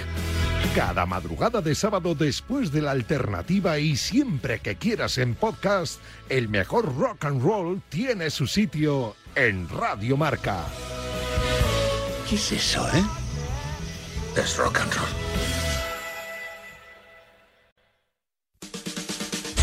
Cada 0.75 1.05
madrugada 1.05 1.61
de 1.61 1.73
sábado 1.73 2.13
después 2.13 2.71
de 2.71 2.81
la 2.81 2.91
alternativa 2.91 3.79
y 3.79 3.97
siempre 3.97 4.59
que 4.59 4.75
quieras 4.75 5.17
en 5.17 5.33
podcast, 5.33 5.99
el 6.27 6.47
mejor 6.49 6.95
rock 6.95 7.25
and 7.25 7.41
roll 7.41 7.81
tiene 7.89 8.29
su 8.29 8.45
sitio 8.45 9.15
en 9.35 9.67
Radio 9.69 10.15
Marca. 10.15 10.65
¿Qué 12.29 12.35
es 12.35 12.51
eso, 12.51 12.87
eh? 12.93 13.03
Es 14.35 14.57
rock 14.57 14.79
and 14.79 14.93
roll. 14.93 15.48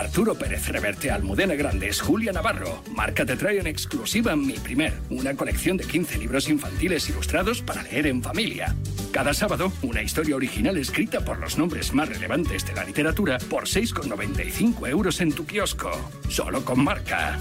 Arturo 0.00 0.34
Pérez 0.34 0.66
Reverte, 0.68 1.10
Almudena 1.10 1.54
Grandes, 1.54 2.00
Julia 2.00 2.32
Navarro. 2.32 2.82
Marca 2.94 3.26
te 3.26 3.36
trae 3.36 3.60
en 3.60 3.66
exclusiva 3.66 4.34
Mi 4.34 4.54
Primer, 4.54 4.94
una 5.10 5.34
colección 5.34 5.76
de 5.76 5.84
15 5.84 6.16
libros 6.16 6.48
infantiles 6.48 7.10
ilustrados 7.10 7.60
para 7.60 7.82
leer 7.82 8.06
en 8.06 8.22
familia. 8.22 8.74
Cada 9.12 9.34
sábado, 9.34 9.70
una 9.82 10.00
historia 10.00 10.36
original 10.36 10.78
escrita 10.78 11.22
por 11.22 11.38
los 11.38 11.58
nombres 11.58 11.92
más 11.92 12.08
relevantes 12.08 12.64
de 12.64 12.72
la 12.72 12.84
literatura 12.84 13.36
por 13.50 13.64
6,95 13.64 14.88
euros 14.88 15.20
en 15.20 15.32
tu 15.32 15.44
kiosco. 15.44 15.90
Solo 16.30 16.64
con 16.64 16.82
Marca. 16.82 17.38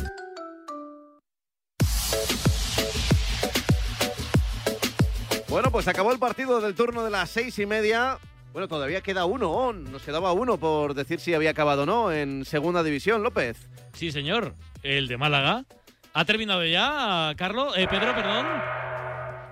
Bueno, 5.48 5.72
pues 5.72 5.88
acabó 5.88 6.12
el 6.12 6.20
partido 6.20 6.60
del 6.60 6.76
turno 6.76 7.06
de 7.06 7.10
las 7.10 7.30
seis 7.30 7.58
y 7.58 7.66
media. 7.66 8.20
Bueno, 8.52 8.68
todavía 8.68 9.02
queda 9.02 9.26
uno, 9.26 9.52
oh, 9.52 9.74
nos 9.74 10.02
quedaba 10.02 10.34
uno 10.34 10.58
por 10.58 10.96
decir 10.96 11.20
si 11.20 11.34
había 11.34 11.52
acabado 11.52 11.84
o 11.84 11.86
no 11.86 12.12
en 12.12 12.46
segunda 12.46 12.82
división, 12.82 13.22
López. 13.22 13.70
Sí, 13.94 14.12
señor. 14.12 14.56
El 14.82 15.08
de 15.08 15.18
Málaga. 15.18 15.66
¿Ha 16.14 16.26
terminado 16.26 16.66
ya, 16.66 17.34
Carlos? 17.38 17.74
Eh, 17.78 17.88
Pedro, 17.88 18.16
perdón. 18.16 18.48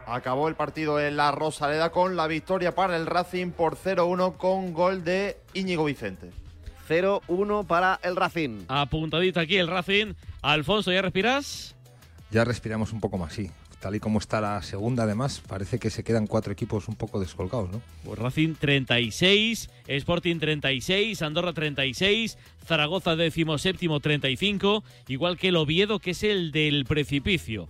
Acabó 0.07 0.47
el 0.47 0.55
partido 0.55 0.99
en 0.99 1.17
la 1.17 1.31
Rosaleda 1.31 1.91
con 1.91 2.15
la 2.15 2.27
victoria 2.27 2.73
para 2.73 2.95
el 2.95 3.05
Racing 3.05 3.51
por 3.51 3.75
0-1 3.75 4.37
con 4.37 4.73
gol 4.73 5.03
de 5.03 5.37
Íñigo 5.53 5.85
Vicente. 5.85 6.31
0-1 6.89 7.67
para 7.67 7.99
el 8.01 8.15
Racing. 8.15 8.65
Apuntadito 8.67 9.39
aquí 9.39 9.57
el 9.57 9.67
Racing. 9.67 10.13
Alfonso, 10.41 10.91
¿ya 10.91 11.01
respiras? 11.01 11.75
Ya 12.31 12.43
respiramos 12.45 12.93
un 12.93 12.99
poco 12.99 13.17
más, 13.17 13.33
sí. 13.33 13.51
Tal 13.79 13.95
y 13.95 13.99
como 13.99 14.17
está 14.17 14.41
la 14.41 14.61
segunda, 14.63 15.03
además, 15.03 15.41
parece 15.47 15.77
que 15.77 15.91
se 15.91 16.03
quedan 16.03 16.25
cuatro 16.25 16.51
equipos 16.51 16.87
un 16.87 16.95
poco 16.95 17.19
descolgados, 17.19 17.69
¿no? 17.69 17.81
Pues 18.03 18.17
Racing 18.17 18.55
36, 18.55 19.69
Sporting 19.85 20.39
36, 20.39 21.21
Andorra 21.21 21.53
36, 21.53 22.37
Zaragoza 22.65 23.15
17 23.15 23.87
35, 24.01 24.83
igual 25.07 25.37
que 25.37 25.49
el 25.49 25.57
Oviedo, 25.57 25.99
que 25.99 26.11
es 26.11 26.23
el 26.23 26.51
del 26.51 26.85
precipicio. 26.85 27.67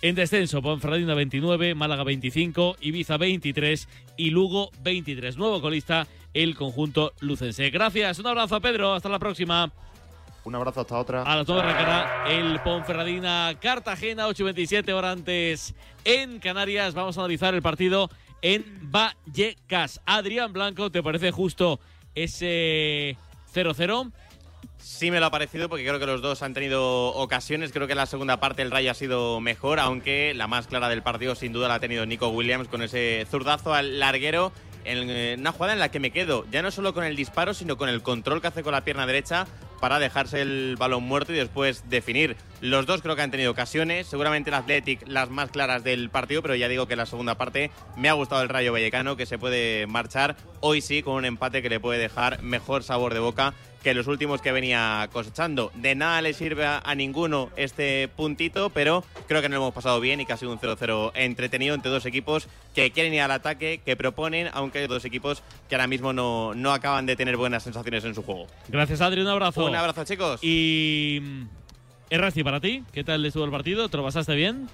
En 0.00 0.14
descenso, 0.14 0.62
Ponferradina 0.62 1.14
29, 1.14 1.74
Málaga 1.74 2.04
25, 2.04 2.76
Ibiza 2.80 3.18
23 3.18 3.88
y 4.16 4.30
Lugo 4.30 4.70
23. 4.82 5.36
Nuevo 5.36 5.60
colista, 5.60 6.08
el 6.32 6.56
conjunto 6.56 7.12
lucense. 7.20 7.70
Gracias, 7.70 8.18
un 8.18 8.26
abrazo 8.26 8.60
Pedro, 8.60 8.94
hasta 8.94 9.08
la 9.08 9.18
próxima. 9.18 9.72
Un 10.44 10.54
abrazo 10.54 10.80
hasta 10.80 10.98
otra. 10.98 11.22
A 11.22 11.36
las 11.36 11.46
2 11.46 11.62
arrancará 11.62 12.24
el 12.28 12.60
Ponferradina 12.60 13.54
Cartagena, 13.60 14.26
8.27 14.28 14.92
horas 14.92 15.12
antes 15.12 15.74
en 16.04 16.40
Canarias. 16.40 16.94
Vamos 16.94 17.16
a 17.16 17.20
analizar 17.20 17.54
el 17.54 17.62
partido 17.62 18.10
en 18.42 18.64
Vallecas. 18.90 20.00
Adrián 20.04 20.52
Blanco, 20.52 20.90
¿te 20.90 21.02
parece 21.02 21.30
justo 21.30 21.78
ese 22.14 23.16
0-0? 23.54 24.10
Sí 24.78 25.12
me 25.12 25.20
lo 25.20 25.26
ha 25.26 25.30
parecido 25.30 25.68
porque 25.68 25.86
creo 25.86 26.00
que 26.00 26.06
los 26.06 26.22
dos 26.22 26.42
han 26.42 26.54
tenido 26.54 27.14
ocasiones. 27.14 27.70
Creo 27.70 27.86
que 27.86 27.92
en 27.92 27.98
la 27.98 28.06
segunda 28.06 28.40
parte 28.40 28.62
el 28.62 28.72
Rayo 28.72 28.90
ha 28.90 28.94
sido 28.94 29.40
mejor, 29.40 29.78
aunque 29.78 30.34
la 30.34 30.48
más 30.48 30.66
clara 30.66 30.88
del 30.88 31.02
partido 31.02 31.36
sin 31.36 31.52
duda 31.52 31.68
la 31.68 31.74
ha 31.74 31.80
tenido 31.80 32.04
Nico 32.04 32.28
Williams 32.28 32.66
con 32.66 32.82
ese 32.82 33.24
zurdazo 33.30 33.74
al 33.74 34.00
larguero 34.00 34.52
en 34.84 35.08
eh, 35.08 35.36
una 35.38 35.52
jugada 35.52 35.74
en 35.74 35.78
la 35.78 35.90
que 35.90 36.00
me 36.00 36.10
quedo 36.10 36.44
ya 36.50 36.62
no 36.62 36.72
solo 36.72 36.94
con 36.94 37.04
el 37.04 37.14
disparo, 37.14 37.54
sino 37.54 37.76
con 37.76 37.88
el 37.88 38.02
control 38.02 38.40
que 38.40 38.48
hace 38.48 38.64
con 38.64 38.72
la 38.72 38.82
pierna 38.82 39.06
derecha 39.06 39.46
para 39.82 39.98
dejarse 39.98 40.40
el 40.40 40.76
balón 40.78 41.02
muerto 41.02 41.32
y 41.32 41.36
después 41.36 41.82
definir. 41.90 42.36
Los 42.62 42.86
dos 42.86 43.02
creo 43.02 43.16
que 43.16 43.22
han 43.22 43.32
tenido 43.32 43.50
ocasiones, 43.50 44.06
seguramente 44.06 44.50
el 44.50 44.54
Athletic 44.54 45.02
las 45.08 45.28
más 45.30 45.50
claras 45.50 45.82
del 45.82 46.10
partido, 46.10 46.42
pero 46.42 46.54
ya 46.54 46.68
digo 46.68 46.86
que 46.86 46.94
en 46.94 46.98
la 46.98 47.06
segunda 47.06 47.34
parte 47.34 47.72
me 47.96 48.08
ha 48.08 48.12
gustado 48.12 48.40
el 48.40 48.48
Rayo 48.48 48.72
Vallecano, 48.72 49.16
que 49.16 49.26
se 49.26 49.36
puede 49.36 49.88
marchar 49.88 50.36
hoy 50.60 50.80
sí 50.80 51.02
con 51.02 51.14
un 51.14 51.24
empate 51.24 51.60
que 51.60 51.68
le 51.68 51.80
puede 51.80 51.98
dejar 51.98 52.40
mejor 52.40 52.84
sabor 52.84 53.14
de 53.14 53.18
boca 53.18 53.52
que 53.82 53.94
los 53.94 54.06
últimos 54.06 54.40
que 54.40 54.52
venía 54.52 55.08
cosechando. 55.12 55.72
De 55.74 55.96
nada 55.96 56.22
le 56.22 56.34
sirve 56.34 56.64
a, 56.64 56.94
ninguno 56.94 57.50
este 57.56 58.06
puntito, 58.06 58.70
pero 58.70 59.04
creo 59.26 59.42
que 59.42 59.48
no 59.48 59.56
lo 59.56 59.62
hemos 59.62 59.74
pasado 59.74 59.98
bien 59.98 60.20
y 60.20 60.26
que 60.26 60.32
ha 60.32 60.36
sido 60.36 60.52
un 60.52 60.60
0-0 60.60 61.10
entretenido 61.16 61.74
entre 61.74 61.90
dos 61.90 62.06
equipos 62.06 62.46
que 62.76 62.92
quieren 62.92 63.12
ir 63.12 63.22
al 63.22 63.32
ataque, 63.32 63.80
que 63.84 63.96
proponen, 63.96 64.48
aunque 64.52 64.78
hay 64.78 64.86
dos 64.86 65.04
equipos 65.04 65.42
que 65.68 65.74
ahora 65.74 65.88
mismo 65.88 66.12
no, 66.12 66.54
no 66.54 66.72
acaban 66.72 67.06
de 67.06 67.16
tener 67.16 67.36
buenas 67.36 67.64
sensaciones 67.64 68.04
en 68.04 68.14
su 68.14 68.22
juego. 68.22 68.46
Gracias, 68.68 69.00
Adri, 69.00 69.20
un 69.20 69.26
abrazo. 69.26 69.64
Un 69.64 69.74
abrazo, 69.74 70.04
chicos. 70.04 70.38
Y. 70.44 71.20
Errasti, 72.12 72.44
para 72.44 72.60
ti, 72.60 72.84
¿qué 72.92 73.04
tal 73.04 73.24
estuvo 73.24 73.46
el 73.46 73.50
partido? 73.50 73.88
¿Te 73.88 73.96
lo 73.96 74.02
pasaste 74.02 74.34
bien? 74.34 74.68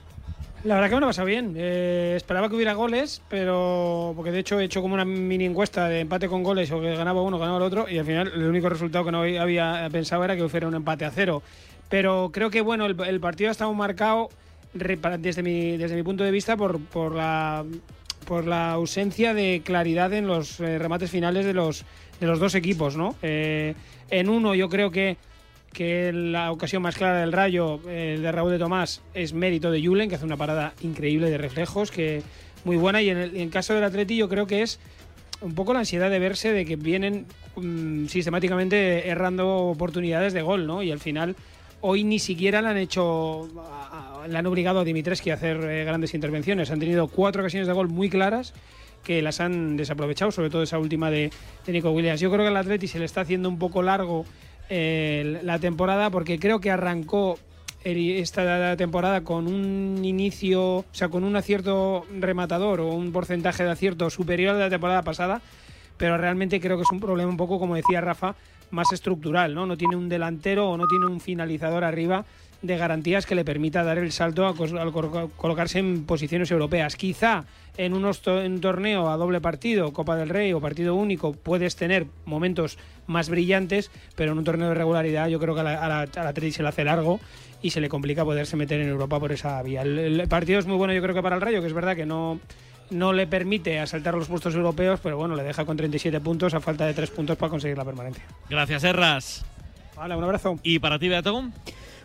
La 0.65 0.75
verdad 0.75 0.89
que 0.89 0.95
me 0.97 1.01
lo 1.03 1.07
he 1.07 1.11
pasado 1.11 1.27
bien. 1.29 1.55
Eh, 1.57 2.15
esperaba 2.17 2.49
que 2.49 2.57
hubiera 2.57 2.75
goles, 2.75 3.23
pero. 3.29 4.13
Porque 4.17 4.33
de 4.33 4.41
hecho 4.41 4.59
he 4.59 4.65
hecho 4.65 4.83
como 4.83 4.95
una 4.95 5.05
mini 5.05 5.45
encuesta 5.45 5.89
de 5.89 6.01
empate 6.01 6.27
con 6.27 6.43
goles 6.43 6.73
o 6.73 6.81
que 6.81 6.97
ganaba 6.97 7.23
uno, 7.23 7.39
ganaba 7.39 7.59
el 7.59 7.63
otro, 7.63 7.89
y 7.89 7.97
al 7.97 8.05
final 8.05 8.33
el 8.35 8.43
único 8.43 8.69
resultado 8.69 9.05
que 9.05 9.13
no 9.13 9.21
había 9.21 9.89
pensado 9.93 10.25
era 10.25 10.35
que 10.35 10.49
fuera 10.49 10.67
un 10.67 10.75
empate 10.75 11.05
a 11.05 11.13
cero. 11.13 11.45
Pero 11.89 12.31
creo 12.33 12.51
que 12.51 12.61
bueno, 12.61 12.87
el, 12.87 13.01
el 13.07 13.21
partido 13.21 13.51
ha 13.51 13.53
estado 13.53 13.73
marcado 13.73 14.31
desde 14.75 15.45
mi, 15.45 15.77
desde 15.77 15.95
mi 15.95 16.03
punto 16.03 16.25
de 16.25 16.33
vista 16.33 16.57
por, 16.57 16.81
por 16.81 17.15
la 17.15 17.65
por 18.27 18.49
la 18.49 18.73
ausencia 18.73 19.33
de 19.33 19.63
claridad 19.65 20.13
en 20.13 20.27
los 20.27 20.59
eh, 20.59 20.77
remates 20.77 21.13
finales 21.13 21.47
de 21.47 21.55
los 21.55 21.85
de 22.19 22.27
los 22.27 22.41
dos 22.41 22.57
equipos, 22.57 22.97
¿no? 22.97 23.15
Eh, 23.23 23.77
en 24.11 24.29
uno 24.29 24.57
yo 24.57 24.69
creo 24.69 24.91
que 24.91 25.19
que 25.73 26.13
la 26.13 26.51
ocasión 26.51 26.83
más 26.83 26.97
clara 26.97 27.21
del 27.21 27.33
Rayo, 27.33 27.81
eh, 27.89 28.19
de 28.21 28.33
Raúl 28.33 28.53
de 28.53 28.59
Tomás, 28.59 29.03
es 29.15 29.33
mérito 29.33 29.71
de 29.71 29.85
Julen, 29.85 30.09
que 30.09 30.17
hace 30.17 30.25
una 30.25 30.37
parada 30.37 30.75
increíble 30.81 31.31
de 31.31 31.39
reflejos, 31.39 31.91
que 31.91 32.23
muy 32.65 32.77
buena. 32.77 33.03
Y 33.03 33.11
en 33.11 33.19
el, 33.19 33.37
en 33.37 33.51
caso 33.51 33.75
del 33.75 33.85
Atleti 33.85 34.17
yo 34.17 34.29
creo 34.29 34.47
que 34.47 34.63
es 34.63 34.81
un 35.41 35.55
poco 35.55 35.73
la 35.73 35.81
ansiedad 35.81 36.11
de 36.11 36.19
verse 36.19 36.53
de 36.53 36.65
que 36.65 36.77
vienen 36.77 37.27
mm, 37.57 38.07
sistemáticamente 38.07 39.09
errando 39.09 39.49
oportunidades 39.49 40.33
de 40.33 40.43
gol, 40.43 40.67
¿no? 40.67 40.83
Y 40.83 40.91
al 40.91 41.01
final 41.01 41.37
hoy 41.81 42.05
ni 42.05 42.19
siquiera 42.19 42.61
le 42.61 42.69
han 42.69 42.77
hecho, 42.77 43.49
le 44.29 44.37
han 44.37 44.47
obligado 44.47 44.81
a 44.81 44.85
Dimitreski 44.85 45.31
a 45.31 45.35
hacer 45.35 45.59
eh, 45.65 45.85
grandes 45.85 46.15
intervenciones. 46.15 46.71
Han 46.71 46.81
tenido 46.81 47.09
cuatro 47.09 47.43
ocasiones 47.43 47.69
de 47.69 47.73
gol 47.73 47.89
muy 47.89 48.11
claras 48.11 48.53
que 49.05 49.23
las 49.23 49.41
han 49.41 49.77
desaprovechado, 49.77 50.33
sobre 50.33 50.51
todo 50.51 50.63
esa 50.63 50.79
última 50.79 51.11
de, 51.11 51.31
de 51.65 51.73
Nico 51.73 51.91
Williams. 51.91 52.21
Yo 52.21 52.31
creo 52.31 52.43
que 52.43 52.49
al 52.49 52.57
Atleti 52.57 52.89
se 52.89 52.99
le 52.99 53.05
está 53.05 53.21
haciendo 53.21 53.49
un 53.49 53.59
poco 53.59 53.83
largo 53.83 54.25
eh, 54.69 55.41
la 55.43 55.59
temporada 55.59 56.11
porque 56.11 56.39
creo 56.39 56.61
que 56.61 56.71
arrancó 56.71 57.39
esta 57.85 58.77
temporada 58.77 59.23
con 59.23 59.47
un 59.47 60.05
inicio, 60.05 60.79
o 60.79 60.85
sea, 60.93 61.09
con 61.09 61.25
un 61.25 61.37
acierto 61.37 62.05
rematador 62.19 62.81
o 62.81 62.93
un 62.93 63.13
porcentaje 63.13 63.65
de 63.65 63.71
acierto 63.71 64.11
superior 64.11 64.57
de 64.57 64.65
la 64.65 64.71
temporada 64.71 65.03
pasada, 65.03 65.41
pero 65.99 66.17
realmente 66.17 66.61
creo 66.61 66.77
que 66.77 66.85
es 66.85 66.93
un 66.93 67.01
problema 67.01 67.31
un 67.31 67.37
poco, 67.37 67.59
como 67.59 67.75
decía 67.75 68.01
Rafa, 68.01 68.35
más 68.71 68.93
estructural, 68.93 69.55
¿no? 69.55 69.67
No 69.67 69.77
tiene 69.77 69.97
un 69.97 70.09
delantero 70.09 70.71
o 70.71 70.77
no 70.77 70.87
tiene 70.87 71.07
un 71.07 71.21
finalizador 71.21 71.85
arriba 71.85 72.25
de 72.63 72.77
garantías 72.77 73.25
que 73.25 73.35
le 73.35 73.45
permita 73.45 73.85
dar 73.85 73.99
el 73.99 74.11
salto 74.11 74.47
al 74.47 74.93
colocarse 75.37 75.79
en 75.79 76.05
posiciones 76.05 76.51
europeas. 76.51 76.97
Quizá 76.97 77.45
en, 77.77 77.95
un 77.95 78.61
torneo 78.61 79.11
a 79.11 79.17
doble 79.17 79.41
partido, 79.41 79.93
Copa 79.93 80.17
del 80.17 80.29
Rey 80.29 80.53
o 80.53 80.61
partido 80.61 80.95
único, 80.97 81.33
puedes 81.33 81.77
tener 81.77 82.07
momentos 82.25 82.77
más 83.07 83.29
brillantes, 83.29 83.91
pero 84.17 84.33
en 84.33 84.39
un 84.39 84.45
torneo 84.45 84.69
de 84.69 84.75
regularidad 84.75 85.29
yo 85.29 85.39
creo 85.39 85.55
que 85.55 85.61
a 85.61 85.65
la, 85.89 86.03
a 86.03 86.33
se 86.35 86.63
le 86.63 86.69
hace 86.69 86.85
largo 86.85 87.21
y 87.63 87.71
se 87.71 87.81
le 87.81 87.89
complica 87.89 88.25
poderse 88.25 88.57
meter 88.57 88.81
en 88.81 88.89
Europa 88.89 89.21
por 89.21 89.31
esa 89.31 89.63
vía. 89.63 89.83
El 89.83 90.27
partido 90.29 90.59
es 90.59 90.67
muy 90.67 90.77
bueno 90.77 90.93
yo 90.93 91.03
creo 91.03 91.15
que 91.15 91.23
para 91.23 91.37
el 91.37 91.43
Rayo, 91.43 91.61
que 91.61 91.69
es 91.69 91.73
verdad 91.73 91.95
que 91.95 92.07
no, 92.07 92.41
no 92.91 93.13
le 93.13 93.27
permite 93.27 93.79
asaltar 93.79 94.15
los 94.15 94.29
puestos 94.29 94.55
europeos, 94.55 95.01
pero 95.03 95.17
bueno, 95.17 95.37
le 95.37 95.43
deja 95.43 95.65
con 95.65 95.77
37 95.77 96.21
puntos 96.21 96.55
a 96.55 96.61
falta 96.61 96.87
de 96.87 96.95
3 96.95 97.11
puntos 97.11 97.37
para 97.37 97.51
conseguir 97.51 97.77
la 97.77 97.85
permanencia. 97.85 98.25
Gracias, 98.49 98.85
Erras. 98.85 99.45
Vale, 99.97 100.17
un 100.17 100.25
abrazo. 100.25 100.59
¿Y 100.63 100.79
para 100.79 100.99
ti, 100.99 101.09
Beato? 101.09 101.45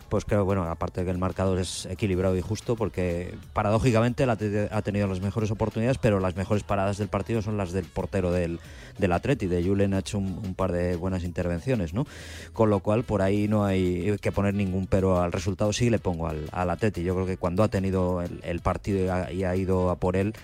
Pues 0.08 0.24
creo, 0.26 0.44
bueno, 0.44 0.64
aparte 0.64 1.00
de 1.00 1.06
que 1.06 1.10
el 1.10 1.18
marcador 1.18 1.58
es 1.58 1.86
equilibrado 1.86 2.36
y 2.36 2.40
justo, 2.40 2.76
porque 2.76 3.34
paradójicamente 3.52 4.22
el 4.22 4.30
Atleti 4.30 4.68
ha 4.70 4.82
tenido 4.82 5.08
las 5.08 5.20
mejores 5.20 5.50
oportunidades, 5.50 5.98
pero 5.98 6.20
las 6.20 6.36
mejores 6.36 6.62
paradas 6.62 6.98
del 6.98 7.08
partido 7.08 7.40
son 7.40 7.56
las 7.56 7.72
del 7.72 7.86
portero 7.86 8.30
del, 8.30 8.60
del 8.98 9.12
Atleti. 9.12 9.46
De 9.46 9.64
Julen 9.64 9.94
ha 9.94 10.00
hecho 10.00 10.18
un, 10.18 10.40
un 10.44 10.54
par 10.54 10.72
de 10.72 10.94
buenas 10.96 11.24
intervenciones, 11.24 11.94
¿no? 11.94 12.06
Con 12.52 12.68
lo 12.70 12.80
cual, 12.80 13.02
por 13.02 13.22
ahí 13.22 13.48
no 13.48 13.64
hay 13.64 14.16
que 14.20 14.30
poner 14.30 14.54
ningún 14.54 14.86
pero 14.86 15.20
al 15.20 15.32
resultado. 15.32 15.72
Sí 15.72 15.88
le 15.88 15.98
pongo 15.98 16.28
al, 16.28 16.48
al 16.52 16.70
Atleti. 16.70 17.02
Yo 17.02 17.14
creo 17.14 17.26
que 17.26 17.38
cuando 17.38 17.62
ha 17.62 17.68
tenido 17.68 18.22
el, 18.22 18.40
el 18.44 18.60
partido 18.60 19.04
y 19.04 19.08
ha, 19.08 19.32
y 19.32 19.44
ha 19.44 19.56
ido 19.56 19.90
a 19.90 19.96
por 19.96 20.16
él, 20.16 20.34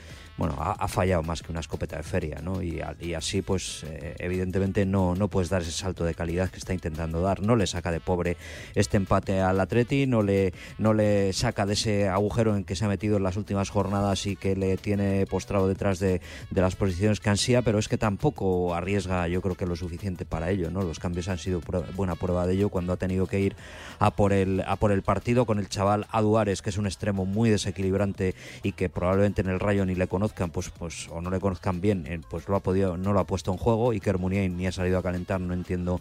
bueno, 0.40 0.56
ha, 0.58 0.88
fallado 0.88 1.22
más 1.22 1.42
que 1.42 1.52
una 1.52 1.60
escopeta 1.60 1.98
de 1.98 2.02
feria, 2.02 2.40
¿no? 2.42 2.62
Y, 2.62 2.80
así, 3.12 3.42
pues, 3.42 3.84
eh, 3.86 4.16
evidentemente 4.18 4.86
no, 4.86 5.14
no 5.14 5.28
puedes 5.28 5.50
dar 5.50 5.60
ese 5.60 5.70
salto 5.70 6.02
de 6.02 6.14
calidad 6.14 6.48
que 6.48 6.56
está 6.56 6.72
intentando 6.72 7.20
dar. 7.20 7.42
No 7.42 7.56
le 7.56 7.66
saca 7.66 7.92
de 7.92 8.00
pobre 8.00 8.38
este 8.74 8.96
empate 8.96 9.42
al 9.42 9.60
Atleti, 9.60 10.06
no 10.06 10.22
le, 10.22 10.54
no 10.78 10.94
le 10.94 11.34
saca 11.34 11.66
de 11.66 11.74
ese 11.74 12.08
agujero 12.08 12.56
en 12.56 12.64
que 12.64 12.74
se 12.74 12.86
ha 12.86 12.88
metido 12.88 13.18
en 13.18 13.22
las 13.22 13.36
últimas 13.36 13.68
jornadas 13.68 14.24
y 14.24 14.34
que 14.34 14.56
le 14.56 14.78
tiene 14.78 15.26
postrado 15.26 15.68
detrás 15.68 15.98
de, 15.98 16.22
de 16.50 16.60
las 16.62 16.74
posiciones 16.74 17.20
que 17.20 17.28
ansía, 17.28 17.60
pero 17.60 17.78
es 17.78 17.88
que 17.88 17.98
tampoco 17.98 18.74
arriesga, 18.74 19.28
yo 19.28 19.42
creo 19.42 19.56
que 19.56 19.66
lo 19.66 19.76
suficiente 19.76 20.24
para 20.24 20.50
ello, 20.50 20.70
¿no? 20.70 20.80
Los 20.80 20.98
cambios 20.98 21.28
han 21.28 21.36
sido 21.36 21.60
prue- 21.60 21.84
buena 21.94 22.14
prueba 22.14 22.46
de 22.46 22.54
ello 22.54 22.70
cuando 22.70 22.94
ha 22.94 22.96
tenido 22.96 23.26
que 23.26 23.40
ir 23.40 23.56
a 23.98 24.10
por 24.10 24.32
el, 24.32 24.62
a 24.66 24.76
por 24.76 24.90
el 24.90 25.02
partido 25.02 25.44
con 25.44 25.58
el 25.58 25.68
chaval 25.68 26.06
Aduares, 26.10 26.62
que 26.62 26.70
es 26.70 26.78
un 26.78 26.86
extremo 26.86 27.26
muy 27.26 27.50
desequilibrante 27.50 28.34
y 28.62 28.72
que 28.72 28.88
probablemente 28.88 29.42
en 29.42 29.50
el 29.50 29.60
Rayo 29.60 29.84
ni 29.84 29.94
le 29.94 30.06
conozcan, 30.30 30.50
pues, 30.50 30.70
pues 30.70 31.08
o 31.10 31.20
no 31.20 31.30
le 31.30 31.40
conozcan 31.40 31.80
bien, 31.80 32.06
eh, 32.06 32.20
pues 32.30 32.48
lo 32.48 32.56
ha 32.56 32.60
podido, 32.60 32.96
no 32.96 33.12
lo 33.12 33.20
ha 33.20 33.26
puesto 33.26 33.50
en 33.52 33.58
juego 33.58 33.92
y 33.92 34.00
que 34.00 34.12
Muniain 34.12 34.56
ni 34.56 34.66
ha 34.66 34.72
salido 34.72 34.98
a 34.98 35.02
calentar, 35.02 35.40
no 35.40 35.54
entiendo 35.54 36.00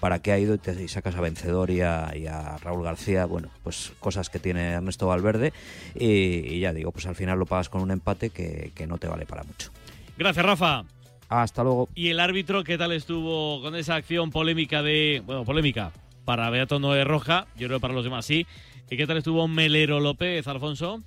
para 0.00 0.20
qué 0.20 0.32
ha 0.32 0.38
ido 0.38 0.54
y, 0.54 0.58
te- 0.58 0.82
y 0.82 0.88
sacas 0.88 1.14
a 1.14 1.20
Vencedor 1.20 1.70
y 1.70 1.80
a, 1.82 2.12
y 2.16 2.26
a 2.26 2.56
Raúl 2.58 2.84
García, 2.84 3.24
bueno, 3.26 3.48
pues 3.62 3.92
cosas 4.00 4.28
que 4.30 4.38
tiene 4.38 4.70
Ernesto 4.72 5.06
Valverde 5.06 5.52
y, 5.94 6.06
y 6.06 6.60
ya 6.60 6.72
digo, 6.72 6.90
pues 6.92 7.06
al 7.06 7.14
final 7.16 7.38
lo 7.38 7.46
pagas 7.46 7.68
con 7.68 7.80
un 7.82 7.90
empate 7.90 8.30
que, 8.30 8.72
que 8.74 8.86
no 8.86 8.98
te 8.98 9.08
vale 9.08 9.26
para 9.26 9.42
mucho. 9.44 9.70
Gracias, 10.18 10.44
Rafa. 10.44 10.84
Hasta 11.28 11.62
luego. 11.62 11.88
¿Y 11.94 12.08
el 12.08 12.18
árbitro 12.20 12.64
qué 12.64 12.76
tal 12.76 12.92
estuvo 12.92 13.62
con 13.62 13.76
esa 13.76 13.94
acción 13.94 14.30
polémica 14.30 14.82
de. 14.82 15.22
Bueno, 15.24 15.44
polémica. 15.44 15.92
Para 16.24 16.50
Beato 16.50 16.78
no 16.80 16.94
es 16.94 17.06
roja, 17.06 17.46
yo 17.56 17.66
creo 17.68 17.78
que 17.78 17.82
para 17.82 17.94
los 17.94 18.04
demás 18.04 18.26
sí. 18.26 18.46
¿Y 18.90 18.96
qué 18.96 19.06
tal 19.06 19.16
estuvo 19.18 19.46
Melero 19.48 20.00
López, 20.00 20.46
Alfonso? 20.48 21.02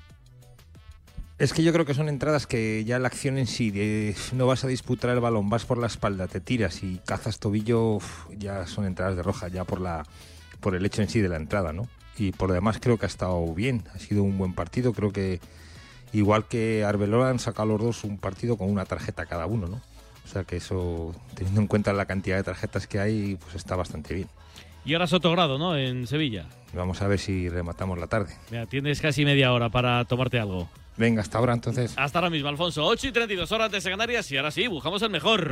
Es 1.40 1.52
que 1.52 1.64
yo 1.64 1.74
creo 1.74 1.86
que 1.86 1.96
son 1.96 2.10
entradas 2.10 2.46
que 2.46 2.86
ya 2.86 3.00
la 3.00 3.08
acción 3.08 3.38
en 3.38 3.48
sí, 3.48 3.72
de 3.72 4.16
no 4.34 4.46
vas 4.46 4.64
a 4.64 4.68
disputar 4.68 5.10
el 5.10 5.20
balón, 5.20 5.50
vas 5.50 5.66
por 5.66 5.80
la 5.80 5.88
espalda, 5.88 6.28
te 6.28 6.40
tiras 6.40 6.84
y 6.84 7.00
cazas 7.06 7.40
tobillo, 7.40 7.98
ya 8.38 8.68
son 8.68 8.86
entradas 8.86 9.16
de 9.16 9.24
roja, 9.24 9.48
ya 9.48 9.64
por 9.64 9.82
la 9.82 10.04
por 10.60 10.76
el 10.76 10.86
hecho 10.86 11.02
en 11.02 11.10
sí 11.10 11.20
de 11.22 11.30
la 11.30 11.38
entrada, 11.38 11.74
¿no? 11.74 11.88
Y 12.18 12.32
por 12.32 12.50
lo 12.50 12.54
demás 12.54 12.78
creo 12.80 12.98
que 12.98 13.06
ha 13.06 13.08
estado 13.08 13.54
bien, 13.54 13.84
ha 13.94 14.00
sido 14.00 14.24
un 14.24 14.38
buen 14.38 14.54
partido, 14.54 14.94
creo 14.94 15.12
que 15.12 15.42
igual 16.14 16.46
que 16.46 16.86
Arbeloa 16.86 17.30
han 17.30 17.40
sacado 17.40 17.70
los 17.70 17.82
dos 17.82 18.04
un 18.04 18.20
partido 18.20 18.56
con 18.56 18.70
una 18.70 18.86
tarjeta 18.86 19.26
cada 19.26 19.48
uno, 19.48 19.68
¿no? 19.68 19.82
O 20.24 20.28
sea 20.28 20.44
que 20.44 20.58
eso, 20.58 21.14
teniendo 21.36 21.62
en 21.62 21.68
cuenta 21.68 21.92
la 21.94 22.06
cantidad 22.06 22.38
de 22.38 22.44
tarjetas 22.44 22.88
que 22.88 23.00
hay, 23.00 23.36
pues 23.36 23.56
está 23.56 23.76
bastante 23.76 24.14
bien. 24.14 24.30
Y 24.86 24.94
ahora 24.94 25.08
Sotogrado, 25.08 25.58
¿no? 25.58 25.76
En 25.76 26.08
Sevilla. 26.08 26.46
Vamos 26.74 27.02
a 27.02 27.08
ver 27.08 27.20
si 27.20 27.50
rematamos 27.50 27.98
la 27.98 28.08
tarde. 28.08 28.34
Mira, 28.52 28.68
tienes 28.68 29.02
casi 29.02 29.26
media 29.26 29.52
hora 29.52 29.70
para 29.70 30.06
tomarte 30.06 30.40
algo. 30.40 30.70
Venga, 30.98 31.22
hasta 31.22 31.38
ahora 31.38 31.54
entonces. 31.54 31.94
Hasta 31.98 32.20
ahora 32.20 32.30
mismo, 32.30 32.50
Alfonso. 32.50 32.86
8 32.86 33.08
y 33.08 33.12
32 33.12 33.52
horas 33.52 33.72
de 33.72 33.82
Canarias 33.82 34.32
y 34.32 34.38
ahora 34.38 34.52
sí, 34.52 34.68
buscamos 34.68 35.02
el 35.02 35.10
mejor. 35.10 35.52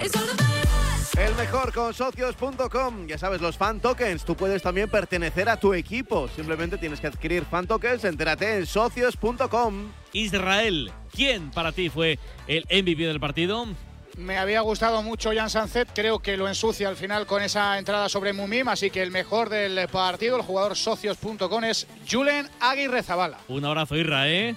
El 1.17 1.35
mejor 1.35 1.73
con 1.73 1.93
socios.com. 1.93 3.07
Ya 3.07 3.17
sabes, 3.17 3.41
los 3.41 3.57
fan 3.57 3.79
tokens. 3.79 4.23
Tú 4.23 4.35
puedes 4.35 4.61
también 4.61 4.89
pertenecer 4.89 5.49
a 5.49 5.57
tu 5.57 5.73
equipo. 5.73 6.27
Simplemente 6.29 6.77
tienes 6.77 7.01
que 7.01 7.07
adquirir 7.07 7.43
fan 7.45 7.67
tokens. 7.67 8.05
Entérate 8.05 8.57
en 8.57 8.65
socios.com. 8.65 9.91
Israel, 10.13 10.91
¿quién 11.13 11.51
para 11.51 11.71
ti 11.71 11.89
fue 11.89 12.17
el 12.47 12.65
MVP 12.65 13.03
del 13.03 13.19
partido? 13.19 13.67
Me 14.17 14.37
había 14.37 14.61
gustado 14.61 15.01
mucho 15.03 15.31
Jan 15.33 15.49
Sanzet, 15.49 15.89
creo 15.93 16.19
que 16.19 16.35
lo 16.35 16.47
ensucia 16.47 16.89
al 16.89 16.97
final 16.97 17.25
con 17.25 17.41
esa 17.41 17.77
entrada 17.79 18.09
sobre 18.09 18.33
Mumim, 18.33 18.67
así 18.67 18.89
que 18.89 19.01
el 19.01 19.09
mejor 19.09 19.47
del 19.47 19.87
partido, 19.87 20.35
el 20.35 20.41
jugador 20.41 20.75
socios.com 20.75 21.63
es 21.63 21.87
Julen 22.09 22.49
Aguirre 22.59 23.03
Zabala. 23.03 23.37
Un 23.47 23.63
abrazo, 23.63 23.95
Isra, 23.95 24.29
¿eh? 24.29 24.55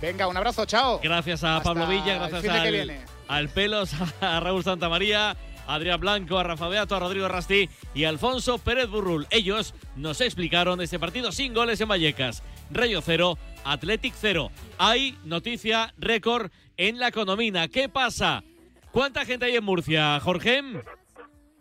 Venga, 0.00 0.26
un 0.28 0.36
abrazo, 0.36 0.64
chao. 0.66 1.00
Gracias 1.02 1.44
a 1.44 1.56
Hasta 1.58 1.70
Pablo 1.70 1.86
Villa, 1.86 2.14
gracias 2.14 2.48
al, 2.48 2.72
viene. 2.72 3.00
al 3.28 3.48
Pelos, 3.50 3.92
a 4.22 4.40
Raúl 4.40 4.64
Santamaría, 4.64 5.30
a 5.30 5.36
Adrián 5.74 6.00
Blanco, 6.00 6.38
a 6.38 6.42
Rafa 6.42 6.68
Beato, 6.68 6.96
a 6.96 7.00
Rodrigo 7.00 7.28
Rasti 7.28 7.68
y 7.94 8.04
a 8.04 8.08
Alfonso 8.08 8.58
Pérez 8.58 8.88
Burrul. 8.88 9.26
Ellos 9.30 9.74
nos 9.96 10.20
explicaron 10.20 10.80
este 10.80 10.98
partido 10.98 11.32
sin 11.32 11.52
goles 11.52 11.80
en 11.80 11.88
Vallecas. 11.88 12.42
Rayo 12.70 13.00
0, 13.02 13.36
Athletic 13.64 14.14
0. 14.16 14.50
Hay 14.78 15.18
noticia 15.24 15.92
récord 15.98 16.50
en 16.76 16.98
la 16.98 17.08
economía. 17.08 17.68
¿Qué 17.68 17.88
pasa? 17.88 18.42
¿Cuánta 18.92 19.24
gente 19.24 19.46
hay 19.46 19.56
en 19.56 19.64
Murcia, 19.64 20.18
Jorge? 20.20 20.62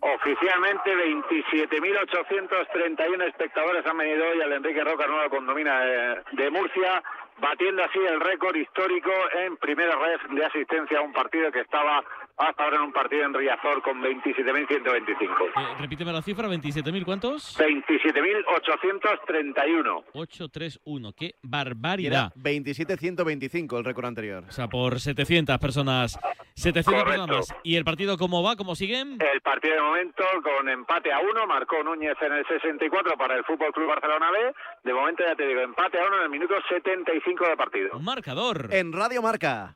Oficialmente 0.02 0.95
27.831 0.95 3.28
espectadores 3.28 3.86
han 3.86 3.97
venido 3.97 4.23
hoy 4.30 4.41
al 4.41 4.54
Enrique 4.54 4.82
Roca 4.82 5.06
Nueva 5.08 5.28
Condomina 5.30 5.82
de, 5.82 6.21
de 6.32 6.49
Murcia, 6.49 7.04
batiendo 7.39 7.84
así 7.84 7.99
el 7.99 8.19
récord 8.19 8.56
histórico 8.56 9.12
en 9.34 9.58
primera 9.58 9.95
red 9.95 10.19
de 10.32 10.45
asistencia 10.45 10.99
a 10.99 11.02
un 11.02 11.13
partido 11.13 11.52
que 11.52 11.62
estaba 11.62 12.04
hasta 12.39 12.63
ahora 12.63 12.78
en 12.78 12.84
un 12.84 12.93
partido 12.93 13.25
en 13.25 13.34
Riazor 13.34 13.82
con 13.82 14.02
27.125. 14.02 15.52
Eh, 15.56 15.75
repíteme 15.80 16.13
la 16.13 16.21
cifra, 16.21 16.47
27.000, 16.47 17.04
¿cuántos? 17.06 17.58
27.831. 17.60 20.04
831, 20.13 21.13
qué 21.13 21.36
barbaridad. 21.43 22.32
27.125 22.36 23.78
el 23.78 23.84
récord 23.86 24.06
anterior. 24.06 24.43
O 24.47 24.52
sea, 24.52 24.67
por 24.67 24.99
700 24.99 25.58
personas. 25.60 26.17
700 26.56 27.04
Correcto. 27.04 27.25
personas. 27.28 27.56
¿Y 27.63 27.75
el 27.75 27.84
partido 27.84 28.17
cómo 28.17 28.41
va? 28.41 28.56
¿Cómo 28.56 28.75
siguen? 28.75 29.17
El 29.34 29.41
partido 29.41 29.75
de 29.75 29.82
momento 29.82 30.23
con 30.43 30.69
empate 30.69 31.12
a 31.12 31.19
uno, 31.19 31.45
marcó 31.47 31.84
Núñez 31.84 32.15
en 32.21 32.34
el 32.34 32.45
64 32.47 33.17
para 33.17 33.36
el 33.36 33.43
Fútbol 33.43 33.71
Club 33.73 33.88
Barcelona 33.88 34.32
B. 34.32 34.54
De 34.84 34.93
momento 34.93 35.23
ya 35.28 35.36
te 35.36 35.45
digo, 35.45 35.60
empate 35.62 35.99
a 35.99 36.08
uno 36.08 36.17
en 36.17 36.23
el 36.23 36.30
minuto 36.30 36.54
75 36.69 37.47
de 37.47 37.58
partido. 37.58 37.97
Un 37.97 38.06
marcador. 38.06 38.69
En 38.71 38.93
Radio 38.93 39.21
Marca. 39.21 39.75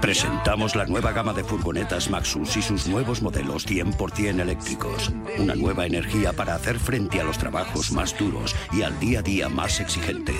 Presentamos 0.00 0.76
la 0.76 0.86
nueva 0.86 1.12
gama 1.12 1.32
de 1.32 1.42
furgonetas 1.42 2.08
Maxus 2.08 2.56
y 2.56 2.62
sus 2.62 2.86
nuevos 2.86 3.20
modelos 3.20 3.66
100% 3.66 4.40
eléctricos. 4.40 5.12
Una 5.38 5.56
nueva 5.56 5.86
energía 5.86 6.32
para 6.32 6.54
hacer 6.54 6.78
frente 6.78 7.20
a 7.20 7.24
los 7.24 7.36
trabajos 7.36 7.90
más 7.90 8.16
duros 8.16 8.54
y 8.72 8.82
al 8.82 8.98
día 9.00 9.18
a 9.18 9.22
día 9.22 9.48
más 9.48 9.80
exigente. 9.80 10.34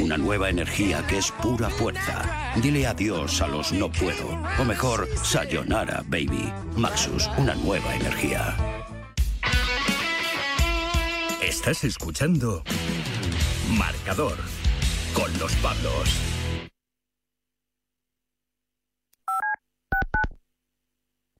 Una 0.00 0.18
nueva 0.18 0.50
energía 0.50 1.06
que 1.06 1.18
es 1.18 1.30
pura 1.30 1.70
fuerza. 1.70 2.52
Dile 2.60 2.86
adiós 2.86 3.40
a 3.40 3.46
los 3.46 3.72
no 3.72 3.90
puedo. 3.90 4.26
O 4.58 4.64
mejor, 4.64 5.08
sayonara, 5.22 6.02
baby. 6.08 6.52
Maxus, 6.76 7.30
una 7.38 7.54
nueva 7.54 7.94
energía. 7.94 8.56
Estás 11.40 11.84
escuchando 11.84 12.64
Marcador 13.78 14.36
con 15.14 15.32
los 15.38 15.54
Pablos. 15.56 16.35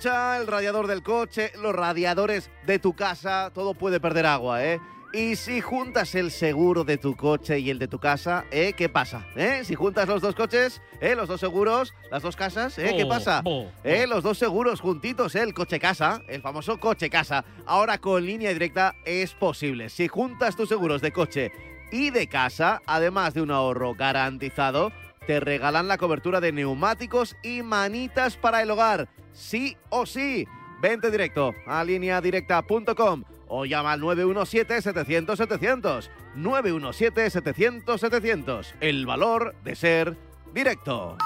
Ducha, 0.00 0.38
el 0.38 0.46
radiador 0.46 0.86
del 0.86 1.02
coche, 1.02 1.52
los 1.60 1.74
radiadores 1.74 2.50
de 2.64 2.78
tu 2.78 2.94
casa, 2.94 3.50
todo 3.52 3.74
puede 3.74 4.00
perder 4.00 4.24
agua, 4.24 4.64
¿eh? 4.64 4.80
Y 5.12 5.36
si 5.36 5.60
juntas 5.60 6.14
el 6.14 6.30
seguro 6.30 6.84
de 6.84 6.96
tu 6.96 7.16
coche 7.16 7.58
y 7.58 7.68
el 7.68 7.78
de 7.78 7.86
tu 7.86 7.98
casa, 7.98 8.46
¿eh? 8.50 8.72
¿Qué 8.74 8.88
pasa? 8.88 9.26
¿Eh? 9.36 9.60
Si 9.62 9.74
juntas 9.74 10.08
los 10.08 10.22
dos 10.22 10.34
coches, 10.34 10.80
¿eh? 11.02 11.14
Los 11.14 11.28
dos 11.28 11.38
seguros, 11.38 11.92
las 12.10 12.22
dos 12.22 12.34
casas, 12.34 12.78
¿eh? 12.78 12.94
¿Qué 12.96 13.04
pasa? 13.04 13.42
¿Eh? 13.84 14.06
Los 14.08 14.22
dos 14.22 14.38
seguros 14.38 14.80
juntitos, 14.80 15.34
¿eh? 15.34 15.42
El 15.42 15.52
coche-casa, 15.52 16.22
el 16.28 16.40
famoso 16.40 16.80
coche-casa. 16.80 17.44
Ahora 17.66 17.98
con 17.98 18.24
línea 18.24 18.54
directa 18.54 18.94
es 19.04 19.34
posible. 19.34 19.90
Si 19.90 20.08
juntas 20.08 20.56
tus 20.56 20.70
seguros 20.70 21.02
de 21.02 21.12
coche 21.12 21.52
y 21.92 22.08
de 22.08 22.26
casa, 22.26 22.80
además 22.86 23.34
de 23.34 23.42
un 23.42 23.50
ahorro 23.50 23.94
garantizado, 23.94 24.92
te 25.30 25.38
regalan 25.38 25.86
la 25.86 25.96
cobertura 25.96 26.40
de 26.40 26.50
neumáticos 26.50 27.36
y 27.44 27.62
manitas 27.62 28.36
para 28.36 28.62
el 28.62 28.70
hogar. 28.72 29.08
Sí 29.32 29.76
o 29.88 30.04
sí. 30.04 30.44
Vente 30.82 31.08
directo 31.08 31.54
a 31.68 31.84
lineadirecta.com 31.84 33.22
o 33.46 33.64
llama 33.64 33.92
al 33.92 34.00
917-700-700. 34.00 36.10
917-700-700. 36.36 38.74
El 38.80 39.06
valor 39.06 39.54
de 39.62 39.76
ser 39.76 40.16
directo. 40.52 41.16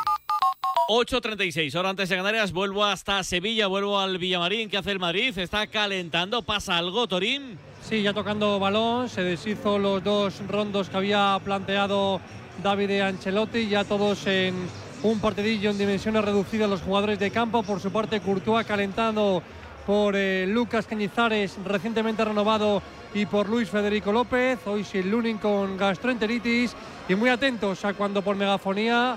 8.36, 0.91 1.75
ahora 1.75 1.89
antes 1.89 2.11
de 2.11 2.17
Canarias, 2.17 2.53
vuelvo 2.53 2.85
hasta 2.85 3.25
Sevilla, 3.25 3.69
vuelvo 3.69 3.99
al 3.99 4.19
Villamarín. 4.19 4.69
¿Qué 4.69 4.77
hace 4.77 4.91
el 4.91 4.99
Madrid? 4.99 5.39
¿Está 5.39 5.67
calentando? 5.67 6.43
¿Pasa 6.43 6.77
algo, 6.77 7.09
Torín? 7.09 7.59
Sí, 7.81 8.03
ya 8.03 8.13
tocando 8.13 8.61
balón, 8.61 9.09
se 9.09 9.23
deshizo 9.23 9.79
los 9.79 10.05
dos 10.05 10.47
rondos 10.47 10.91
que 10.91 10.97
había 10.99 11.41
planteado 11.43 12.21
David 12.63 13.01
Ancelotti, 13.01 13.69
ya 13.69 13.85
todos 13.85 14.27
en 14.27 14.55
un 15.03 15.21
partidillo 15.21 15.71
en 15.71 15.79
dimensiones 15.79 16.25
reducidas 16.25 16.69
los 16.69 16.83
jugadores 16.83 17.19
de 17.19 17.31
campo. 17.31 17.63
Por 17.63 17.81
su 17.81 17.91
parte, 17.91 18.21
Courtois 18.21 18.67
calentando 18.67 19.43
por 19.87 20.15
eh, 20.17 20.47
Lucas 20.47 20.87
Cañizares, 20.87 21.59
recientemente 21.65 22.25
renovado, 22.25 22.83
y 23.13 23.27
por 23.27 23.49
Luis 23.49 23.69
Federico 23.71 24.13
López, 24.13 24.59
hoy 24.67 24.83
sin 24.83 25.11
Lunin 25.11 25.39
con 25.39 25.77
gastroenteritis. 25.77 26.75
Y 27.09 27.15
muy 27.15 27.31
atentos 27.31 27.85
a 27.85 27.95
cuando 27.95 28.23
por 28.23 28.35
megafonía 28.35 29.17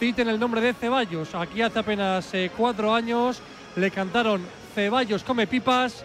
citen 0.00 0.28
el 0.28 0.40
nombre 0.40 0.60
de 0.60 0.74
Ceballos. 0.74 1.34
Aquí 1.34 1.62
hace 1.62 1.78
apenas 1.78 2.32
eh, 2.34 2.50
cuatro 2.56 2.92
años 2.92 3.40
le 3.76 3.90
cantaron 3.90 4.42
Ceballos 4.74 5.22
come 5.22 5.46
pipas. 5.46 6.04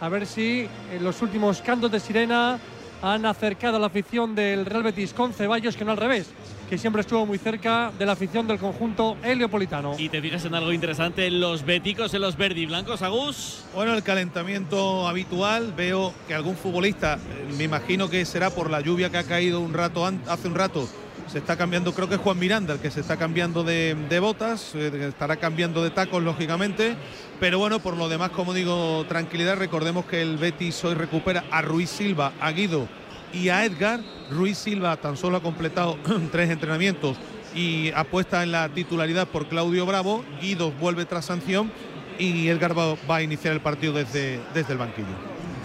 A 0.00 0.08
ver 0.08 0.26
si 0.26 0.66
en 0.92 1.04
los 1.04 1.20
últimos 1.22 1.60
cantos 1.60 1.92
de 1.92 2.00
sirena 2.00 2.58
han 3.02 3.24
acercado 3.26 3.76
a 3.76 3.80
la 3.80 3.86
afición 3.86 4.34
del 4.34 4.66
Real 4.66 4.82
Betis 4.82 5.12
con 5.12 5.32
Ceballos, 5.32 5.76
que 5.76 5.84
no 5.84 5.92
al 5.92 5.96
revés, 5.96 6.30
que 6.68 6.78
siempre 6.78 7.00
estuvo 7.00 7.26
muy 7.26 7.38
cerca 7.38 7.90
de 7.98 8.06
la 8.06 8.12
afición 8.12 8.46
del 8.46 8.58
conjunto 8.58 9.16
heliopolitano. 9.22 9.94
Y 9.98 10.08
te 10.08 10.20
fijas 10.20 10.44
en 10.44 10.54
algo 10.54 10.72
interesante, 10.72 11.30
los 11.30 11.64
béticos, 11.64 12.12
en 12.14 12.22
los 12.22 12.36
verdiblancos, 12.36 13.02
Agus. 13.02 13.64
Bueno, 13.74 13.94
el 13.94 14.02
calentamiento 14.02 15.08
habitual, 15.08 15.72
veo 15.76 16.12
que 16.28 16.34
algún 16.34 16.56
futbolista, 16.56 17.14
eh, 17.14 17.52
me 17.56 17.64
imagino 17.64 18.08
que 18.08 18.24
será 18.24 18.50
por 18.50 18.70
la 18.70 18.80
lluvia 18.80 19.10
que 19.10 19.18
ha 19.18 19.24
caído 19.24 19.60
un 19.60 19.72
rato 19.72 20.06
hace 20.28 20.48
un 20.48 20.54
rato, 20.54 20.88
se 21.30 21.38
está 21.38 21.56
cambiando, 21.56 21.94
creo 21.94 22.08
que 22.08 22.16
es 22.16 22.20
Juan 22.20 22.38
Miranda 22.38 22.74
el 22.74 22.80
que 22.80 22.90
se 22.90 23.00
está 23.00 23.16
cambiando 23.16 23.62
de, 23.62 23.94
de 24.08 24.18
botas, 24.18 24.74
eh, 24.74 25.08
estará 25.08 25.36
cambiando 25.36 25.82
de 25.84 25.90
tacos 25.90 26.22
lógicamente, 26.22 26.96
pero 27.38 27.58
bueno, 27.58 27.78
por 27.78 27.96
lo 27.96 28.08
demás, 28.08 28.30
como 28.30 28.52
digo, 28.52 29.04
tranquilidad, 29.08 29.56
recordemos 29.56 30.06
que 30.06 30.22
el 30.22 30.38
Betis 30.38 30.84
hoy 30.84 30.94
recupera 30.94 31.44
a 31.52 31.62
Ruiz 31.62 31.88
Silva, 31.88 32.32
a 32.40 32.50
Guido 32.50 32.88
y 33.32 33.48
a 33.48 33.64
Edgar. 33.64 34.00
Ruiz 34.30 34.58
Silva 34.58 34.96
tan 34.96 35.16
solo 35.16 35.36
ha 35.36 35.42
completado 35.42 35.96
tres 36.32 36.50
entrenamientos 36.50 37.16
y 37.54 37.92
apuesta 37.92 38.42
en 38.42 38.50
la 38.50 38.68
titularidad 38.68 39.28
por 39.28 39.48
Claudio 39.48 39.86
Bravo, 39.86 40.24
Guido 40.40 40.72
vuelve 40.72 41.04
tras 41.04 41.26
sanción 41.26 41.70
y 42.18 42.48
Edgar 42.48 42.76
va, 42.76 42.96
va 43.08 43.16
a 43.16 43.22
iniciar 43.22 43.52
el 43.54 43.60
partido 43.60 43.92
desde, 43.92 44.40
desde 44.52 44.72
el 44.72 44.78
banquillo. 44.78 45.14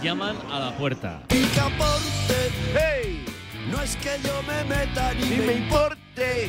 Llaman 0.00 0.36
a 0.50 0.60
la 0.60 0.76
puerta. 0.76 1.22
¡Hey! 2.74 3.24
No 3.70 3.82
es 3.82 3.96
que 3.96 4.10
yo 4.24 4.42
me 4.42 4.64
meta 4.64 5.12
ni, 5.14 5.36
me 5.44 5.52
importe. 5.54 6.48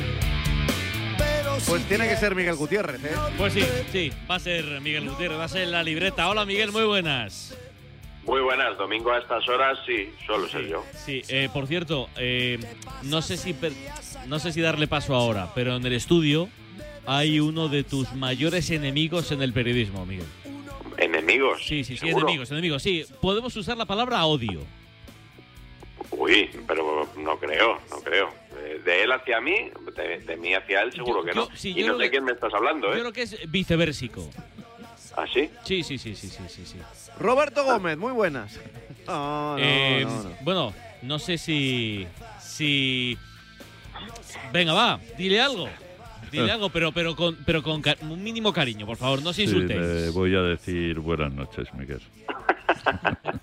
Pero 1.18 1.56
Pues 1.66 1.82
si 1.82 1.88
tiene 1.88 2.08
que 2.08 2.16
ser 2.16 2.34
Miguel 2.34 2.54
Gutiérrez, 2.54 3.02
¿eh? 3.04 3.10
Pues 3.36 3.52
sí, 3.52 3.64
sí, 3.90 4.12
va 4.30 4.36
a 4.36 4.40
ser 4.40 4.80
Miguel 4.80 5.08
Gutiérrez, 5.08 5.38
va 5.38 5.44
a 5.44 5.48
ser 5.48 5.68
la 5.68 5.82
libreta. 5.82 6.28
Hola 6.28 6.44
Miguel, 6.44 6.70
muy 6.70 6.84
buenas. 6.84 7.56
Muy 8.24 8.40
buenas, 8.42 8.76
domingo 8.76 9.10
a 9.10 9.18
estas 9.18 9.48
horas 9.48 9.78
sí, 9.86 10.10
suelo 10.26 10.46
ser 10.48 10.68
yo. 10.68 10.84
Sí, 10.94 11.22
eh, 11.28 11.48
por 11.52 11.66
cierto, 11.66 12.08
eh, 12.16 12.58
no 13.04 13.22
sé 13.22 13.36
si 13.38 13.54
per- 13.54 13.72
no 14.26 14.38
sé 14.38 14.52
si 14.52 14.60
darle 14.60 14.86
paso 14.86 15.14
ahora, 15.14 15.50
pero 15.54 15.76
en 15.76 15.86
el 15.86 15.94
estudio 15.94 16.48
hay 17.06 17.40
uno 17.40 17.68
de 17.68 17.84
tus 17.84 18.12
mayores 18.12 18.70
enemigos 18.70 19.32
en 19.32 19.40
el 19.42 19.54
periodismo, 19.54 20.04
Miguel. 20.04 20.26
¿Enemigos? 20.98 21.62
Sí, 21.64 21.84
sí, 21.84 21.96
sí, 21.96 22.06
¿Seguro? 22.06 22.26
enemigos, 22.26 22.50
enemigos. 22.50 22.82
Sí, 22.82 23.04
podemos 23.22 23.56
usar 23.56 23.76
la 23.78 23.86
palabra 23.86 24.24
odio. 24.26 24.60
Uy, 26.10 26.50
pero 26.66 27.08
no 27.16 27.38
creo, 27.38 27.78
no 27.90 27.96
creo. 28.00 28.30
De, 28.54 28.78
de 28.80 29.02
él 29.04 29.12
hacia 29.12 29.40
mí, 29.40 29.70
de, 29.96 30.20
de 30.20 30.36
mí 30.36 30.54
hacia 30.54 30.82
él 30.82 30.92
seguro 30.92 31.22
que 31.24 31.32
no. 31.32 31.48
sí, 31.54 31.70
y 31.70 31.80
yo 31.82 31.88
no 31.88 31.92
creo 31.94 31.98
sé 31.98 32.04
que- 32.04 32.10
quién 32.10 32.24
me 32.24 32.32
estás 32.32 32.52
hablando, 32.54 32.88
Yo 32.88 32.94
¿eh? 32.96 33.00
creo 33.00 33.12
que 33.12 33.22
es 33.22 33.50
viceversico. 33.50 34.28
¿Ah, 35.16 35.24
sí? 35.32 35.50
Sí, 35.64 35.82
sí, 35.82 35.98
sí, 35.98 36.14
sí, 36.14 36.28
sí, 36.28 36.42
sí, 36.48 36.64
sí. 36.64 36.78
Roberto 37.18 37.64
Gómez, 37.64 37.96
muy 37.98 38.12
buenas. 38.12 38.58
No, 39.06 39.56
no, 39.56 39.58
Eh, 39.58 40.04
no, 40.06 40.22
no. 40.22 40.30
Bueno, 40.42 40.74
no 41.02 41.18
sé 41.18 41.38
si. 41.38 42.06
si. 42.40 43.18
Venga, 44.52 44.72
va, 44.74 45.00
dile 45.16 45.40
algo. 45.40 45.68
Dile 46.30 46.46
Eh. 46.48 46.52
algo, 46.52 46.68
pero, 46.70 46.92
pero, 46.92 47.16
con, 47.16 47.36
pero 47.46 47.62
con 47.62 47.82
un 48.02 48.22
mínimo 48.22 48.52
cariño, 48.52 48.86
por 48.86 48.96
favor, 48.96 49.22
no 49.22 49.32
se 49.32 49.42
Sí, 49.46 49.50
insultéis. 49.50 49.80
le 49.80 50.10
voy 50.10 50.36
a 50.36 50.42
decir 50.42 50.98
buenas 51.00 51.32
noches, 51.32 51.72
Miguel. 51.74 52.02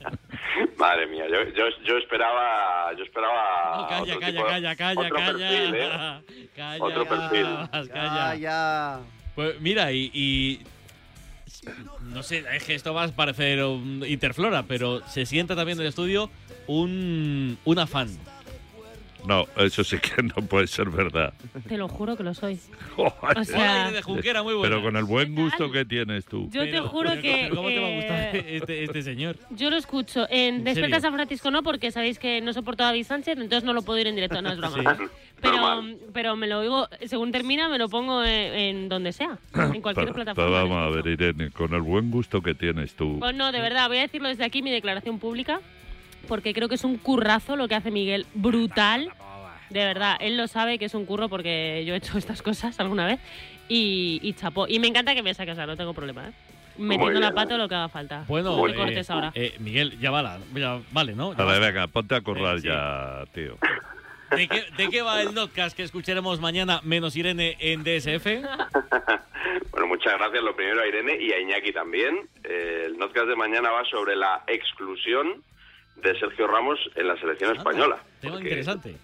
Madre 0.78 1.08
mía, 1.08 1.24
yo, 1.32 1.44
yo, 1.56 1.64
yo 1.86 1.98
esperaba, 1.98 2.92
yo 2.98 3.04
esperaba 3.06 3.78
No, 3.78 3.88
calla, 3.88 4.02
otro 4.04 4.20
calla, 4.20 4.32
tipo- 4.40 4.46
calla, 4.48 4.76
calla, 4.76 5.00
otro 5.02 5.16
calla. 5.16 5.38
perfil, 5.50 5.76
¿eh? 5.76 6.50
Calla, 6.56 6.84
Otro 6.84 7.06
perfil. 7.08 7.48
calla. 7.72 7.88
Calla. 7.94 9.00
Pues 9.36 9.60
mira, 9.62 9.92
y, 9.92 10.12
y- 10.14 10.60
no 12.02 12.22
sé, 12.24 12.44
es 12.54 12.64
que 12.64 12.76
esto 12.76 12.94
va 12.94 13.04
a 13.04 13.08
parecer 13.10 13.64
un 13.64 14.04
Interflora, 14.08 14.64
pero 14.64 15.06
se 15.08 15.26
sienta 15.26 15.56
también 15.56 15.78
en 15.78 15.84
el 15.84 15.88
estudio 15.90 16.30
un, 16.68 17.58
un 17.66 17.80
afán. 17.80 18.10
No, 19.28 19.46
eso 19.58 19.84
sí 19.84 19.98
que 20.00 20.22
no 20.24 20.36
puede 20.48 20.68
ser 20.68 20.90
verdad. 20.90 21.34
Te 21.68 21.78
lo 21.78 21.88
juro 21.88 22.16
que 22.16 22.24
lo 22.24 22.34
soy. 22.34 22.60
Joder. 22.96 23.40
O 23.40 23.44
sea, 23.44 23.92
de 23.92 24.02
Junquera, 24.02 24.44
muy 24.44 24.54
buena. 24.54 24.70
Pero 24.76 24.84
con 24.84 24.96
el 24.96 25.04
buen 25.06 25.34
gusto 25.36 25.72
que 25.72 25.86
tienes 25.86 26.26
tú. 26.26 26.50
Yo 26.52 26.64
te 26.64 26.80
juro 26.80 27.12
que, 27.22 27.50
¿Cómo 27.54 27.68
te 27.70 27.80
va 27.80 27.88
a 27.88 27.96
gustar 27.96 28.36
eh, 28.36 28.58
este, 28.58 28.84
este 28.84 29.02
señor? 29.04 29.38
yo 29.52 29.70
lo 29.70 29.78
escucho 29.78 30.28
en 30.30 30.56
¿En 30.56 30.64
Despierta 30.64 30.96
serio? 30.98 31.02
San 31.02 31.14
Francisco 31.14 31.52
no, 31.52 31.64
porque 31.64 31.92
sabéis 31.92 32.20
que 32.20 32.42
no 32.42 32.54
soporto 32.54 32.84
a 32.84 32.88
David 32.88 33.06
Sánchez, 33.06 33.38
entonces 33.38 33.64
no 33.64 33.74
lo 33.74 33.82
puedo 33.82 34.00
ir 34.00 34.08
en 34.08 34.16
directo, 34.16 34.42
no 34.42 34.52
es 34.52 34.58
broma. 34.58 34.98
Pero, 35.42 35.84
pero 36.14 36.36
me 36.36 36.48
lo 36.48 36.60
oigo, 36.60 36.88
según 37.06 37.32
termina, 37.32 37.68
me 37.70 37.78
lo 37.78 37.90
pongo 37.90 38.24
en, 38.24 38.30
en 38.54 38.90
donde 38.90 39.12
sea, 39.12 39.38
en 39.54 39.82
cualquier 39.82 40.12
Pero- 40.12 40.14
pero 40.14 40.14
plataforma. 40.14 40.64
vamos 40.64 40.78
a 40.78 40.90
ver, 40.96 41.08
Irene, 41.08 41.52
con 41.52 41.74
el 41.74 41.82
buen 41.82 42.10
gusto 42.10 42.42
que 42.42 42.56
tienes 42.56 42.94
tú. 42.96 43.18
Pues 43.20 43.36
no, 43.36 43.52
de 43.52 43.60
verdad, 43.60 43.88
voy 43.88 43.98
a 43.98 44.02
decirlo 44.02 44.30
desde 44.30 44.46
aquí, 44.46 44.62
mi 44.62 44.72
declaración 44.72 45.20
pública, 45.20 45.60
porque 46.26 46.54
creo 46.54 46.68
que 46.70 46.76
es 46.76 46.84
un 46.84 46.98
currazo 46.98 47.56
lo 47.56 47.68
que 47.68 47.76
hace 47.76 47.92
Miguel, 47.92 48.26
brutal. 48.34 49.12
De 49.70 49.84
verdad, 49.84 50.18
él 50.20 50.38
lo 50.38 50.48
sabe 50.48 50.78
que 50.78 50.86
es 50.86 50.94
un 50.94 51.06
curro 51.06 51.28
porque 51.30 51.84
yo 51.86 51.94
he 51.94 51.98
hecho 51.98 52.18
estas 52.18 52.42
cosas 52.42 52.80
alguna 52.80 53.06
vez 53.06 53.20
y, 53.68 54.20
y 54.22 54.34
chapó. 54.34 54.68
Y 54.68 54.80
me 54.80 54.88
encanta 54.88 55.16
que 55.16 55.24
me 55.24 55.34
saques, 55.34 55.54
o 55.54 55.56
sea, 55.56 55.66
no 55.66 55.76
tengo 55.76 55.94
problema, 55.94 56.28
¿eh? 56.28 56.32
Metiendo 56.78 57.20
la 57.22 57.32
pata 57.32 57.58
lo 57.58 57.70
que 57.70 57.76
haga 57.76 57.88
falta. 57.88 58.26
Bueno, 58.28 58.58
no 58.58 58.68
eh, 58.68 58.76
cortes 58.76 59.10
ahora. 59.10 59.32
eh, 59.34 59.56
Miguel, 59.60 59.98
ya 60.00 60.12
vale, 60.12 60.30
ya 60.54 60.82
vale, 60.92 61.16
¿no? 61.16 61.34
Ya 61.34 61.44
A 61.44 61.46
ver, 61.46 61.62
venga, 61.62 61.88
ponte 61.88 62.16
a 62.16 62.22
currar 62.22 62.60
ya, 62.60 63.24
tío. 63.34 63.58
¿De 64.36 64.48
qué, 64.50 64.66
de 64.76 64.90
qué 64.90 65.02
va 65.02 65.22
el 65.22 65.34
notcast 65.34 65.76
que 65.78 65.84
escucharemos 65.84 66.42
mañana, 66.42 66.82
menos 66.84 67.16
Irene, 67.16 67.56
en 67.60 67.84
DSF? 67.84 68.28
Bueno, 69.72 69.88
muchas 69.88 70.14
gracias 70.18 70.42
lo 70.44 70.56
primero 70.56 70.82
a 70.82 70.88
Irene 70.88 71.18
y 71.22 71.32
a 71.32 71.40
Iñaki 71.40 71.72
también. 71.72 72.28
Eh, 72.44 72.84
el 72.88 72.96
podcast 72.96 73.28
de 73.28 73.36
mañana 73.36 73.70
va 73.72 73.84
sobre 73.86 74.16
la 74.16 74.44
exclusión 74.48 75.44
de 75.96 76.20
Sergio 76.20 76.48
Ramos 76.48 76.80
en 76.96 77.08
la 77.08 77.18
selección 77.18 77.56
española. 77.56 77.98
Tema 78.22 78.34
Porque- 78.34 78.50
interesante. 78.50 78.96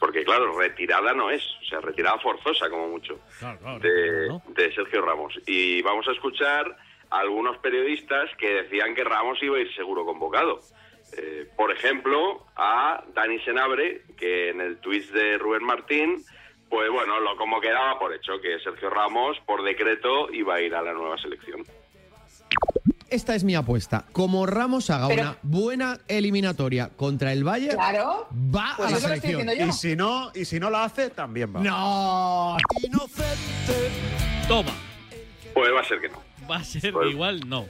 Porque 0.00 0.24
claro, 0.24 0.58
retirada 0.58 1.14
no 1.14 1.30
es, 1.30 1.42
o 1.62 1.64
sea, 1.66 1.80
retirada 1.80 2.18
forzosa 2.18 2.68
como 2.68 2.88
mucho 2.88 3.20
Claro, 3.38 3.58
claro. 3.60 3.78
de, 3.78 4.28
de 4.48 4.74
Sergio 4.74 5.00
Ramos. 5.02 5.38
Y 5.46 5.80
vamos 5.82 6.06
a 6.08 6.12
escuchar 6.12 6.76
a 7.10 7.18
algunos 7.20 7.56
periodistas 7.58 8.28
que 8.36 8.62
decían 8.64 8.94
que 8.94 9.04
Ramos 9.04 9.40
iba 9.42 9.56
a 9.56 9.60
ir 9.60 9.72
seguro 9.74 10.04
convocado. 10.04 10.60
Eh, 11.16 11.48
por 11.56 11.70
ejemplo, 11.70 12.44
a 12.56 13.04
Dani 13.14 13.38
Senabre, 13.40 14.02
que 14.18 14.50
en 14.50 14.60
el 14.60 14.78
tweet 14.78 15.04
de 15.12 15.38
Rubén 15.38 15.62
Martín, 15.64 16.24
pues 16.68 16.90
bueno, 16.90 17.20
lo 17.20 17.36
como 17.36 17.60
quedaba 17.60 17.96
por 17.98 18.12
hecho, 18.12 18.40
que 18.40 18.58
Sergio 18.58 18.90
Ramos, 18.90 19.38
por 19.46 19.62
decreto, 19.62 20.28
iba 20.32 20.56
a 20.56 20.60
ir 20.60 20.74
a 20.74 20.82
la 20.82 20.92
nueva 20.92 21.16
selección. 21.18 21.64
Esta 23.14 23.36
es 23.36 23.44
mi 23.44 23.54
apuesta. 23.54 24.06
Como 24.10 24.44
Ramos 24.44 24.90
haga 24.90 25.06
Pero- 25.06 25.22
una 25.22 25.36
buena 25.44 25.98
eliminatoria 26.08 26.88
contra 26.96 27.32
el 27.32 27.44
Bayern, 27.44 27.76
Claro. 27.76 28.26
va 28.32 28.74
Pues 28.76 28.88
a 28.88 28.98
la 28.98 29.08
lo 29.08 29.14
estoy 29.14 29.30
selección. 29.34 29.68
Y 29.68 29.72
si 29.72 29.94
no, 29.94 30.32
y 30.34 30.44
si 30.44 30.58
no 30.58 30.68
la 30.68 30.82
hace, 30.82 31.10
también 31.10 31.54
va. 31.54 31.60
No. 31.60 32.56
Toma. 34.48 34.72
Pues 35.54 35.72
va 35.72 35.80
a 35.80 35.84
ser 35.84 36.00
que 36.00 36.08
no. 36.08 36.20
Va 36.50 36.56
a 36.56 36.64
ser 36.64 36.92
Pues- 36.92 37.10
igual, 37.12 37.48
no. 37.48 37.66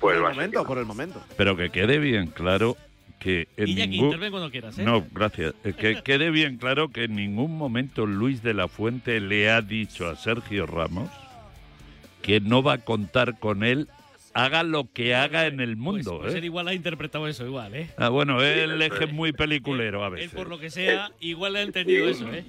Pues 0.00 0.16
por 0.16 0.16
va 0.16 0.16
el 0.16 0.24
a 0.24 0.26
ser 0.26 0.32
que 0.32 0.36
momento, 0.40 0.58
no. 0.62 0.66
por 0.66 0.78
el 0.78 0.86
momento. 0.86 1.22
Pero 1.36 1.56
que 1.56 1.70
quede 1.70 1.98
bien 2.00 2.26
claro 2.26 2.76
que 3.20 3.46
en 3.56 3.68
Iñaki, 3.68 3.88
ningún... 3.90 4.06
interven 4.06 4.30
cuando 4.32 4.50
quieras, 4.50 4.76
¿eh? 4.76 4.82
No, 4.82 5.06
gracias. 5.12 5.54
Eh, 5.62 5.72
Que 5.72 6.02
quede 6.02 6.30
bien 6.30 6.56
claro 6.56 6.88
que 6.90 7.04
en 7.04 7.14
ningún 7.14 7.56
momento 7.56 8.06
Luis 8.06 8.42
de 8.42 8.54
la 8.54 8.66
Fuente 8.66 9.20
le 9.20 9.50
ha 9.52 9.62
dicho 9.62 10.08
a 10.08 10.16
Sergio 10.16 10.66
Ramos 10.66 11.08
que 12.22 12.40
no 12.40 12.62
va 12.64 12.72
a 12.74 12.78
contar 12.78 13.38
con 13.38 13.62
él, 13.62 13.88
haga 14.34 14.62
lo 14.62 14.92
que 14.92 15.14
haga 15.14 15.46
en 15.46 15.60
el 15.60 15.76
mundo. 15.76 16.18
Pues 16.20 16.34
¿eh? 16.34 16.38
él 16.38 16.44
igual 16.44 16.68
ha 16.68 16.74
interpretado 16.74 17.26
eso, 17.28 17.44
igual, 17.46 17.74
¿eh? 17.74 17.90
Ah, 17.96 18.08
bueno, 18.08 18.42
él 18.42 18.80
es 18.82 18.92
es. 19.00 19.12
muy 19.12 19.32
peliculero 19.32 20.02
a 20.04 20.08
Él, 20.08 20.12
veces. 20.14 20.34
por 20.34 20.48
lo 20.48 20.58
que 20.58 20.70
sea, 20.70 21.10
igual 21.20 21.56
ha 21.56 21.62
entendido 21.62 22.06
Sí. 22.06 22.12
eso, 22.24 22.32
¿eh? 22.32 22.44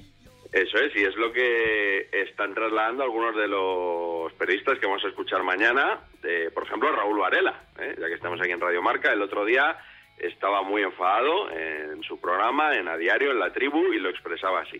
Eso 0.53 0.77
es, 0.79 0.93
y 0.97 0.99
es 1.03 1.15
lo 1.15 1.31
que 1.31 2.09
están 2.11 2.53
trasladando 2.53 3.03
algunos 3.03 3.33
de 3.37 3.47
los 3.47 4.33
periodistas 4.33 4.77
que 4.79 4.85
vamos 4.85 5.03
a 5.05 5.07
escuchar 5.07 5.43
mañana. 5.43 5.99
de, 6.21 6.51
por 6.51 6.63
ejemplo, 6.63 6.91
Raúl 6.91 7.17
Varela, 7.19 7.63
¿eh? 7.79 7.95
ya 7.99 8.07
que 8.07 8.13
estamos 8.15 8.39
aquí 8.41 8.51
en 8.51 8.59
Radio 8.59 8.81
Marca. 8.81 9.11
El 9.13 9.21
otro 9.21 9.45
día 9.45 9.77
estaba 10.19 10.61
muy 10.61 10.81
enfadado 10.83 11.49
en 11.51 12.03
su 12.03 12.19
programa, 12.19 12.75
en 12.77 12.87
A 12.89 12.97
Diario, 12.97 13.31
en 13.31 13.39
La 13.39 13.51
Tribu, 13.53 13.93
y 13.93 13.99
lo 13.99 14.09
expresaba 14.09 14.61
así. 14.61 14.79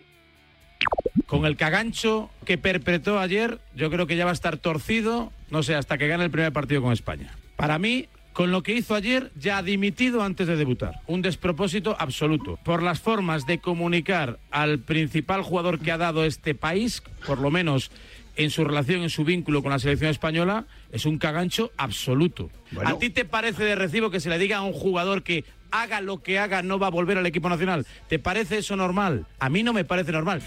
Con 1.26 1.46
el 1.46 1.56
cagancho 1.56 2.30
que 2.44 2.58
perpetró 2.58 3.18
ayer, 3.18 3.58
yo 3.74 3.90
creo 3.90 4.06
que 4.06 4.16
ya 4.16 4.24
va 4.24 4.30
a 4.32 4.34
estar 4.34 4.58
torcido, 4.58 5.32
no 5.50 5.62
sé, 5.62 5.74
hasta 5.74 5.96
que 5.96 6.08
gane 6.08 6.24
el 6.24 6.30
primer 6.30 6.52
partido 6.52 6.82
con 6.82 6.92
España. 6.92 7.34
Para 7.56 7.78
mí, 7.78 8.08
con 8.32 8.50
lo 8.50 8.62
que 8.62 8.74
hizo 8.74 8.94
ayer, 8.94 9.30
ya 9.38 9.58
ha 9.58 9.62
dimitido 9.62 10.22
antes 10.22 10.46
de 10.46 10.56
debutar. 10.56 11.00
Un 11.06 11.22
despropósito 11.22 11.96
absoluto. 11.98 12.58
Por 12.64 12.82
las 12.82 13.00
formas 13.00 13.46
de 13.46 13.58
comunicar 13.58 14.38
al 14.50 14.78
principal 14.78 15.42
jugador 15.42 15.78
que 15.78 15.92
ha 15.92 15.98
dado 15.98 16.24
este 16.24 16.54
país, 16.54 17.02
por 17.26 17.38
lo 17.38 17.50
menos 17.50 17.90
en 18.36 18.50
su 18.50 18.64
relación, 18.64 19.02
en 19.02 19.10
su 19.10 19.24
vínculo 19.24 19.62
con 19.62 19.70
la 19.70 19.78
selección 19.78 20.10
española, 20.10 20.64
es 20.90 21.04
un 21.04 21.18
cagancho 21.18 21.70
absoluto. 21.76 22.50
¿A 22.84 22.98
ti 22.98 23.10
te 23.10 23.24
parece 23.24 23.64
de 23.64 23.74
recibo 23.74 24.10
que 24.10 24.20
se 24.20 24.30
le 24.30 24.38
diga 24.38 24.58
a 24.58 24.62
un 24.62 24.72
jugador 24.72 25.22
que 25.22 25.44
haga 25.72 26.00
lo 26.00 26.22
que 26.22 26.38
haga 26.38 26.62
no 26.62 26.78
va 26.78 26.86
a 26.86 26.90
volver 26.90 27.18
al 27.18 27.26
equipo 27.26 27.48
nacional? 27.48 27.86
¿Te 28.08 28.18
parece 28.18 28.58
eso 28.58 28.76
normal? 28.76 29.26
A 29.40 29.48
mí 29.48 29.62
no 29.62 29.72
me 29.72 29.84
parece 29.84 30.12
normal. 30.12 30.42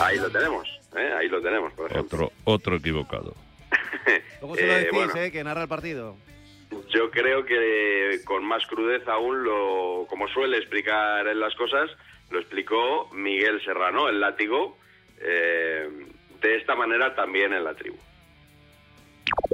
Ahí 0.00 0.18
lo 0.18 0.30
tenemos, 0.30 0.68
¿eh? 0.96 1.10
ahí 1.18 1.28
lo 1.28 1.40
tenemos, 1.40 1.72
por 1.72 1.90
ejemplo. 1.90 2.26
Otro, 2.26 2.32
otro 2.44 2.76
equivocado. 2.76 3.34
¿Cómo 4.40 4.54
se 4.54 4.66
lo 4.66 4.72
Eh, 4.72 4.76
decís, 4.80 4.92
bueno. 4.92 5.12
eh, 5.16 5.32
que 5.32 5.42
narra 5.42 5.62
el 5.62 5.68
partido? 5.68 6.16
Yo 6.92 7.10
creo 7.10 7.44
que 7.46 8.20
con 8.24 8.44
más 8.44 8.66
crudeza 8.66 9.12
aún, 9.12 9.42
lo, 9.44 10.06
como 10.08 10.28
suele 10.28 10.58
explicar 10.58 11.26
en 11.28 11.40
las 11.40 11.54
cosas, 11.54 11.90
lo 12.30 12.38
explicó 12.40 13.08
Miguel 13.14 13.62
Serrano, 13.64 14.08
el 14.08 14.20
látigo, 14.20 14.76
eh, 15.20 15.88
de 16.42 16.56
esta 16.56 16.74
manera 16.74 17.14
también 17.14 17.52
en 17.54 17.64
la 17.64 17.74
tribu. 17.74 17.96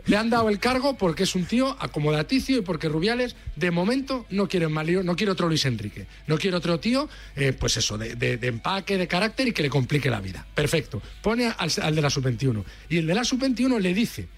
Le 0.06 0.16
han 0.16 0.30
dado 0.30 0.48
el 0.48 0.58
cargo 0.58 0.96
porque 0.98 1.22
es 1.22 1.34
un 1.34 1.44
tío 1.44 1.76
acomodaticio 1.80 2.58
y 2.58 2.60
porque 2.62 2.88
Rubiales, 2.88 3.36
de 3.56 3.70
momento, 3.70 4.26
no 4.30 4.48
quiere 4.48 4.68
más 4.68 4.86
no 4.86 5.14
quiere 5.16 5.30
otro 5.32 5.48
Luis 5.48 5.64
Enrique. 5.64 6.06
No 6.26 6.38
quiere 6.38 6.56
otro 6.56 6.80
tío, 6.80 7.08
eh, 7.36 7.52
pues 7.52 7.76
eso, 7.76 7.96
de, 7.96 8.16
de- 8.16 8.46
empaque, 8.48 8.98
de 8.98 9.06
carácter 9.06 9.48
y 9.48 9.52
que 9.52 9.62
le 9.62 9.70
complique 9.70 10.10
la 10.10 10.20
vida. 10.20 10.44
Perfecto. 10.54 11.00
Pone 11.22 11.52
al, 11.56 11.94
de 11.94 12.02
la 12.02 12.10
sub-21. 12.10 12.64
Y 12.88 12.98
el 12.98 13.06
de 13.06 13.14
la 13.14 13.24
sub-21 13.24 13.78
le 13.80 13.94
dice 13.94 14.28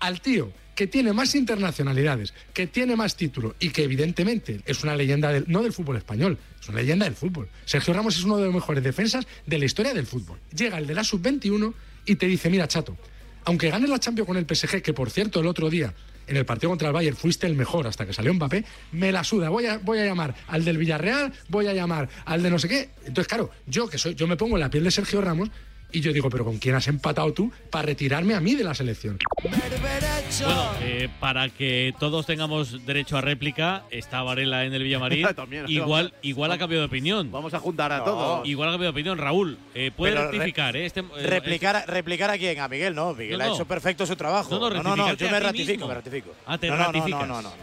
al 0.00 0.20
tío 0.20 0.50
que 0.74 0.86
tiene 0.88 1.12
más 1.12 1.34
internacionalidades, 1.34 2.34
que 2.52 2.66
tiene 2.66 2.96
más 2.96 3.14
títulos 3.14 3.54
y 3.60 3.70
que 3.70 3.84
evidentemente 3.84 4.60
es 4.66 4.82
una 4.82 4.96
leyenda 4.96 5.30
del, 5.30 5.44
no 5.46 5.62
del 5.62 5.72
fútbol 5.72 5.96
español, 5.98 6.36
es 6.60 6.68
una 6.68 6.80
leyenda 6.80 7.04
del 7.04 7.14
fútbol. 7.14 7.48
Sergio 7.64 7.94
Ramos 7.94 8.16
es 8.16 8.24
uno 8.24 8.38
de 8.38 8.46
los 8.46 8.54
mejores 8.54 8.82
defensas 8.82 9.24
de 9.46 9.58
la 9.58 9.66
historia 9.66 9.94
del 9.94 10.06
fútbol. 10.06 10.40
Llega 10.56 10.78
el 10.78 10.86
de 10.88 10.94
la 10.94 11.04
sub-21 11.04 11.72
y 12.06 12.16
te 12.16 12.26
dice, 12.26 12.50
mira 12.50 12.66
chato, 12.66 12.96
aunque 13.44 13.70
ganes 13.70 13.90
la 13.90 13.98
Champions 13.98 14.26
con 14.26 14.36
el 14.36 14.46
PSG, 14.46 14.82
que 14.82 14.92
por 14.92 15.10
cierto 15.10 15.40
el 15.40 15.46
otro 15.46 15.70
día 15.70 15.94
en 16.26 16.36
el 16.36 16.46
partido 16.46 16.70
contra 16.70 16.88
el 16.88 16.94
Bayern 16.94 17.16
fuiste 17.16 17.46
el 17.46 17.54
mejor 17.54 17.86
hasta 17.86 18.06
que 18.06 18.12
salió 18.12 18.32
Mbappé, 18.32 18.64
me 18.92 19.12
la 19.12 19.24
suda. 19.24 19.48
Voy 19.50 19.66
a, 19.66 19.78
voy 19.78 19.98
a 19.98 20.06
llamar 20.06 20.34
al 20.48 20.64
del 20.64 20.78
Villarreal, 20.78 21.32
voy 21.48 21.66
a 21.66 21.74
llamar 21.74 22.08
al 22.24 22.42
de 22.42 22.50
no 22.50 22.58
sé 22.58 22.68
qué. 22.68 22.90
Entonces, 23.00 23.28
claro, 23.28 23.50
yo 23.66 23.88
que 23.88 23.98
soy, 23.98 24.14
yo 24.14 24.26
me 24.26 24.36
pongo 24.36 24.56
en 24.56 24.60
la 24.60 24.70
piel 24.70 24.84
de 24.84 24.90
Sergio 24.90 25.20
Ramos 25.20 25.50
y 25.94 26.00
yo 26.00 26.12
digo, 26.12 26.28
pero 26.28 26.44
¿con 26.44 26.58
quién 26.58 26.74
has 26.74 26.86
empatado 26.88 27.32
tú 27.32 27.50
para 27.70 27.86
retirarme 27.86 28.34
a 28.34 28.40
mí 28.40 28.54
de 28.54 28.64
la 28.64 28.74
selección? 28.74 29.18
Bueno, 29.42 30.70
eh, 30.80 31.08
para 31.20 31.48
que 31.48 31.94
todos 31.98 32.26
tengamos 32.26 32.84
derecho 32.84 33.16
a 33.16 33.20
réplica, 33.20 33.84
está 33.90 34.22
Varela 34.22 34.64
en 34.64 34.74
el 34.74 34.82
Villamarín. 34.82 35.26
También, 35.36 35.66
igual, 35.68 36.06
vamos. 36.10 36.18
igual 36.22 36.52
ha 36.52 36.58
cambiado 36.58 36.82
de 36.82 36.86
opinión. 36.86 37.30
Vamos 37.30 37.54
a 37.54 37.60
juntar 37.60 37.92
a 37.92 37.98
No. 37.98 38.04
todos. 38.04 38.48
Igual 38.48 38.68
ha 38.68 38.72
cambiado 38.72 38.92
de 38.92 38.96
opinión. 39.00 39.18
Raúl, 39.18 39.58
eh, 39.74 39.90
puede 39.96 40.12
Pero 40.14 40.24
re- 40.26 40.30
rectificar, 40.32 40.76
¿eh? 40.76 40.86
Este, 40.86 41.00
eh, 41.00 41.04
replicar, 41.26 41.76
a- 41.76 41.86
replicar 41.86 42.30
a 42.30 42.38
quién? 42.38 42.58
A 42.60 42.68
Miguel, 42.68 42.94
no. 42.94 43.14
Miguel 43.14 43.38
No, 43.38 43.44
ha 43.44 43.48
no. 43.48 43.54
hecho 43.54 43.64
perfecto 43.66 44.04
su 44.06 44.16
trabajo. 44.16 44.50
No, 44.58 44.70
no, 44.70 44.96
no, 44.96 45.14
yo 45.14 45.30
me 45.30 45.40
ratifico, 45.40 45.72
mismo. 45.72 45.88
me 45.88 45.94
ratifico. 45.94 46.30
Ah, 46.46 46.58
te 46.58 46.66
no, 46.68 46.74
no, 46.76 46.80
no, 46.80 46.86
ratificas. 46.92 47.20
no, 47.20 47.26
no, 47.26 47.42
no, 47.42 47.48
no. 47.50 47.54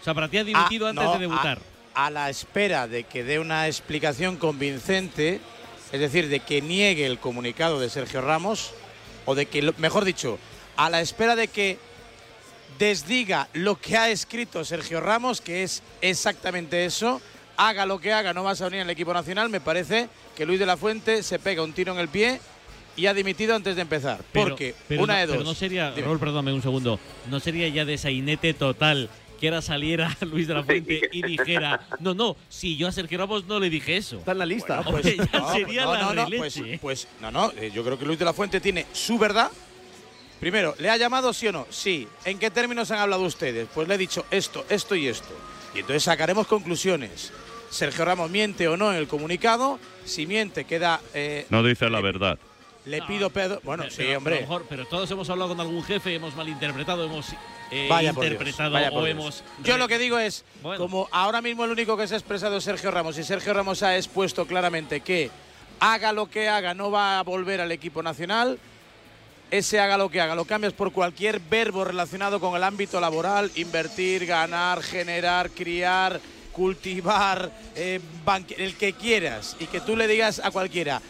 O 0.00 0.04
sea, 0.04 0.14
para 0.14 0.28
ti 0.28 0.38
ha 0.38 0.44
dimitido 0.44 0.86
Ah, 0.86 0.90
antes 0.90 1.04
no, 1.04 1.12
de 1.14 1.18
debutar. 1.18 1.58
A, 1.94 2.06
a 2.06 2.10
la 2.10 2.30
espera 2.30 2.86
de 2.86 3.04
que 3.04 3.24
dé 3.24 3.38
una 3.40 3.66
explicación 3.66 4.36
convincente, 4.36 5.40
es 5.92 6.00
decir, 6.00 6.28
de 6.28 6.40
que 6.40 6.62
niegue 6.62 7.06
el 7.06 7.18
comunicado 7.18 7.80
de 7.80 7.90
Sergio 7.90 8.20
Ramos, 8.20 8.72
o 9.24 9.34
de 9.34 9.46
que, 9.46 9.72
mejor 9.78 10.04
dicho, 10.04 10.38
a 10.76 10.90
la 10.90 11.00
espera 11.00 11.36
de 11.36 11.48
que 11.48 11.78
desdiga 12.78 13.48
lo 13.52 13.80
que 13.80 13.96
ha 13.96 14.10
escrito 14.10 14.64
Sergio 14.64 15.00
Ramos, 15.00 15.40
que 15.40 15.62
es 15.62 15.82
exactamente 16.00 16.84
eso, 16.84 17.20
haga 17.56 17.86
lo 17.86 17.98
que 17.98 18.12
haga, 18.12 18.32
no 18.32 18.44
vas 18.44 18.60
a 18.60 18.66
unir 18.66 18.82
al 18.82 18.90
equipo 18.90 19.14
nacional, 19.14 19.48
me 19.48 19.60
parece 19.60 20.08
que 20.36 20.44
Luis 20.44 20.58
de 20.58 20.66
la 20.66 20.76
Fuente 20.76 21.22
se 21.22 21.38
pega 21.38 21.62
un 21.62 21.72
tiro 21.72 21.92
en 21.92 21.98
el 21.98 22.08
pie 22.08 22.40
y 22.96 23.06
ha 23.06 23.14
dimitido 23.14 23.54
antes 23.54 23.76
de 23.76 23.82
empezar. 23.82 24.20
Pero- 24.32 24.48
porque, 24.48 24.74
pero 24.88 25.02
una 25.02 25.14
no, 25.14 25.20
de 25.20 25.26
dos. 25.26 25.36
Pero 25.36 25.48
no 25.48 25.54
sería. 25.54 25.90
Raúl, 25.92 26.18
perdóname 26.18 26.52
un 26.52 26.62
segundo, 26.62 26.98
no 27.30 27.40
sería 27.40 27.68
ya 27.68 27.84
de 27.84 27.98
sainete 27.98 28.54
total 28.54 29.08
ahora 29.42 29.60
saliera 29.62 30.16
Luis 30.22 30.48
de 30.48 30.54
la 30.54 30.64
Fuente 30.64 31.08
y 31.12 31.22
dijera, 31.22 31.86
no, 32.00 32.14
no, 32.14 32.36
si 32.48 32.76
yo 32.76 32.88
a 32.88 32.92
Sergio 32.92 33.18
Ramos 33.18 33.44
no 33.46 33.60
le 33.60 33.68
dije 33.70 33.96
eso. 33.96 34.18
Está 34.18 34.32
en 34.32 34.38
la 34.38 34.46
lista. 34.46 34.80
Bueno, 34.80 34.96
Hombre, 34.98 35.16
ya 35.32 35.38
No, 35.38 35.52
sería 35.52 35.84
no, 35.84 35.94
la 36.14 36.24
no, 36.24 36.36
pues, 36.38 36.60
pues, 36.80 37.08
no, 37.20 37.30
no, 37.30 37.52
eh, 37.56 37.70
yo 37.74 37.84
creo 37.84 37.98
que 37.98 38.06
Luis 38.06 38.18
de 38.18 38.24
la 38.24 38.32
Fuente 38.32 38.60
tiene 38.60 38.86
su 38.92 39.18
verdad. 39.18 39.50
Primero, 40.40 40.74
¿le 40.78 40.90
ha 40.90 40.96
llamado 40.96 41.32
sí 41.32 41.46
o 41.48 41.52
no? 41.52 41.66
Sí. 41.70 42.06
¿En 42.24 42.38
qué 42.38 42.50
términos 42.50 42.90
han 42.90 42.98
hablado 42.98 43.22
ustedes? 43.22 43.68
Pues 43.74 43.88
le 43.88 43.94
he 43.94 43.98
dicho 43.98 44.26
esto, 44.30 44.66
esto 44.68 44.94
y 44.94 45.06
esto. 45.08 45.28
Y 45.74 45.80
entonces 45.80 46.02
sacaremos 46.02 46.46
conclusiones. 46.46 47.32
Sergio 47.70 48.04
Ramos 48.04 48.30
miente 48.30 48.68
o 48.68 48.76
no 48.76 48.92
en 48.92 48.98
el 48.98 49.08
comunicado. 49.08 49.78
Si 50.04 50.26
miente, 50.26 50.64
queda. 50.64 51.00
eh, 51.14 51.46
No 51.50 51.62
dice 51.62 51.88
la 51.90 52.00
verdad. 52.00 52.38
Le 52.86 53.02
pido 53.02 53.28
pedo. 53.30 53.60
Bueno, 53.64 53.82
Pero- 53.84 53.94
sí, 53.94 53.96
pero 53.98 54.08
a 54.08 54.12
lo 54.12 54.18
hombre. 54.18 54.40
mejor, 54.40 54.66
pero 54.68 54.86
todos 54.86 55.10
hemos 55.10 55.28
hablado 55.28 55.50
con 55.50 55.60
algún 55.60 55.82
jefe, 55.84 56.14
hemos 56.14 56.34
malinterpretado, 56.34 57.04
hemos 57.04 57.26
eh, 57.70 57.88
Vaya 57.90 58.12
Dios, 58.12 58.24
interpretado 58.24 58.70
vaya 58.70 58.90
o 58.90 59.06
hemos. 59.06 59.42
Yo 59.64 59.76
lo 59.76 59.88
que 59.88 59.98
digo 59.98 60.18
es, 60.18 60.44
como 60.62 61.08
ahora 61.10 61.42
mismo 61.42 61.64
el 61.64 61.72
único 61.72 61.96
que 61.96 62.06
se 62.06 62.14
ha 62.14 62.18
expresado 62.18 62.56
es 62.56 62.64
Sergio 62.64 62.90
Ramos 62.90 63.18
y 63.18 63.24
Sergio 63.24 63.52
Ramos 63.52 63.82
ha 63.82 63.96
expuesto 63.96 64.46
claramente 64.46 65.00
que 65.00 65.30
haga 65.80 66.12
lo 66.12 66.30
que 66.30 66.48
haga 66.48 66.74
no 66.74 66.90
va 66.90 67.18
a 67.18 67.22
volver 67.22 67.60
al 67.60 67.72
equipo 67.72 68.02
nacional, 68.02 68.58
ese 69.50 69.80
haga 69.80 69.98
lo 69.98 70.08
que 70.08 70.20
haga, 70.20 70.34
lo 70.36 70.44
cambias 70.44 70.72
por 70.72 70.92
cualquier 70.92 71.40
verbo 71.40 71.84
relacionado 71.84 72.38
con 72.40 72.54
el 72.56 72.62
ámbito 72.64 73.00
laboral, 73.00 73.50
invertir, 73.56 74.26
ganar, 74.26 74.82
generar, 74.82 75.50
criar, 75.50 76.20
cultivar, 76.52 77.50
eh, 77.74 78.00
el 78.58 78.76
que 78.76 78.92
quieras 78.92 79.56
y 79.60 79.66
que 79.66 79.80
tú 79.80 79.96
le 79.96 80.06
digas 80.06 80.40
a 80.42 80.50
cualquiera, 80.50 81.02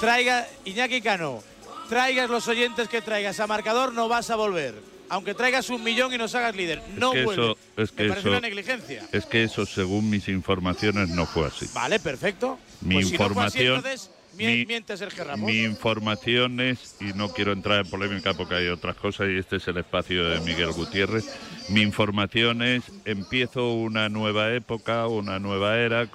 traiga 0.00 0.46
Iñaki 0.64 1.00
Cano, 1.00 1.42
traigas 1.88 2.30
los 2.30 2.48
oyentes 2.48 2.88
que 2.88 3.02
traigas 3.02 3.38
a 3.40 3.46
marcador, 3.46 3.92
no 3.92 4.08
vas 4.08 4.30
a 4.30 4.36
volver. 4.36 4.74
Aunque 5.12 5.34
traigas 5.34 5.68
un 5.70 5.82
millón 5.82 6.14
y 6.14 6.18
nos 6.18 6.34
hagas 6.36 6.54
líder, 6.54 6.80
no 6.96 7.12
es 7.12 7.24
que 7.26 7.32
eso, 7.32 7.58
es 7.76 7.90
que 7.90 8.02
Me 8.04 8.08
parece 8.10 8.28
eso, 8.28 8.30
una 8.30 8.40
negligencia. 8.40 9.08
es 9.10 9.26
que 9.26 9.42
eso, 9.42 9.66
según 9.66 10.08
mis 10.08 10.28
informaciones, 10.28 11.08
no 11.08 11.26
fue 11.26 11.48
así. 11.48 11.66
Vale, 11.74 11.98
perfecto. 11.98 12.60
Mi 12.80 12.94
Pues 12.94 13.08
si 13.08 13.18
no 13.18 13.28
fue 13.30 13.44
así, 13.44 13.58
información- 13.58 13.76
entonces 13.78 14.10
mi- 14.36 14.64
miente 14.66 14.96
Sergio 14.96 15.24
Ramos. 15.24 15.50
Mi 15.50 15.64
información 15.64 16.60
es, 16.60 16.94
y 17.00 17.06
no 17.06 17.32
quiero 17.32 17.50
entrar 17.50 17.84
en 17.84 17.90
polémica 17.90 18.34
porque 18.34 18.54
hay 18.54 18.68
otras 18.68 18.94
cosas 18.94 19.26
y 19.30 19.36
este 19.38 19.56
es 19.56 19.66
el 19.66 19.78
espacio 19.78 20.28
de 20.28 20.38
Miguel 20.42 20.70
Gutiérrez, 20.70 21.24
mi 21.70 21.80
información 21.82 22.62
es, 22.62 22.84
empiezo 23.04 23.72
una 23.72 24.08
nueva 24.08 24.52
época, 24.54 25.08
una 25.08 25.40
nueva 25.40 25.76
era 25.76 26.08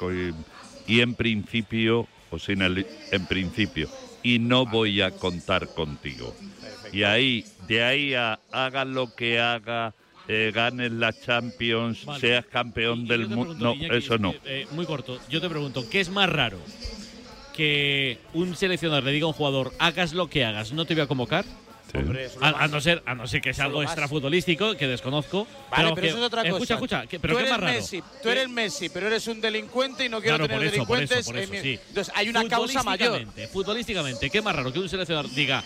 y 0.87 1.01
en 1.01 1.15
principio, 1.15 2.07
o 2.29 2.39
sin 2.39 2.61
el 2.61 2.85
en 3.11 3.25
principio, 3.25 3.89
y 4.23 4.39
no 4.39 4.65
voy 4.65 5.01
a 5.01 5.11
contar 5.11 5.67
contigo. 5.73 6.35
Y 6.91 7.03
ahí, 7.03 7.45
de 7.67 7.83
ahí 7.83 8.13
a 8.13 8.39
haga 8.51 8.85
lo 8.85 9.13
que 9.15 9.39
haga, 9.39 9.93
eh, 10.27 10.51
ganes 10.53 10.91
la 10.91 11.13
Champions, 11.13 12.05
Vale. 12.05 12.19
seas 12.19 12.45
campeón 12.45 13.07
del 13.07 13.27
mundo, 13.27 13.53
no, 13.55 13.73
Iñaki, 13.73 13.95
eso 13.95 14.17
no. 14.17 14.33
eh, 14.45 14.65
muy 14.71 14.85
corto. 14.85 15.19
Yo 15.29 15.41
te 15.41 15.49
pregunto, 15.49 15.87
¿qué 15.89 15.99
es 15.99 16.09
más 16.09 16.29
raro? 16.29 16.59
Que 17.53 18.17
un 18.33 18.55
seleccionador 18.55 19.03
le 19.03 19.11
diga 19.11 19.25
a 19.25 19.27
un 19.29 19.33
jugador, 19.33 19.71
hagas 19.79 20.13
lo 20.13 20.29
que 20.29 20.43
hagas, 20.45 20.73
no 20.73 20.85
te 20.85 20.93
voy 20.93 21.03
a 21.03 21.07
convocar. 21.07 21.45
Hombre, 21.99 22.25
eso 22.25 22.39
A, 22.41 22.67
no 22.67 22.81
ser, 22.81 23.01
a 23.05 23.15
no 23.15 23.27
ser 23.27 23.41
que 23.41 23.53
sea 23.53 23.65
Eso 23.65 23.69
algo 23.69 23.83
extrafutbolístico 23.83 24.75
que 24.75 24.87
desconozco. 24.87 25.47
Vale, 25.71 25.83
pero, 25.89 25.95
que- 25.95 26.07
eso 26.07 26.17
es 26.17 26.23
otra 26.23 26.41
cosa. 26.43 26.53
Escucha, 26.55 26.73
escucha, 26.75 27.07
que- 27.07 27.19
pero 27.19 27.33
tú 27.33 27.37
¿qué 27.37 27.43
es 27.43 27.49
eres 27.49 27.51
más 27.61 27.67
raro? 27.69 27.79
Messi, 27.81 28.03
tú 28.23 28.29
eres 28.29 28.49
Messi, 28.49 28.89
pero 28.89 29.07
eres 29.07 29.27
un 29.27 29.41
delincuente 29.41 30.05
y 30.05 30.09
no 30.09 30.21
quiero 30.21 30.37
Claro, 30.37 30.47
tener 30.47 30.57
por 30.57 30.75
eso, 30.75 30.85
por 30.85 30.97
delincuentes. 30.97 31.19
eso, 31.19 31.31
por 31.31 31.39
eso, 31.39 31.51
mi- 31.53 31.59
sí. 31.61 31.79
Entonces 31.89 32.13
hay 32.15 32.29
una 32.29 32.47
causa 32.47 32.83
mayor. 32.83 33.25
Futbolísticamente, 33.51 34.29
¿qué 34.29 34.41
más 34.41 34.55
raro 34.55 34.71
que 34.73 34.79
un 34.79 34.89
seleccionador 34.89 35.29
diga 35.31 35.63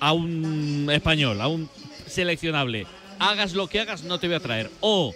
a 0.00 0.12
un 0.12 0.88
español, 0.92 1.40
a 1.40 1.48
un 1.48 1.68
seleccionable, 2.06 2.86
hagas 3.18 3.52
lo 3.54 3.66
que 3.68 3.80
hagas, 3.80 4.02
no 4.02 4.18
te 4.18 4.26
voy 4.26 4.36
a 4.36 4.40
traer? 4.40 4.70
O 4.80 5.14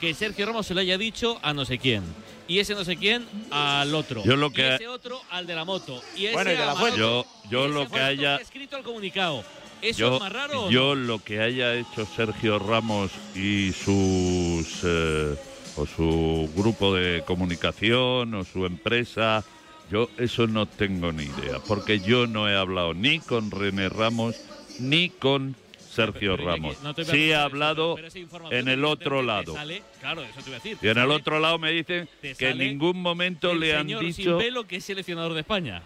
que 0.00 0.14
Sergio 0.14 0.46
Ramos 0.46 0.66
se 0.66 0.74
lo 0.74 0.80
haya 0.80 0.96
dicho 0.96 1.38
a 1.42 1.52
no 1.52 1.64
sé 1.64 1.78
quién. 1.78 2.02
Y 2.46 2.60
ese 2.60 2.74
no 2.74 2.82
sé 2.82 2.96
quién 2.96 3.26
al 3.50 3.94
otro. 3.94 4.24
Yo 4.24 4.34
lo 4.36 4.50
que- 4.50 4.62
y 4.62 4.64
ese 4.74 4.88
otro 4.88 5.20
al 5.30 5.46
de 5.46 5.54
la 5.54 5.66
moto. 5.66 6.00
Y 6.16 6.26
ese 6.26 6.34
Bueno, 6.34 6.50
y 6.52 6.56
de 6.56 6.64
la. 6.64 6.96
Yo, 6.96 7.26
yo 7.50 7.68
lo 7.68 7.86
que 7.90 8.00
haya, 8.00 8.36
ha 8.36 8.40
escrito 8.40 8.76
el 8.78 8.84
comunicado. 8.84 9.44
¿Eso 9.82 9.98
yo, 9.98 10.14
es 10.14 10.20
más 10.20 10.32
raro 10.32 10.70
yo 10.70 10.94
no? 10.94 11.02
lo 11.06 11.18
que 11.20 11.40
haya 11.40 11.74
hecho 11.74 12.06
Sergio 12.06 12.58
Ramos 12.58 13.10
y 13.34 13.72
sus 13.72 14.80
eh, 14.84 15.36
o 15.76 15.86
su 15.86 16.50
grupo 16.56 16.94
de 16.94 17.22
comunicación 17.24 18.34
o 18.34 18.44
su 18.44 18.66
empresa, 18.66 19.44
yo 19.90 20.10
eso 20.18 20.46
no 20.46 20.66
tengo 20.66 21.12
ni 21.12 21.24
idea, 21.24 21.60
porque 21.66 22.00
yo 22.00 22.26
no 22.26 22.48
he 22.48 22.56
hablado 22.56 22.94
ni 22.94 23.20
con 23.20 23.50
René 23.50 23.88
Ramos 23.88 24.36
ni 24.80 25.08
con 25.10 25.54
Sergio 25.78 26.36
Pero, 26.36 26.48
Ramos. 26.48 26.82
no 26.82 26.94
Sí 26.94 27.30
eso, 27.30 27.40
hablado 27.40 27.96
pero 27.96 28.50
en 28.50 28.68
el 28.68 28.84
otro 28.84 29.22
lado. 29.22 29.54
sale- 29.54 29.82
claro, 30.00 30.22
eso 30.22 30.34
te 30.36 30.42
voy 30.42 30.52
a 30.52 30.56
decir. 30.56 30.78
Y 30.80 30.88
en 30.88 30.98
el 30.98 31.10
otro 31.10 31.40
lado 31.40 31.58
me 31.58 31.72
dicen 31.72 32.08
que 32.20 32.50
en 32.50 32.58
ningún 32.58 33.00
momento 33.00 33.54
le 33.54 33.74
han 33.74 33.86
dicho. 33.86 34.12
Sin 34.12 34.38
pelo 34.38 34.66
que 34.66 34.76
es 34.76 34.84
seleccionador 34.84 35.34
de 35.34 35.40
España. 35.40 35.82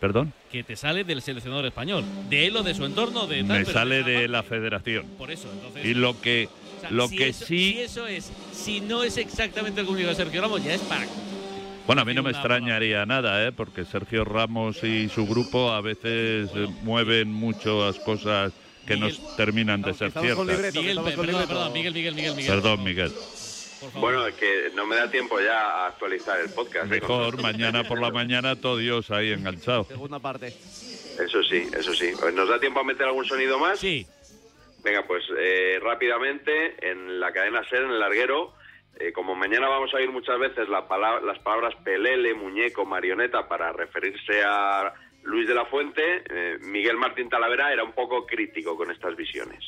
Perdón, 0.00 0.32
Que 0.52 0.62
te 0.62 0.76
sale 0.76 1.04
del 1.04 1.22
seleccionador 1.22 1.66
español. 1.66 2.04
De 2.28 2.46
él 2.46 2.56
o 2.56 2.62
de 2.62 2.74
su 2.74 2.84
entorno. 2.84 3.26
De 3.26 3.42
tal, 3.44 3.58
me 3.60 3.64
sale 3.64 4.02
de 4.02 4.28
la 4.28 4.42
federación. 4.42 5.06
Por 5.18 5.30
eso, 5.30 5.48
entonces. 5.52 5.84
Y 5.84 5.94
lo 5.94 6.20
que, 6.20 6.48
o 6.76 6.80
sea, 6.80 6.90
lo 6.90 7.08
si 7.08 7.16
que 7.16 7.28
eso- 7.28 7.46
sí 7.46 7.72
Si 7.72 7.80
eso 7.80 8.06
es. 8.06 8.30
Si 8.52 8.80
no 8.80 9.02
es 9.02 9.16
exactamente 9.16 9.80
el 9.80 9.86
comunicado 9.86 10.16
de 10.16 10.22
Sergio 10.22 10.42
Ramos, 10.42 10.62
ya 10.62 10.74
es 10.74 10.80
para. 10.82 11.06
Bueno, 11.86 12.02
a 12.02 12.04
mí 12.04 12.14
no 12.14 12.22
me 12.22 12.30
extrañaría 12.30 13.06
nada, 13.06 13.46
¿eh? 13.46 13.52
porque 13.52 13.84
Sergio 13.84 14.24
Ramos 14.24 14.82
y 14.82 15.08
su 15.08 15.24
grupo 15.26 15.70
a 15.70 15.80
veces 15.80 16.50
eh, 16.54 16.66
mueven 16.82 17.32
muchas 17.32 17.96
cosas 18.00 18.52
que 18.86 18.96
Miguel. 18.96 19.16
nos 19.20 19.36
terminan 19.36 19.82
de 19.82 19.94
ser 19.94 20.10
ciertas. 20.10 20.22
Miguel, 20.44 20.60
perdón, 20.62 20.84
libreto. 21.26 21.46
perdón, 21.48 21.72
Miguel, 21.72 21.94
Miguel, 21.94 22.14
Miguel, 22.14 22.34
Miguel. 22.34 22.52
Perdón, 22.52 22.84
Miguel. 22.84 23.12
Por 23.80 23.90
favor. 23.90 24.00
Bueno, 24.12 24.26
es 24.26 24.34
que 24.36 24.70
no 24.74 24.86
me 24.86 24.96
da 24.96 25.10
tiempo 25.10 25.40
ya 25.40 25.60
a 25.60 25.86
actualizar 25.88 26.40
el 26.40 26.50
podcast. 26.50 26.86
¿eh? 26.86 27.00
Mejor 27.00 27.40
mañana 27.42 27.84
por 27.84 28.00
la 28.00 28.10
mañana 28.10 28.56
todo 28.56 28.78
Dios 28.78 29.10
ahí 29.10 29.32
enganchado. 29.32 29.84
Segunda 29.84 30.18
parte. 30.18 30.48
Eso 30.48 31.42
sí, 31.48 31.68
eso 31.76 31.94
sí. 31.94 32.12
¿Nos 32.34 32.48
da 32.48 32.58
tiempo 32.60 32.80
a 32.80 32.84
meter 32.84 33.06
algún 33.06 33.24
sonido 33.24 33.58
más? 33.58 33.78
Sí. 33.78 34.06
Venga, 34.84 35.06
pues 35.06 35.24
eh, 35.38 35.78
rápidamente 35.82 36.76
en 36.90 37.18
la 37.20 37.32
cadena 37.32 37.62
SER, 37.68 37.82
en 37.84 37.90
el 37.90 37.98
larguero, 38.00 38.54
eh, 39.00 39.12
como 39.12 39.34
mañana 39.34 39.68
vamos 39.68 39.92
a 39.92 39.96
oír 39.96 40.10
muchas 40.10 40.38
veces 40.38 40.68
la 40.68 40.86
pala- 40.86 41.20
las 41.20 41.38
palabras 41.40 41.74
pelele, 41.84 42.34
muñeco, 42.34 42.84
marioneta 42.86 43.48
para 43.48 43.72
referirse 43.72 44.42
a 44.44 44.92
Luis 45.24 45.48
de 45.48 45.54
la 45.54 45.64
Fuente, 45.66 46.22
eh, 46.30 46.58
Miguel 46.60 46.96
Martín 46.96 47.28
Talavera 47.28 47.72
era 47.72 47.82
un 47.82 47.92
poco 47.92 48.24
crítico 48.24 48.76
con 48.76 48.90
estas 48.92 49.16
visiones. 49.16 49.58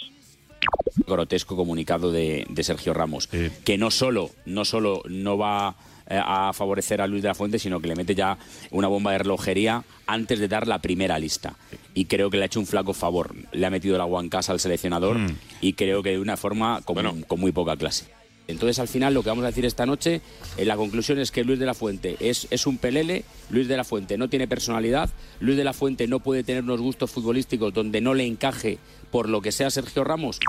Grotesco 1.07 1.57
comunicado 1.57 2.11
de, 2.13 2.47
de 2.49 2.63
Sergio 2.65 2.93
Ramos, 2.95 3.29
que 3.29 3.79
no 3.79 3.91
solo, 3.91 4.31
no 4.47 4.65
solo 4.65 5.03
no 5.09 5.39
va 5.39 5.77
eh, 6.09 6.21
a 6.23 6.53
favorecer 6.53 7.01
a 7.01 7.07
Luis 7.07 7.23
de 7.23 7.29
la 7.29 7.35
Fuente, 7.35 7.59
sino 7.59 7.81
que 7.81 7.89
le 7.89 7.95
mete 7.97 8.15
ya 8.15 8.39
una 8.71 8.89
bomba 8.89 9.13
de 9.13 9.19
relojería 9.19 9.85
antes 10.07 10.39
de 10.39 10.49
dar 10.49 10.67
la 10.67 10.81
primera 10.81 11.19
lista. 11.19 11.55
Y 11.95 12.07
creo 12.07 12.31
que 12.31 12.37
le 12.39 12.45
ha 12.45 12.47
hecho 12.47 12.61
un 12.61 12.67
flaco 12.67 12.95
favor. 12.95 13.35
Le 13.53 13.67
ha 13.67 13.71
metido 13.71 13.95
el 13.95 14.01
agua 14.01 14.21
en 14.23 14.29
casa 14.29 14.53
al 14.53 14.61
seleccionador 14.61 15.19
Mm. 15.19 15.37
y 15.61 15.73
creo 15.75 16.03
que 16.03 16.11
de 16.11 16.19
una 16.19 16.37
forma 16.37 16.81
con, 16.83 17.23
con 17.23 17.41
muy 17.41 17.53
poca 17.53 17.77
clase. 17.77 18.07
Entonces, 18.49 18.79
al 18.79 18.89
final, 18.89 19.13
lo 19.13 19.23
que 19.23 19.29
vamos 19.29 19.45
a 19.45 19.49
decir 19.49 19.67
esta 19.67 19.85
noche, 19.87 20.23
eh, 20.57 20.65
la 20.65 20.75
conclusión 20.77 21.19
es 21.19 21.31
que 21.31 21.45
Luis 21.45 21.59
de 21.59 21.67
la 21.67 21.75
Fuente 21.75 22.17
es, 22.19 22.49
es 22.51 22.67
un 22.67 22.79
pelele, 22.79 23.25
Luis 23.51 23.69
de 23.69 23.77
la 23.77 23.85
Fuente 23.85 24.17
no 24.17 24.29
tiene 24.29 24.49
personalidad, 24.49 25.11
Luis 25.39 25.57
de 25.59 25.65
la 25.65 25.75
Fuente 25.75 26.09
no 26.09 26.21
puede 26.21 26.43
tener 26.45 26.63
unos 26.65 26.81
gustos 26.81 27.11
futbolísticos 27.11 27.75
donde 27.75 28.01
no 28.01 28.15
le 28.15 28.25
encaje 28.27 28.79
por 29.11 29.29
lo 29.29 29.43
que 29.43 29.53
sea 29.53 29.71
Sergio 29.71 30.03
Ramos. 30.03 30.41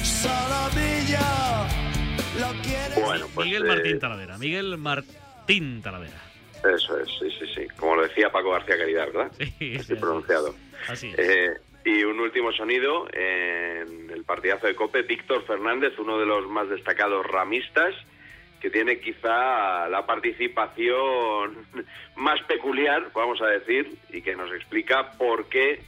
Solomillo, 0.00 1.18
lo 2.38 2.62
quieres. 2.62 3.04
Bueno, 3.04 3.26
pues 3.34 3.46
Miguel 3.46 3.64
eh, 3.64 3.68
Martín 3.68 3.98
Talavera. 3.98 4.38
Miguel 4.38 4.78
Martín 4.78 5.82
Talavera. 5.82 6.22
eso 6.72 6.98
es, 6.98 7.08
sí, 7.18 7.26
sí, 7.36 7.46
sí. 7.54 7.62
Como 7.76 7.96
lo 7.96 8.02
decía 8.04 8.30
Paco 8.30 8.50
García 8.52 8.78
Caridad, 8.78 9.06
¿verdad? 9.12 9.32
Sí, 9.38 9.52
Estoy 9.74 9.96
sí, 9.96 10.00
pronunciado. 10.00 10.54
Así 10.88 11.08
es. 11.08 11.18
Eh, 11.18 11.50
y 11.84 12.04
un 12.04 12.20
último 12.20 12.52
sonido 12.52 13.06
en 13.12 14.10
el 14.10 14.24
partidazo 14.24 14.66
de 14.66 14.74
Cope, 14.74 15.02
Víctor 15.02 15.44
Fernández, 15.44 15.98
uno 15.98 16.18
de 16.18 16.26
los 16.26 16.48
más 16.48 16.68
destacados 16.68 17.26
ramistas, 17.26 17.94
que 18.60 18.70
tiene 18.70 19.00
quizá 19.00 19.88
la 19.88 20.04
participación 20.06 21.66
más 22.16 22.42
peculiar, 22.42 23.10
vamos 23.14 23.40
a 23.40 23.46
decir, 23.46 23.96
y 24.10 24.20
que 24.22 24.36
nos 24.36 24.52
explica 24.52 25.12
por 25.12 25.48
qué 25.48 25.80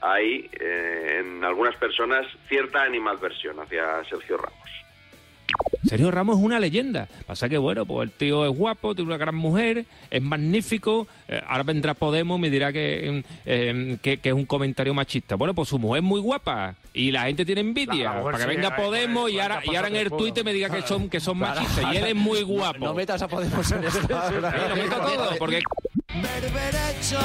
hay 0.00 0.48
eh, 0.58 1.18
en 1.20 1.44
algunas 1.44 1.76
personas 1.76 2.26
cierta 2.48 2.82
animadversión 2.82 3.58
hacia 3.60 4.04
Sergio 4.04 4.38
Ramos. 4.38 4.70
Sergio 5.84 6.10
Ramos 6.10 6.38
es 6.38 6.44
una 6.44 6.60
leyenda. 6.60 7.08
Pasa 7.26 7.48
que, 7.48 7.58
bueno, 7.58 7.86
pues 7.86 8.08
el 8.08 8.14
tío 8.16 8.44
es 8.44 8.56
guapo, 8.56 8.94
tiene 8.94 9.08
una 9.08 9.16
gran 9.18 9.34
mujer, 9.34 9.84
es 10.10 10.22
magnífico. 10.22 11.06
Eh, 11.28 11.40
ahora 11.46 11.62
vendrá 11.62 11.94
Podemos 11.94 12.38
y 12.38 12.42
me 12.42 12.50
dirá 12.50 12.72
que, 12.72 13.22
eh, 13.46 13.96
que, 14.02 14.18
que 14.18 14.28
es 14.28 14.34
un 14.34 14.46
comentario 14.46 14.92
machista. 14.94 15.36
Bueno, 15.36 15.54
pues 15.54 15.68
su 15.68 15.78
mujer 15.78 16.02
es 16.02 16.08
muy 16.08 16.20
guapa 16.20 16.74
y 16.92 17.10
la 17.10 17.22
gente 17.24 17.44
tiene 17.44 17.60
envidia. 17.62 18.22
Para 18.22 18.36
que 18.38 18.42
sí, 18.44 18.48
venga 18.48 18.74
ay, 18.76 18.82
Podemos 18.82 19.30
y 19.30 19.38
ahora, 19.40 19.62
y 19.64 19.74
ahora 19.76 19.88
en 19.88 19.96
el 19.96 20.10
Twitter 20.10 20.44
me 20.44 20.52
diga 20.52 20.68
que 20.70 20.82
son, 20.82 21.08
que 21.08 21.20
son 21.20 21.38
Para- 21.38 21.54
machistas. 21.60 21.94
Y 21.94 21.96
él 21.96 22.04
es 22.06 22.14
muy 22.16 22.42
guapo. 22.44 22.78
No 22.84 22.94
metas 22.94 23.22
a 23.22 23.28
Podemos 23.28 23.70
en 23.72 23.84
esta. 23.84 24.00
Sí, 24.30 24.34
lo 24.68 24.76
meto 24.76 24.96
todo, 24.96 25.30
porque 25.38 25.60
Berberecho, 26.14 27.18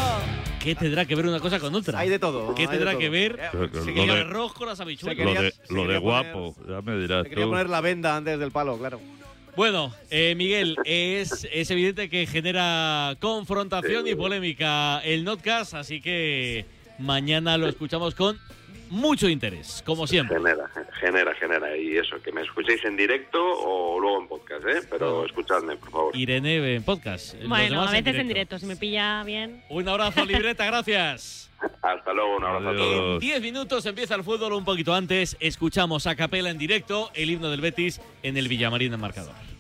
¿Qué 0.66 0.74
tendrá 0.74 1.06
que 1.06 1.14
ver 1.14 1.28
una 1.28 1.40
cosa 1.40 1.60
con 1.60 1.76
otra? 1.76 2.00
Hay 2.00 2.10
de 2.10 2.18
todo. 2.18 2.56
¿Qué 2.56 2.68
tendrá 2.68 2.92
todo. 2.94 3.00
que 3.00 3.10
ver 3.10 3.40
Eh, 3.40 3.50
Lo 3.54 3.84
el 4.04 4.08
de- 4.08 4.12
arroz 4.22 4.52
con 4.54 4.68
las 4.68 4.80
habichuelas? 4.80 5.16
Lo 5.24 5.34
de, 5.34 5.36
lo 5.36 5.42
de 5.44 5.52
quería 5.54 5.86
poner- 5.86 6.02
guapo, 6.02 6.56
ya 6.68 6.82
me 6.82 6.98
dirás 6.98 7.24
Se 7.24 7.30
quería 7.30 7.44
tú. 7.46 7.52
poner 7.52 7.70
la 7.70 7.82
venda 7.82 8.16
antes 8.18 8.40
del 8.40 8.52
palo, 8.52 8.76
claro. 8.80 9.00
Bueno, 9.56 9.94
eh, 10.10 10.34
Miguel, 10.36 10.76
es, 10.84 11.48
es 11.54 11.70
evidente 11.70 12.10
que 12.10 12.26
genera 12.26 13.16
confrontación 13.20 14.08
y 14.08 14.16
polémica 14.16 15.00
el 15.06 15.24
Notcast, 15.24 15.76
así 15.76 16.02
que 16.02 16.66
mañana 17.00 17.58
lo 17.58 17.68
escuchamos 17.68 18.16
con 18.16 18.40
mucho 18.90 19.28
interés, 19.28 19.84
como 19.86 20.08
siempre. 20.08 20.38
Genera, 20.38 20.70
genera, 21.00 21.34
genera. 21.36 21.78
Y 21.78 21.98
eso, 21.98 22.22
que 22.22 22.32
me 22.32 22.42
escuchéis 22.42 22.84
en 22.86 22.96
directo 22.96 23.40
o 23.42 24.00
luego 24.00 24.22
en 24.22 24.28
podcast, 24.28 24.66
¿eh? 24.68 24.88
Pero 24.90 25.26
escuchadme, 25.26 25.76
por 25.78 25.92
favor. 25.92 26.16
Irene 26.16 26.76
en 26.76 26.84
podcast. 26.84 27.36
Bueno, 27.48 27.82
a 27.82 27.92
veces 27.92 28.16
en 28.16 28.28
directo. 28.28 28.28
directo, 28.28 28.60
si 28.60 28.66
me 28.66 28.76
pilla 28.76 29.24
bien. 29.24 29.64
Un 29.70 29.88
abrazo, 29.88 30.26
libreta, 30.26 30.66
gracias. 30.66 31.52
Hasta 31.82 32.14
luego, 32.14 32.38
un 32.38 32.44
abrazo 32.44 32.70
a 32.70 32.76
todos. 32.76 33.14
En 33.16 33.20
10 33.20 33.42
minutos 33.42 33.86
empieza 33.86 34.16
el 34.16 34.24
fútbol 34.24 34.54
un 34.54 34.66
poquito 34.66 34.94
antes. 34.94 35.38
Escuchamos 35.40 36.06
a 36.08 36.16
capela 36.16 36.50
en 36.50 36.58
directo 36.58 37.12
el 37.14 37.30
himno 37.30 37.50
del 37.50 37.62
Betis 37.62 38.02
en 38.24 38.38
el 38.38 38.48
Villamarín 38.48 38.94
en 38.94 39.00
marcador. 39.00 39.55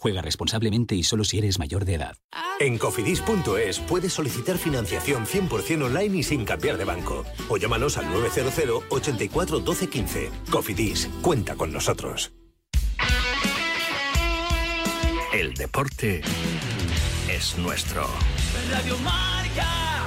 Juega 0.00 0.22
responsablemente 0.22 0.94
y 0.94 1.02
solo 1.02 1.24
si 1.24 1.38
eres 1.38 1.58
mayor 1.58 1.84
de 1.84 1.94
edad. 1.94 2.16
En 2.60 2.78
cofidis.es 2.78 3.80
puedes 3.80 4.12
solicitar 4.12 4.56
financiación 4.56 5.26
100% 5.26 5.84
online 5.84 6.18
y 6.18 6.22
sin 6.22 6.44
cambiar 6.44 6.78
de 6.78 6.84
banco. 6.84 7.24
O 7.48 7.56
llámanos 7.56 7.98
al 7.98 8.08
900 8.10 8.84
84 8.88 9.58
12 9.60 9.88
15. 9.88 10.30
Cofidis, 10.50 11.08
cuenta 11.20 11.56
con 11.56 11.72
nosotros. 11.72 12.32
El 15.32 15.54
deporte 15.54 16.22
es 17.28 17.58
nuestro. 17.58 18.06
Radio 18.70 18.96
Marca. 18.98 20.06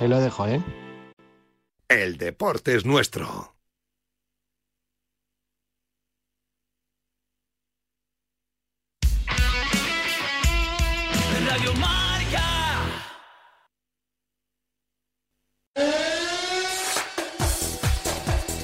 ahí 0.00 0.08
lo 0.08 0.20
dejo, 0.20 0.46
¿eh? 0.46 0.62
El 1.88 2.18
deporte 2.18 2.74
es 2.74 2.84
nuestro. 2.84 3.54
Radio 11.46 11.72
Marca. 11.74 12.44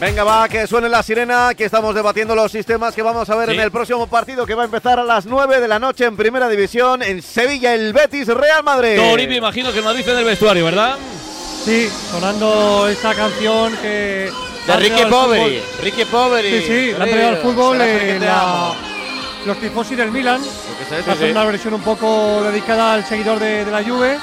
Venga, 0.01 0.25
va, 0.25 0.49
que 0.49 0.67
suene 0.67 0.89
la 0.89 1.03
sirena, 1.03 1.55
que 1.57 1.65
estamos 1.65 1.95
debatiendo 1.95 2.35
los 2.35 2.53
sistemas 2.53 2.95
que 2.95 3.01
vamos 3.03 3.31
a 3.31 3.37
ver 3.37 3.49
Sí. 3.51 3.55
en 3.55 3.61
el 3.61 3.71
próximo 3.71 4.07
partido 4.07 4.45
que 4.45 4.55
va 4.55 4.63
a 4.63 4.65
empezar 4.67 4.99
a 4.99 5.05
las 5.05 5.25
9 5.25 5.61
de 5.61 5.69
la 5.69 5.79
noche 5.79 6.05
en 6.05 6.17
Primera 6.17 6.49
División 6.49 7.03
en 7.03 7.23
Sevilla, 7.23 7.75
el 7.75 7.93
Betis 7.93 8.29
Real 8.29 8.63
Madrid. 8.65 8.97
Tori, 8.97 9.27
me 9.27 9.37
imagino 9.37 9.73
que 9.73 9.81
nos 9.81 9.97
dice 9.97 10.13
en 10.13 10.19
el 10.19 10.25
vestuario, 10.25 10.65
¿verdad? 10.65 10.99
Sí, 11.65 11.89
sonando 12.11 12.89
esta 12.89 13.15
canción 13.15 13.75
que. 13.77 14.31
De 14.67 14.77
Ricky 14.77 15.05
Poveri. 15.05 15.63
Ricky 15.83 16.05
Poveri. 16.05 16.61
Sí, 16.61 16.67
sí, 16.67 16.93
la 16.97 17.05
han 17.05 17.11
traído 17.11 17.29
al 17.29 17.37
fútbol. 17.39 17.79
eh, 17.81 18.19
la- 18.21 18.73
los 19.47 19.59
tifosi 19.59 19.95
del 19.95 20.11
Milan. 20.11 20.43
sé, 20.43 21.03
sí, 21.05 21.11
Hacen 21.11 21.27
sí. 21.27 21.31
una 21.33 21.45
versión 21.45 21.75
un 21.75 21.83
poco 21.83 22.43
dedicada 22.45 22.95
al 22.95 23.05
seguidor 23.07 23.39
de, 23.39 23.65
de 23.65 23.71
la 23.71 23.83
Juve. 23.85 24.19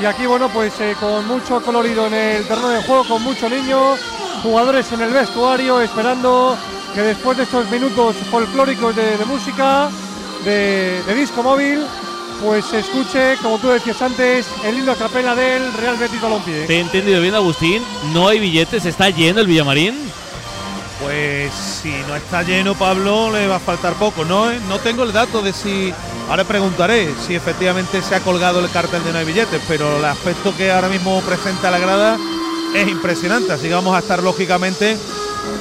Y 0.00 0.04
aquí, 0.04 0.26
bueno, 0.26 0.48
pues 0.48 0.72
eh, 0.80 0.94
con 0.98 1.26
mucho 1.26 1.60
colorido 1.60 2.06
en 2.06 2.14
el 2.14 2.46
terreno 2.46 2.68
de 2.70 2.82
juego, 2.82 3.04
con 3.06 3.22
mucho 3.22 3.48
niño, 3.48 3.96
jugadores 4.42 4.90
en 4.92 5.00
el 5.02 5.10
vestuario, 5.12 5.80
esperando 5.80 6.56
que 6.94 7.02
después 7.02 7.36
de 7.36 7.42
estos 7.42 7.68
minutos 7.70 8.14
folclóricos 8.30 8.94
de, 8.96 9.16
de 9.16 9.24
música, 9.24 9.88
de, 10.44 11.02
de 11.06 11.14
disco 11.14 11.42
móvil, 11.42 11.84
pues 12.42 12.64
se 12.64 12.80
escuche, 12.80 13.36
como 13.42 13.58
tú 13.58 13.68
decías 13.68 14.00
antes, 14.02 14.46
el 14.64 14.88
a 14.88 14.94
capela 14.94 15.34
del 15.34 15.72
Real 15.74 15.96
Betis 15.96 16.20
Balompié. 16.20 16.66
Te 16.66 16.76
he 16.76 16.80
entendido 16.80 17.20
bien, 17.20 17.34
Agustín. 17.34 17.82
No 18.12 18.28
hay 18.28 18.40
billetes, 18.40 18.84
está 18.86 19.10
lleno 19.10 19.40
el 19.40 19.46
Villamarín. 19.46 19.94
Pues 21.02 21.52
si 21.52 21.90
no 22.06 22.16
está 22.16 22.42
lleno, 22.42 22.74
Pablo, 22.74 23.30
le 23.32 23.46
va 23.46 23.56
a 23.56 23.60
faltar 23.60 23.94
poco. 23.94 24.24
No, 24.24 24.52
no 24.52 24.78
tengo 24.78 25.02
el 25.02 25.12
dato 25.12 25.42
de 25.42 25.52
si. 25.52 25.92
Ahora 26.28 26.44
preguntaré 26.44 27.12
si 27.26 27.34
efectivamente 27.34 28.02
se 28.02 28.14
ha 28.14 28.20
colgado 28.20 28.60
el 28.60 28.70
cartel 28.70 29.02
de 29.02 29.12
no 29.12 29.18
hay 29.18 29.24
billetes, 29.24 29.60
pero 29.66 29.98
el 29.98 30.04
aspecto 30.04 30.54
que 30.56 30.70
ahora 30.70 30.88
mismo 30.88 31.20
presenta 31.22 31.70
la 31.70 31.78
grada 31.78 32.18
es 32.74 32.88
impresionante. 32.88 33.52
Así 33.52 33.68
que 33.68 33.74
vamos 33.74 33.96
a 33.96 34.00
estar 34.00 34.22
lógicamente 34.22 34.96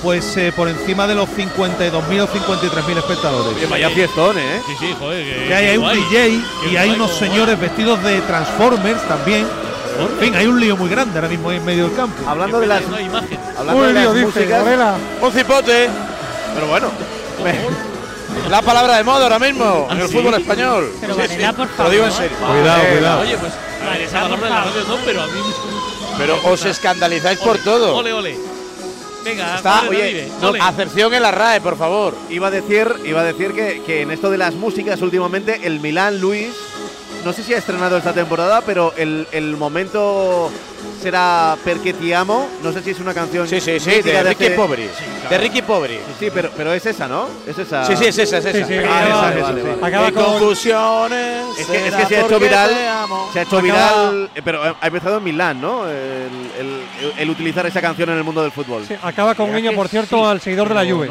pues 0.04 0.36
eh, 0.38 0.52
por 0.56 0.68
encima 0.70 1.08
de 1.08 1.16
los 1.16 1.28
52.000 1.30 2.22
o 2.22 2.28
53.000 2.28 2.98
espectadores. 2.98 3.56
Oye, 3.58 3.66
vaya 3.68 3.90
fiestón, 3.90 4.38
¿eh? 4.38 4.62
Sí, 4.68 4.74
sí, 4.80 4.96
joder. 4.98 5.24
Que, 5.26 5.48
Que 5.48 5.56
hay, 5.56 5.68
hay 5.68 5.78
un. 5.78 5.90
DJ 5.94 6.42
Qué 6.64 6.70
y 6.72 6.78
hay 6.78 6.90
unos 6.92 7.12
señores 7.12 7.60
vestidos 7.60 8.02
de 8.04 8.22
Transformers 8.22 9.08
también. 9.08 9.46
En 10.00 10.20
fin, 10.20 10.36
hay 10.36 10.48
un 10.48 10.60
lío 10.60 10.78
muy 10.78 10.90
grande 10.90 11.16
ahora 11.18 11.28
mismo 11.28 11.52
en 11.52 11.64
medio 11.66 11.88
del 11.88 11.96
campo. 11.96 12.16
Hablando 12.30 12.60
de 12.62 12.68
las, 12.68 12.88
No 12.88 13.00
imagen. 13.00 13.38
hablando 13.58 13.84
de 13.84 13.94
las 13.94 14.16
músicas, 14.16 14.64
Un 15.22 15.32
cipote. 15.34 15.90
pero 16.56 16.68
bueno, 16.68 16.90
La 18.50 18.62
palabra 18.62 18.96
de 18.98 19.04
moda 19.04 19.24
ahora 19.24 19.40
mismo 19.40 19.88
¿Ah, 19.90 19.94
en 19.94 20.02
el 20.02 20.08
sí? 20.08 20.14
fútbol 20.18 20.34
español. 20.36 20.92
Pero 21.02 21.16
Sí, 21.16 21.20
por 21.56 21.68
Te 21.68 21.84
lo 21.84 21.90
digo 21.90 22.06
en 22.06 22.12
favor. 22.12 22.30
serio. 22.30 22.38
Cuidado, 22.48 22.82
Eh, 22.84 22.88
cuidado. 22.96 23.22
Oye, 23.22 23.38
pues 23.38 23.54
a 23.54 23.92
ver, 23.92 24.02
esa 24.02 24.22
palabra 24.22 24.44
de 24.46 24.50
la 24.50 24.64
radio 24.64 24.84
no, 24.88 24.96
pero 25.06 25.22
a 25.24 25.28
mí. 25.28 25.40
Pero 26.18 26.40
os 26.46 26.66
escandalizáis 26.66 27.40
por 27.40 27.58
todo. 27.60 27.96
Ole, 27.98 28.14
ole. 28.14 28.38
Venga, 29.30 29.56
Está, 29.58 29.82
Madre 29.84 29.90
oye, 29.90 30.08
Vive, 30.14 30.28
no, 30.42 30.50
ole. 30.50 30.60
acepción 30.62 31.14
en 31.14 31.22
la 31.22 31.32
RAE, 31.32 31.62
por 31.62 31.78
favor. 31.78 32.16
iba 32.30 32.48
a 32.48 32.52
decir, 32.52 32.88
iba 33.06 33.22
a 33.22 33.24
decir 33.24 33.54
que, 33.54 33.82
que 33.86 34.02
en 34.02 34.12
esto 34.12 34.30
de 34.32 34.38
las 34.38 34.56
músicas 34.56 35.02
últimamente 35.02 35.62
el 35.68 35.80
Milán 35.80 36.20
Luis, 36.20 36.52
no 37.26 37.34
sé 37.34 37.44
si 37.44 37.54
ha 37.54 37.58
estrenado 37.58 37.98
esta 37.98 38.14
temporada, 38.14 38.62
pero 38.62 38.94
el, 38.98 39.28
el 39.32 39.58
momento 39.58 40.50
será 41.02 41.58
Perché 41.64 41.94
ti 41.94 42.12
amo. 42.14 42.48
No 42.64 42.72
sé 42.72 42.82
si 42.82 42.92
es 42.92 43.00
una 43.00 43.14
canción. 43.14 43.48
Sí, 43.48 43.60
sí, 43.60 43.80
sí, 43.80 43.90
mítica 43.90 44.24
de 44.24 44.30
Ricky 44.30 44.46
hace- 44.46 44.56
Poveri. 44.56 44.90
De 45.30 45.38
Ricky 45.38 45.62
Poveri. 45.62 45.96
Sí, 45.98 46.02
sí, 46.26 46.32
pero, 46.34 46.50
pero 46.56 46.74
es 46.74 46.86
esa, 46.86 47.08
¿no? 47.08 47.28
Es 47.48 47.58
esa. 47.58 47.86
Sí, 47.86 47.96
sí, 47.98 48.06
es 48.06 48.18
esa, 48.18 48.38
es 48.40 48.46
esa. 48.46 48.58
Sí, 48.68 48.74
sí, 48.74 48.80
Ah, 48.88 49.04
acaba- 49.06 49.22
vale, 49.22 49.42
vale, 49.42 49.62
sí, 49.62 49.68
vale. 49.68 49.76
sí. 49.80 49.86
Acaba 49.86 50.08
En 50.08 50.14
con- 50.14 50.24
conclusiones. 50.26 51.46
Es 51.60 51.68
que, 51.68 51.88
es 51.88 51.96
que 51.96 52.06
se 52.06 52.18
ha 52.18 52.26
hecho 52.26 52.40
viral. 52.40 52.70
Se 53.34 53.40
ha 53.40 53.42
hecho 53.44 53.58
Acaba- 53.58 53.62
viral, 53.62 54.30
eh, 54.36 54.42
pero 54.44 54.64
ha 54.80 54.88
empezado 54.88 55.18
en 55.18 55.24
Milán, 55.24 55.62
¿no? 55.62 55.88
El, 55.88 55.96
el- 56.60 57.14
el 57.18 57.30
utilizar 57.30 57.66
esa 57.66 57.82
canción 57.82 58.10
en 58.10 58.18
el 58.18 58.24
mundo 58.24 58.42
del 58.42 58.52
fútbol. 58.52 58.84
Acaba 59.04 59.36
con 59.36 59.54
guiño, 59.54 59.74
por 59.74 59.88
cierto, 59.88 60.28
al 60.28 60.40
seguidor 60.42 60.70
de 60.70 60.76
la 60.76 60.86
Juve. 60.92 61.10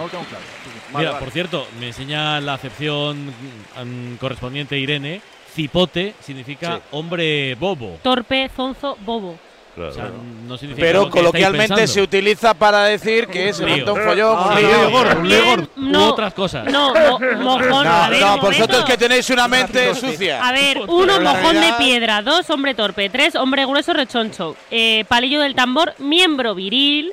Mira, 0.97 1.19
por 1.19 1.31
cierto, 1.31 1.67
me 1.79 1.89
enseña 1.89 2.41
la 2.41 2.55
acepción 2.55 3.27
mm, 3.27 4.17
correspondiente 4.19 4.79
Irene. 4.79 5.21
Cipote 5.59 6.15
significa 6.21 6.77
Sí. 6.77 6.83
hombre 6.93 7.57
bobo. 7.57 7.99
Torpe, 8.03 8.49
zonzo, 8.55 8.97
bobo. 9.05 9.37
O 9.77 9.93
sea, 9.93 10.11
no 10.47 10.57
significa 10.59 10.87
Pero 10.87 11.09
coloquialmente 11.11 11.87
se 11.87 12.01
utiliza 12.03 12.53
para 12.55 12.85
decir 12.85 13.27
que 13.29 13.53
monta 13.61 13.93
un 13.93 14.01
follón, 14.03 14.37
Ah, 14.39 14.49
un 14.51 14.57
lío 14.61 14.91
gordo, 14.91 15.21
un 15.21 15.29
lío 15.29 15.45
gordo. 15.45 15.69
No, 15.77 16.05
U 16.07 16.09
otras 16.11 16.35
cosas. 16.35 16.65
No, 16.71 16.93
mo- 16.95 17.19
mojón. 17.43 17.85
No, 17.87 18.11
ver, 18.11 18.21
no, 18.21 18.39
vosotros 18.39 18.85
que 18.85 18.97
tenéis 18.97 19.31
una 19.31 19.47
mente 19.49 19.95
sucia. 19.97 20.47
A 20.47 20.53
ver, 20.53 20.81
uno, 20.87 21.21
mojón 21.21 21.61
de 21.61 21.73
piedra. 21.79 22.23
Dos, 22.23 22.49
hombre 22.51 22.75
torpe. 22.75 23.09
Tres, 23.11 23.35
hombre 23.37 23.67
grueso, 23.67 23.93
rechoncho. 23.93 24.57
Eh, 24.71 25.05
palillo 25.09 25.41
del 25.41 25.55
tambor, 25.57 25.95
miembro 25.99 26.55
viril. 26.57 27.13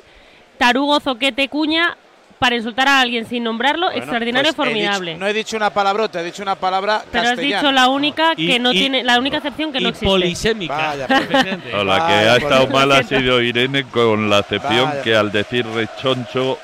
Tarugo, 0.58 0.98
zoquete, 1.00 1.48
cuña. 1.48 1.96
Para 2.38 2.54
insultar 2.56 2.86
a 2.86 3.00
alguien 3.00 3.24
sin 3.24 3.42
nombrarlo, 3.44 3.86
Bueno, 3.86 3.98
extraordinario, 3.98 4.52
pues 4.52 4.68
he 4.68 4.72
dicho- 4.74 4.80
formidable. 4.86 5.16
no 5.16 5.26
he 5.26 5.32
dicho 5.32 5.56
una 5.56 5.70
palabrota, 5.70 6.20
he 6.20 6.24
dicho 6.24 6.42
una 6.42 6.54
palabra 6.54 7.02
Pero 7.10 7.28
has 7.30 7.38
dicho 7.38 7.72
la 7.72 7.88
única 7.88 8.34
Y- 8.36 8.46
que 8.46 8.58
no 8.58 8.72
y- 8.72 8.78
tiene, 8.78 9.02
la 9.02 9.18
única 9.18 9.38
excepción 9.38 9.72
que 9.72 9.80
no 9.80 9.86
y 9.86 9.90
existe. 9.90 10.06
polisémica. 10.06 10.76
Vaya, 10.76 11.06
No, 11.72 11.84
la 11.84 12.06
que 12.06 12.12
ha 12.12 12.36
estado 12.36 12.66
mal 12.68 12.92
ha 12.92 13.02
sido 13.02 13.40
Irene 13.40 13.84
con 13.84 14.28
la 14.28 14.40
excepción 14.40 14.84
Vaya. 14.90 15.02
que 15.02 15.16
al 15.16 15.32
decir 15.32 15.64
rechoncho 15.66 16.58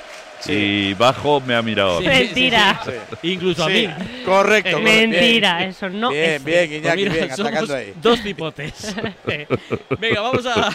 y 0.47 0.93
bajo 0.95 1.41
me 1.41 1.55
ha 1.55 1.63
mirado. 1.63 2.01
Mentira. 2.03 2.79
Incluso 3.23 3.67
Sí, 3.69 3.87
a 3.87 3.89
mí. 3.89 3.95
correcto, 4.27 4.73
correcto. 4.73 4.81
Mentira, 4.81 5.57
Bien. 5.59 5.71
eso 5.71 5.89
no 5.89 6.11
Bien, 6.11 6.31
es. 6.33 6.45
bien, 6.45 6.65
Iñaki, 6.73 6.83
Pues 6.83 6.97
mira, 6.97 7.13
bien, 7.13 7.37
somos 7.37 7.51
atacando 7.53 7.75
ahí. 7.77 7.93
Dos 7.97 8.21
cipotes. 8.21 8.95
Venga, 9.99 10.21
vamos 10.21 10.45
a. 10.47 10.69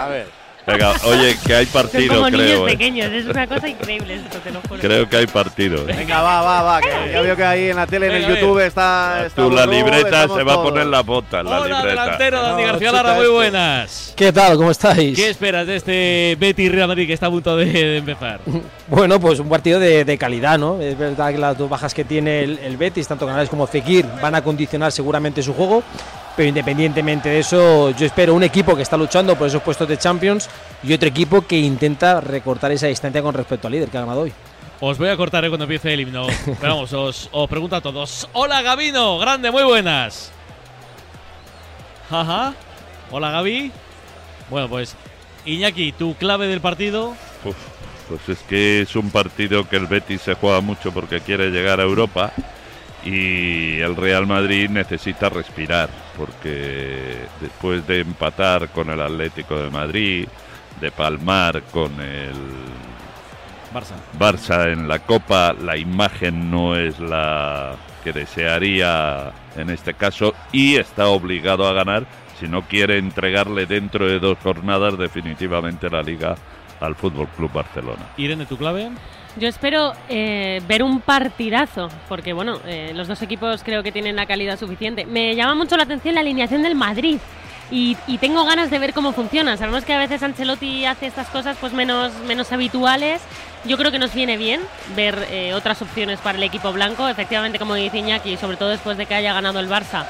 A 0.00 0.08
ver. 0.08 0.37
Venga, 0.68 0.92
oye, 1.04 1.36
que 1.44 1.54
hay 1.54 1.66
Son 1.66 1.82
partido, 1.82 2.14
como 2.16 2.30
niños 2.30 2.46
creo. 2.46 2.68
eh. 2.68 2.70
pequeños, 2.72 3.12
es 3.12 3.24
una 3.26 3.46
cosa 3.46 3.68
increíble 3.68 4.14
esto, 4.16 4.38
te 4.38 4.50
lo 4.50 4.60
juro. 4.68 4.80
Creo 4.80 5.08
que 5.08 5.16
hay 5.16 5.26
partido. 5.26 5.88
eh. 5.88 5.94
Venga, 5.96 6.22
va, 6.22 6.42
va, 6.42 6.62
va. 6.62 6.80
Que 6.80 6.88
ya 7.12 7.20
veo 7.22 7.34
que 7.36 7.44
ahí 7.44 7.70
en 7.70 7.76
la 7.76 7.86
tele, 7.86 8.06
en 8.06 8.12
Venga, 8.12 8.18
el 8.18 8.32
a 8.32 8.34
ver. 8.34 8.40
YouTube 8.44 8.58
está. 8.66 9.24
está 9.26 9.42
Tú, 9.42 9.50
la 9.50 9.66
libreta 9.66 10.28
se 10.28 10.42
va 10.42 10.52
a 10.54 10.62
poner 10.62 10.86
la 10.86 11.00
bota. 11.02 11.42
La 11.42 11.60
Hola, 11.60 11.78
libreta. 11.78 11.86
delantero 12.02 12.42
Dani 12.42 12.62
García 12.64 12.92
Lara, 12.92 13.14
muy 13.14 13.28
buenas. 13.28 14.12
¿Qué 14.16 14.32
tal? 14.32 14.56
¿Cómo 14.56 14.70
estáis? 14.70 15.16
¿Qué 15.16 15.30
esperas 15.30 15.66
de 15.66 15.76
este 15.76 16.36
Betis 16.38 16.70
Real 16.70 16.88
Madrid 16.88 17.06
que 17.06 17.12
está 17.14 17.26
a 17.26 17.30
punto 17.30 17.56
de, 17.56 17.66
de 17.66 17.96
empezar? 17.98 18.40
Bueno, 18.88 19.20
pues 19.20 19.38
un 19.38 19.50
partido 19.50 19.78
de, 19.78 20.06
de 20.06 20.16
calidad, 20.16 20.58
¿no? 20.58 20.80
Es 20.80 20.96
verdad 20.96 21.30
que 21.30 21.36
las 21.36 21.58
dos 21.58 21.68
bajas 21.68 21.92
que 21.92 22.04
tiene 22.04 22.42
el, 22.42 22.58
el 22.58 22.78
Betis, 22.78 23.06
tanto 23.06 23.26
Canales 23.26 23.50
como 23.50 23.66
Fekir, 23.66 24.06
van 24.22 24.34
a 24.34 24.40
condicionar 24.42 24.90
seguramente 24.92 25.42
su 25.42 25.52
juego, 25.52 25.82
pero 26.38 26.50
independientemente 26.50 27.28
de 27.30 27.40
eso, 27.40 27.90
yo 27.90 28.06
espero 28.06 28.32
un 28.32 28.44
equipo 28.44 28.76
que 28.76 28.82
está 28.82 28.96
luchando 28.96 29.34
por 29.34 29.48
esos 29.48 29.60
puestos 29.60 29.88
de 29.88 29.98
Champions 29.98 30.48
y 30.84 30.92
otro 30.92 31.08
equipo 31.08 31.44
que 31.44 31.58
intenta 31.58 32.20
recortar 32.20 32.70
esa 32.70 32.86
distancia 32.86 33.20
con 33.22 33.34
respecto 33.34 33.66
al 33.66 33.72
líder 33.72 33.88
que 33.88 33.98
ha 33.98 34.02
ganado 34.02 34.20
hoy. 34.20 34.32
Os 34.78 34.98
voy 34.98 35.08
a 35.08 35.16
cortar 35.16 35.44
eh, 35.44 35.48
cuando 35.48 35.64
empiece 35.64 35.92
el 35.92 35.98
himno. 35.98 36.28
Pero 36.60 36.74
vamos, 36.74 36.92
os, 36.92 37.28
os 37.32 37.48
pregunto 37.50 37.74
a 37.74 37.80
todos. 37.80 38.28
Hola 38.34 38.62
Gabino, 38.62 39.18
grande, 39.18 39.50
muy 39.50 39.64
buenas. 39.64 40.30
Ajá. 42.08 42.54
Hola 43.10 43.32
Gaby. 43.32 43.72
Bueno, 44.48 44.68
pues 44.68 44.94
Iñaki, 45.44 45.90
tu 45.90 46.14
clave 46.14 46.46
del 46.46 46.60
partido. 46.60 47.16
Uf, 47.44 47.56
pues 48.08 48.28
es 48.28 48.38
que 48.44 48.82
es 48.82 48.94
un 48.94 49.10
partido 49.10 49.68
que 49.68 49.74
el 49.74 49.88
Betis 49.88 50.20
se 50.22 50.34
juega 50.34 50.60
mucho 50.60 50.92
porque 50.92 51.18
quiere 51.18 51.50
llegar 51.50 51.80
a 51.80 51.82
Europa 51.82 52.32
y 53.04 53.78
el 53.80 53.96
Real 53.96 54.26
Madrid 54.26 54.68
necesita 54.70 55.28
respirar 55.28 55.88
porque 56.16 57.26
después 57.40 57.86
de 57.86 58.00
empatar 58.00 58.68
con 58.70 58.90
el 58.90 59.00
Atlético 59.00 59.58
de 59.58 59.70
Madrid, 59.70 60.28
de 60.80 60.90
palmar 60.90 61.62
con 61.70 62.00
el 62.00 62.34
Barça. 63.72 63.94
Barça 64.18 64.72
en 64.72 64.88
la 64.88 65.00
Copa, 65.00 65.52
la 65.52 65.76
imagen 65.76 66.50
no 66.50 66.76
es 66.76 66.98
la 66.98 67.76
que 68.02 68.12
desearía 68.12 69.32
en 69.56 69.70
este 69.70 69.94
caso 69.94 70.34
y 70.52 70.76
está 70.76 71.08
obligado 71.08 71.66
a 71.68 71.72
ganar 71.72 72.06
si 72.38 72.48
no 72.48 72.62
quiere 72.62 72.98
entregarle 72.98 73.66
dentro 73.66 74.06
de 74.06 74.20
dos 74.20 74.38
jornadas 74.38 74.96
definitivamente 74.96 75.90
la 75.90 76.02
liga 76.02 76.36
al 76.80 76.94
Fútbol 76.94 77.28
Club 77.36 77.52
Barcelona. 77.52 78.06
Irene, 78.16 78.46
tu 78.46 78.56
clave. 78.56 78.90
Yo 79.38 79.46
espero 79.46 79.92
eh, 80.08 80.60
ver 80.66 80.82
un 80.82 81.00
partidazo, 81.00 81.88
porque 82.08 82.32
bueno, 82.32 82.58
eh, 82.66 82.90
los 82.94 83.06
dos 83.06 83.22
equipos 83.22 83.62
creo 83.62 83.84
que 83.84 83.92
tienen 83.92 84.16
la 84.16 84.26
calidad 84.26 84.58
suficiente. 84.58 85.06
Me 85.06 85.36
llama 85.36 85.54
mucho 85.54 85.76
la 85.76 85.84
atención 85.84 86.16
la 86.16 86.22
alineación 86.22 86.62
del 86.62 86.74
Madrid. 86.74 87.18
Y, 87.70 87.96
tengo 88.18 88.44
ganas 88.46 88.70
de 88.70 88.78
ver 88.78 88.94
cómo 88.94 89.12
funciona. 89.12 89.56
Sabemos 89.58 89.84
que 89.84 89.92
a 89.92 89.98
veces 89.98 90.22
Ancelotti 90.22 90.86
hace 90.86 91.06
estas 91.06 91.28
cosas 91.28 91.56
pues 91.60 91.74
menos, 91.74 92.12
menos 92.26 92.50
habituales. 92.50 93.20
Yo 93.66 93.76
creo 93.76 93.92
que 93.92 93.98
nos 93.98 94.14
viene 94.14 94.38
bien 94.38 94.62
ver 94.96 95.26
eh, 95.30 95.52
otras 95.52 95.82
opciones 95.82 96.18
para 96.18 96.38
el 96.38 96.44
equipo 96.44 96.72
blanco. 96.72 97.06
Efectivamente, 97.06 97.58
como 97.58 97.74
dice 97.74 97.98
Iñaki, 97.98 98.38
sobre 98.38 98.56
todo 98.56 98.70
después 98.70 98.96
de 98.96 99.04
que 99.04 99.14
haya 99.14 99.34
ganado 99.34 99.60
el 99.60 99.68
Barça, 99.68 100.06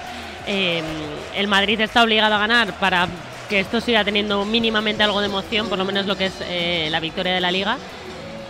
el 0.47 1.49
Madrid 1.49 1.81
está 1.81 2.03
obligado 2.03 2.37
a 2.37 2.39
ganar 2.39 2.73
para 2.75 3.09
que 3.51 3.61
esto 3.61 3.81
siga 3.81 4.05
teniendo 4.05 4.45
mínimamente 4.47 5.03
algo 5.03 5.21
de 5.21 5.27
emoción, 5.27 5.69
por 5.69 5.77
lo 5.77 5.85
menos 5.85 6.07
lo 6.07 6.17
que 6.17 6.27
es 6.27 6.91
la 6.91 7.01
victoria 7.01 7.35
de 7.35 7.41
la 7.41 7.51
Liga. 7.51 7.77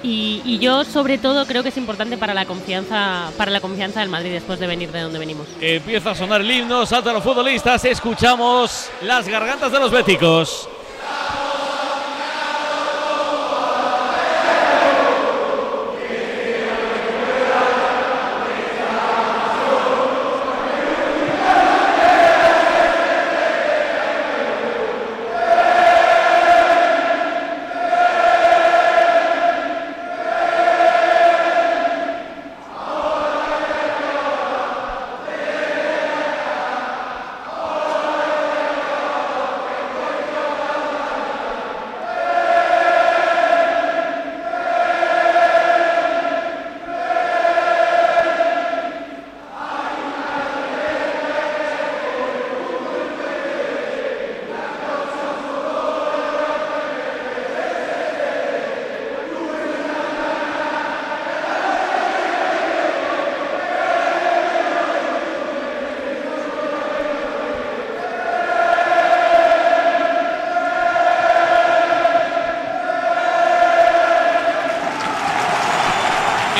Y, 0.02 0.58
yo 0.58 0.84
sobre 0.84 1.18
todo 1.18 1.46
creo 1.46 1.62
que 1.62 1.68
es 1.68 1.76
importante 1.76 2.16
para 2.16 2.34
la 2.34 2.44
confianza 2.44 3.30
para 3.36 3.50
la 3.50 3.60
confianza 3.60 4.00
del 4.00 4.08
Madrid 4.08 4.32
después 4.32 4.58
de 4.58 4.66
venir 4.66 4.90
de 4.90 5.00
donde 5.00 5.18
venimos. 5.18 5.46
Empieza 5.60 6.10
a 6.10 6.14
sonar 6.14 6.40
el 6.40 6.50
himno, 6.50 6.84
saltan 6.86 7.14
los 7.14 7.22
futbolistas, 7.22 7.84
escuchamos 7.84 8.90
las 9.02 9.28
gargantas 9.28 9.70
de 9.70 9.78
los 9.78 9.90
béticos. 9.90 10.68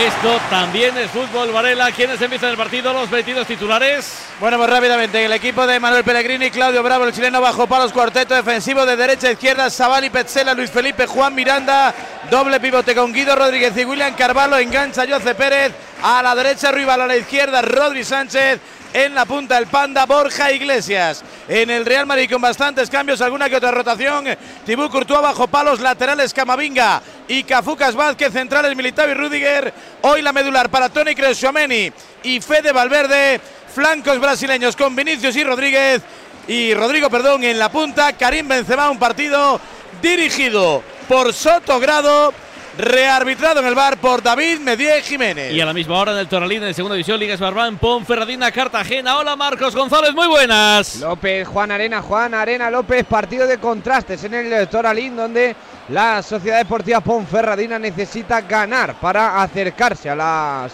Esto 0.09 0.41
también 0.49 0.97
es 0.97 1.11
fútbol, 1.11 1.53
Varela. 1.53 1.93
¿Quiénes 1.93 2.21
empiezan 2.23 2.49
el 2.49 2.57
partido? 2.57 2.95
Los 2.95 3.11
22 3.11 3.47
titulares. 3.47 4.19
Bueno, 4.41 4.57
pues 4.57 4.71
rápidamente, 4.71 5.23
el 5.23 5.33
equipo 5.35 5.67
de 5.67 5.79
Manuel 5.79 6.03
Pellegrini, 6.03 6.51
Claudio 6.51 6.83
Bravo, 6.83 7.05
el 7.05 7.13
chileno 7.13 7.43
bajo 7.43 7.67
palos, 7.67 7.93
cuarteto 7.93 8.35
defensivo 8.35 8.87
de 8.87 8.97
derecha 8.97 9.29
a 9.29 9.33
izquierda, 9.33 9.69
Savali, 9.69 10.09
Petzela, 10.09 10.55
Luis 10.55 10.71
Felipe, 10.71 11.07
Juan 11.07 11.35
Miranda, 11.35 11.95
doble 12.31 12.59
pivote 12.59 12.95
con 12.95 13.13
Guido 13.13 13.37
Rodríguez 13.37 13.77
y 13.77 13.85
William 13.85 14.15
Carvalho, 14.15 14.57
engancha 14.57 15.05
Jose 15.07 15.35
Pérez, 15.35 15.75
a 16.03 16.23
la 16.23 16.35
derecha 16.35 16.73
Rival, 16.73 17.03
a 17.03 17.07
la 17.07 17.17
izquierda 17.17 17.61
Rodri 17.61 18.03
Sánchez, 18.03 18.61
en 18.95 19.15
la 19.15 19.27
punta 19.27 19.59
el 19.59 19.67
Panda 19.67 20.07
Borja 20.07 20.51
Iglesias. 20.51 21.23
En 21.47 21.69
el 21.69 21.85
Real 21.85 22.07
Madrid 22.07 22.31
con 22.31 22.41
bastantes 22.41 22.89
cambios, 22.89 23.21
alguna 23.21 23.51
que 23.51 23.57
otra 23.57 23.71
rotación. 23.71 24.25
Tibú 24.65 24.89
Courtois 24.89 25.21
bajo 25.21 25.49
palos, 25.49 25.81
laterales 25.81 26.33
Camavinga 26.33 27.03
y 27.29 27.45
Cafucas 27.45 27.95
Vázquez, 27.95 28.33
centrales 28.33 28.75
Militao 28.75 29.09
y 29.09 29.15
Rudiger. 29.15 29.73
Hoy 30.01 30.23
la 30.23 30.33
medular 30.33 30.71
para 30.71 30.89
Tony 30.89 31.15
Cresciomeni 31.15 31.93
y 32.23 32.41
Fede 32.41 32.73
Valverde. 32.73 33.41
Flancos 33.75 34.19
brasileños 34.19 34.75
con 34.75 34.97
Vinicius 34.97 35.37
y 35.37 35.45
Rodríguez. 35.45 36.03
y 36.49 36.73
Rodrigo 36.73 37.11
Perdón 37.11 37.45
en 37.45 37.59
la 37.59 37.71
punta. 37.71 38.15
Karim 38.15 38.49
Benzema, 38.49 38.91
un 38.91 38.99
partido 38.99 39.61
dirigido 40.01 40.83
por 41.07 41.35
Sotogrado, 41.35 42.33
rearbitrado 42.79 43.59
en 43.59 43.67
el 43.67 43.75
bar 43.75 43.99
por 43.99 44.23
David 44.23 44.61
Medier 44.61 45.03
Jiménez. 45.03 45.53
Y 45.53 45.61
a 45.61 45.67
la 45.67 45.75
misma 45.75 45.99
hora 45.99 46.13
en 46.13 46.19
el 46.19 46.29
Toralín, 46.29 46.63
en 46.63 46.73
segunda 46.73 46.95
división, 46.95 47.19
Liga 47.19 47.37
Barbán, 47.37 47.77
Ponferradina, 47.77 48.53
Cartagena. 48.53 49.19
Hola 49.19 49.35
Marcos 49.35 49.75
González, 49.75 50.15
muy 50.15 50.29
buenas. 50.29 51.01
López, 51.01 51.49
Juan 51.49 51.73
Arena, 51.73 52.01
Juan 52.01 52.35
Arena 52.35 52.71
López, 52.71 53.05
partido 53.05 53.49
de 53.49 53.59
contrastes 53.59 54.23
en 54.23 54.35
el 54.35 54.69
Toralín, 54.69 55.17
donde 55.17 55.57
la 55.89 56.23
Sociedad 56.23 56.59
Deportiva 56.59 57.01
Ponferradina 57.01 57.81
necesita 57.81 58.43
ganar 58.43 58.95
para 59.01 59.43
acercarse 59.43 60.09
a 60.09 60.15
la 60.15 60.71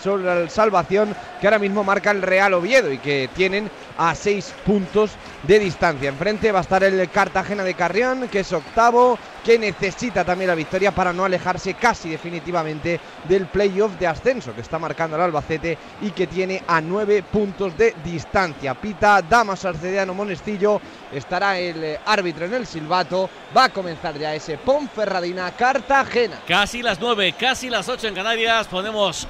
salvación 0.48 1.16
que 1.40 1.46
ahora 1.46 1.58
mismo 1.58 1.84
marca 1.84 2.10
el 2.10 2.20
Real 2.20 2.52
Oviedo 2.52 2.92
y 2.92 2.98
que 2.98 3.30
tienen 3.34 3.70
a 3.96 4.14
seis 4.14 4.52
puntos 4.66 5.12
de 5.46 5.58
distancia. 5.58 6.08
Enfrente 6.08 6.52
va 6.52 6.60
a 6.60 6.62
estar 6.62 6.82
el 6.84 7.08
Cartagena 7.10 7.64
de 7.64 7.74
Carrión, 7.74 8.28
que 8.28 8.40
es 8.40 8.52
octavo, 8.52 9.18
que 9.44 9.58
necesita 9.58 10.24
también 10.24 10.48
la 10.48 10.54
victoria 10.54 10.92
para 10.92 11.12
no 11.12 11.24
alejarse 11.24 11.74
casi 11.74 12.08
definitivamente 12.08 12.98
del 13.28 13.46
playoff 13.46 13.92
de 13.98 14.06
ascenso 14.06 14.54
que 14.54 14.62
está 14.62 14.78
marcando 14.78 15.16
el 15.16 15.22
Albacete 15.22 15.76
y 16.00 16.10
que 16.12 16.26
tiene 16.26 16.62
a 16.66 16.80
nueve 16.80 17.22
puntos 17.22 17.76
de 17.76 17.94
distancia. 18.02 18.74
Pita 18.74 19.20
Damas 19.22 19.64
Arcediano 19.64 20.14
Monestillo, 20.14 20.80
estará 21.12 21.58
el 21.58 21.84
eh, 21.84 22.00
árbitro 22.06 22.46
en 22.46 22.54
el 22.54 22.66
silbato, 22.66 23.28
va 23.54 23.64
a 23.64 23.68
comenzar 23.68 24.18
ya 24.18 24.34
ese 24.34 24.56
Ponferradina 24.56 25.50
Cartagena. 25.52 26.40
Casi 26.48 26.82
las 26.82 26.98
9, 27.00 27.34
casi 27.38 27.68
las 27.68 27.88
8 27.88 28.08
en 28.08 28.14
Canarias. 28.14 28.66
Ponemos 28.66 29.28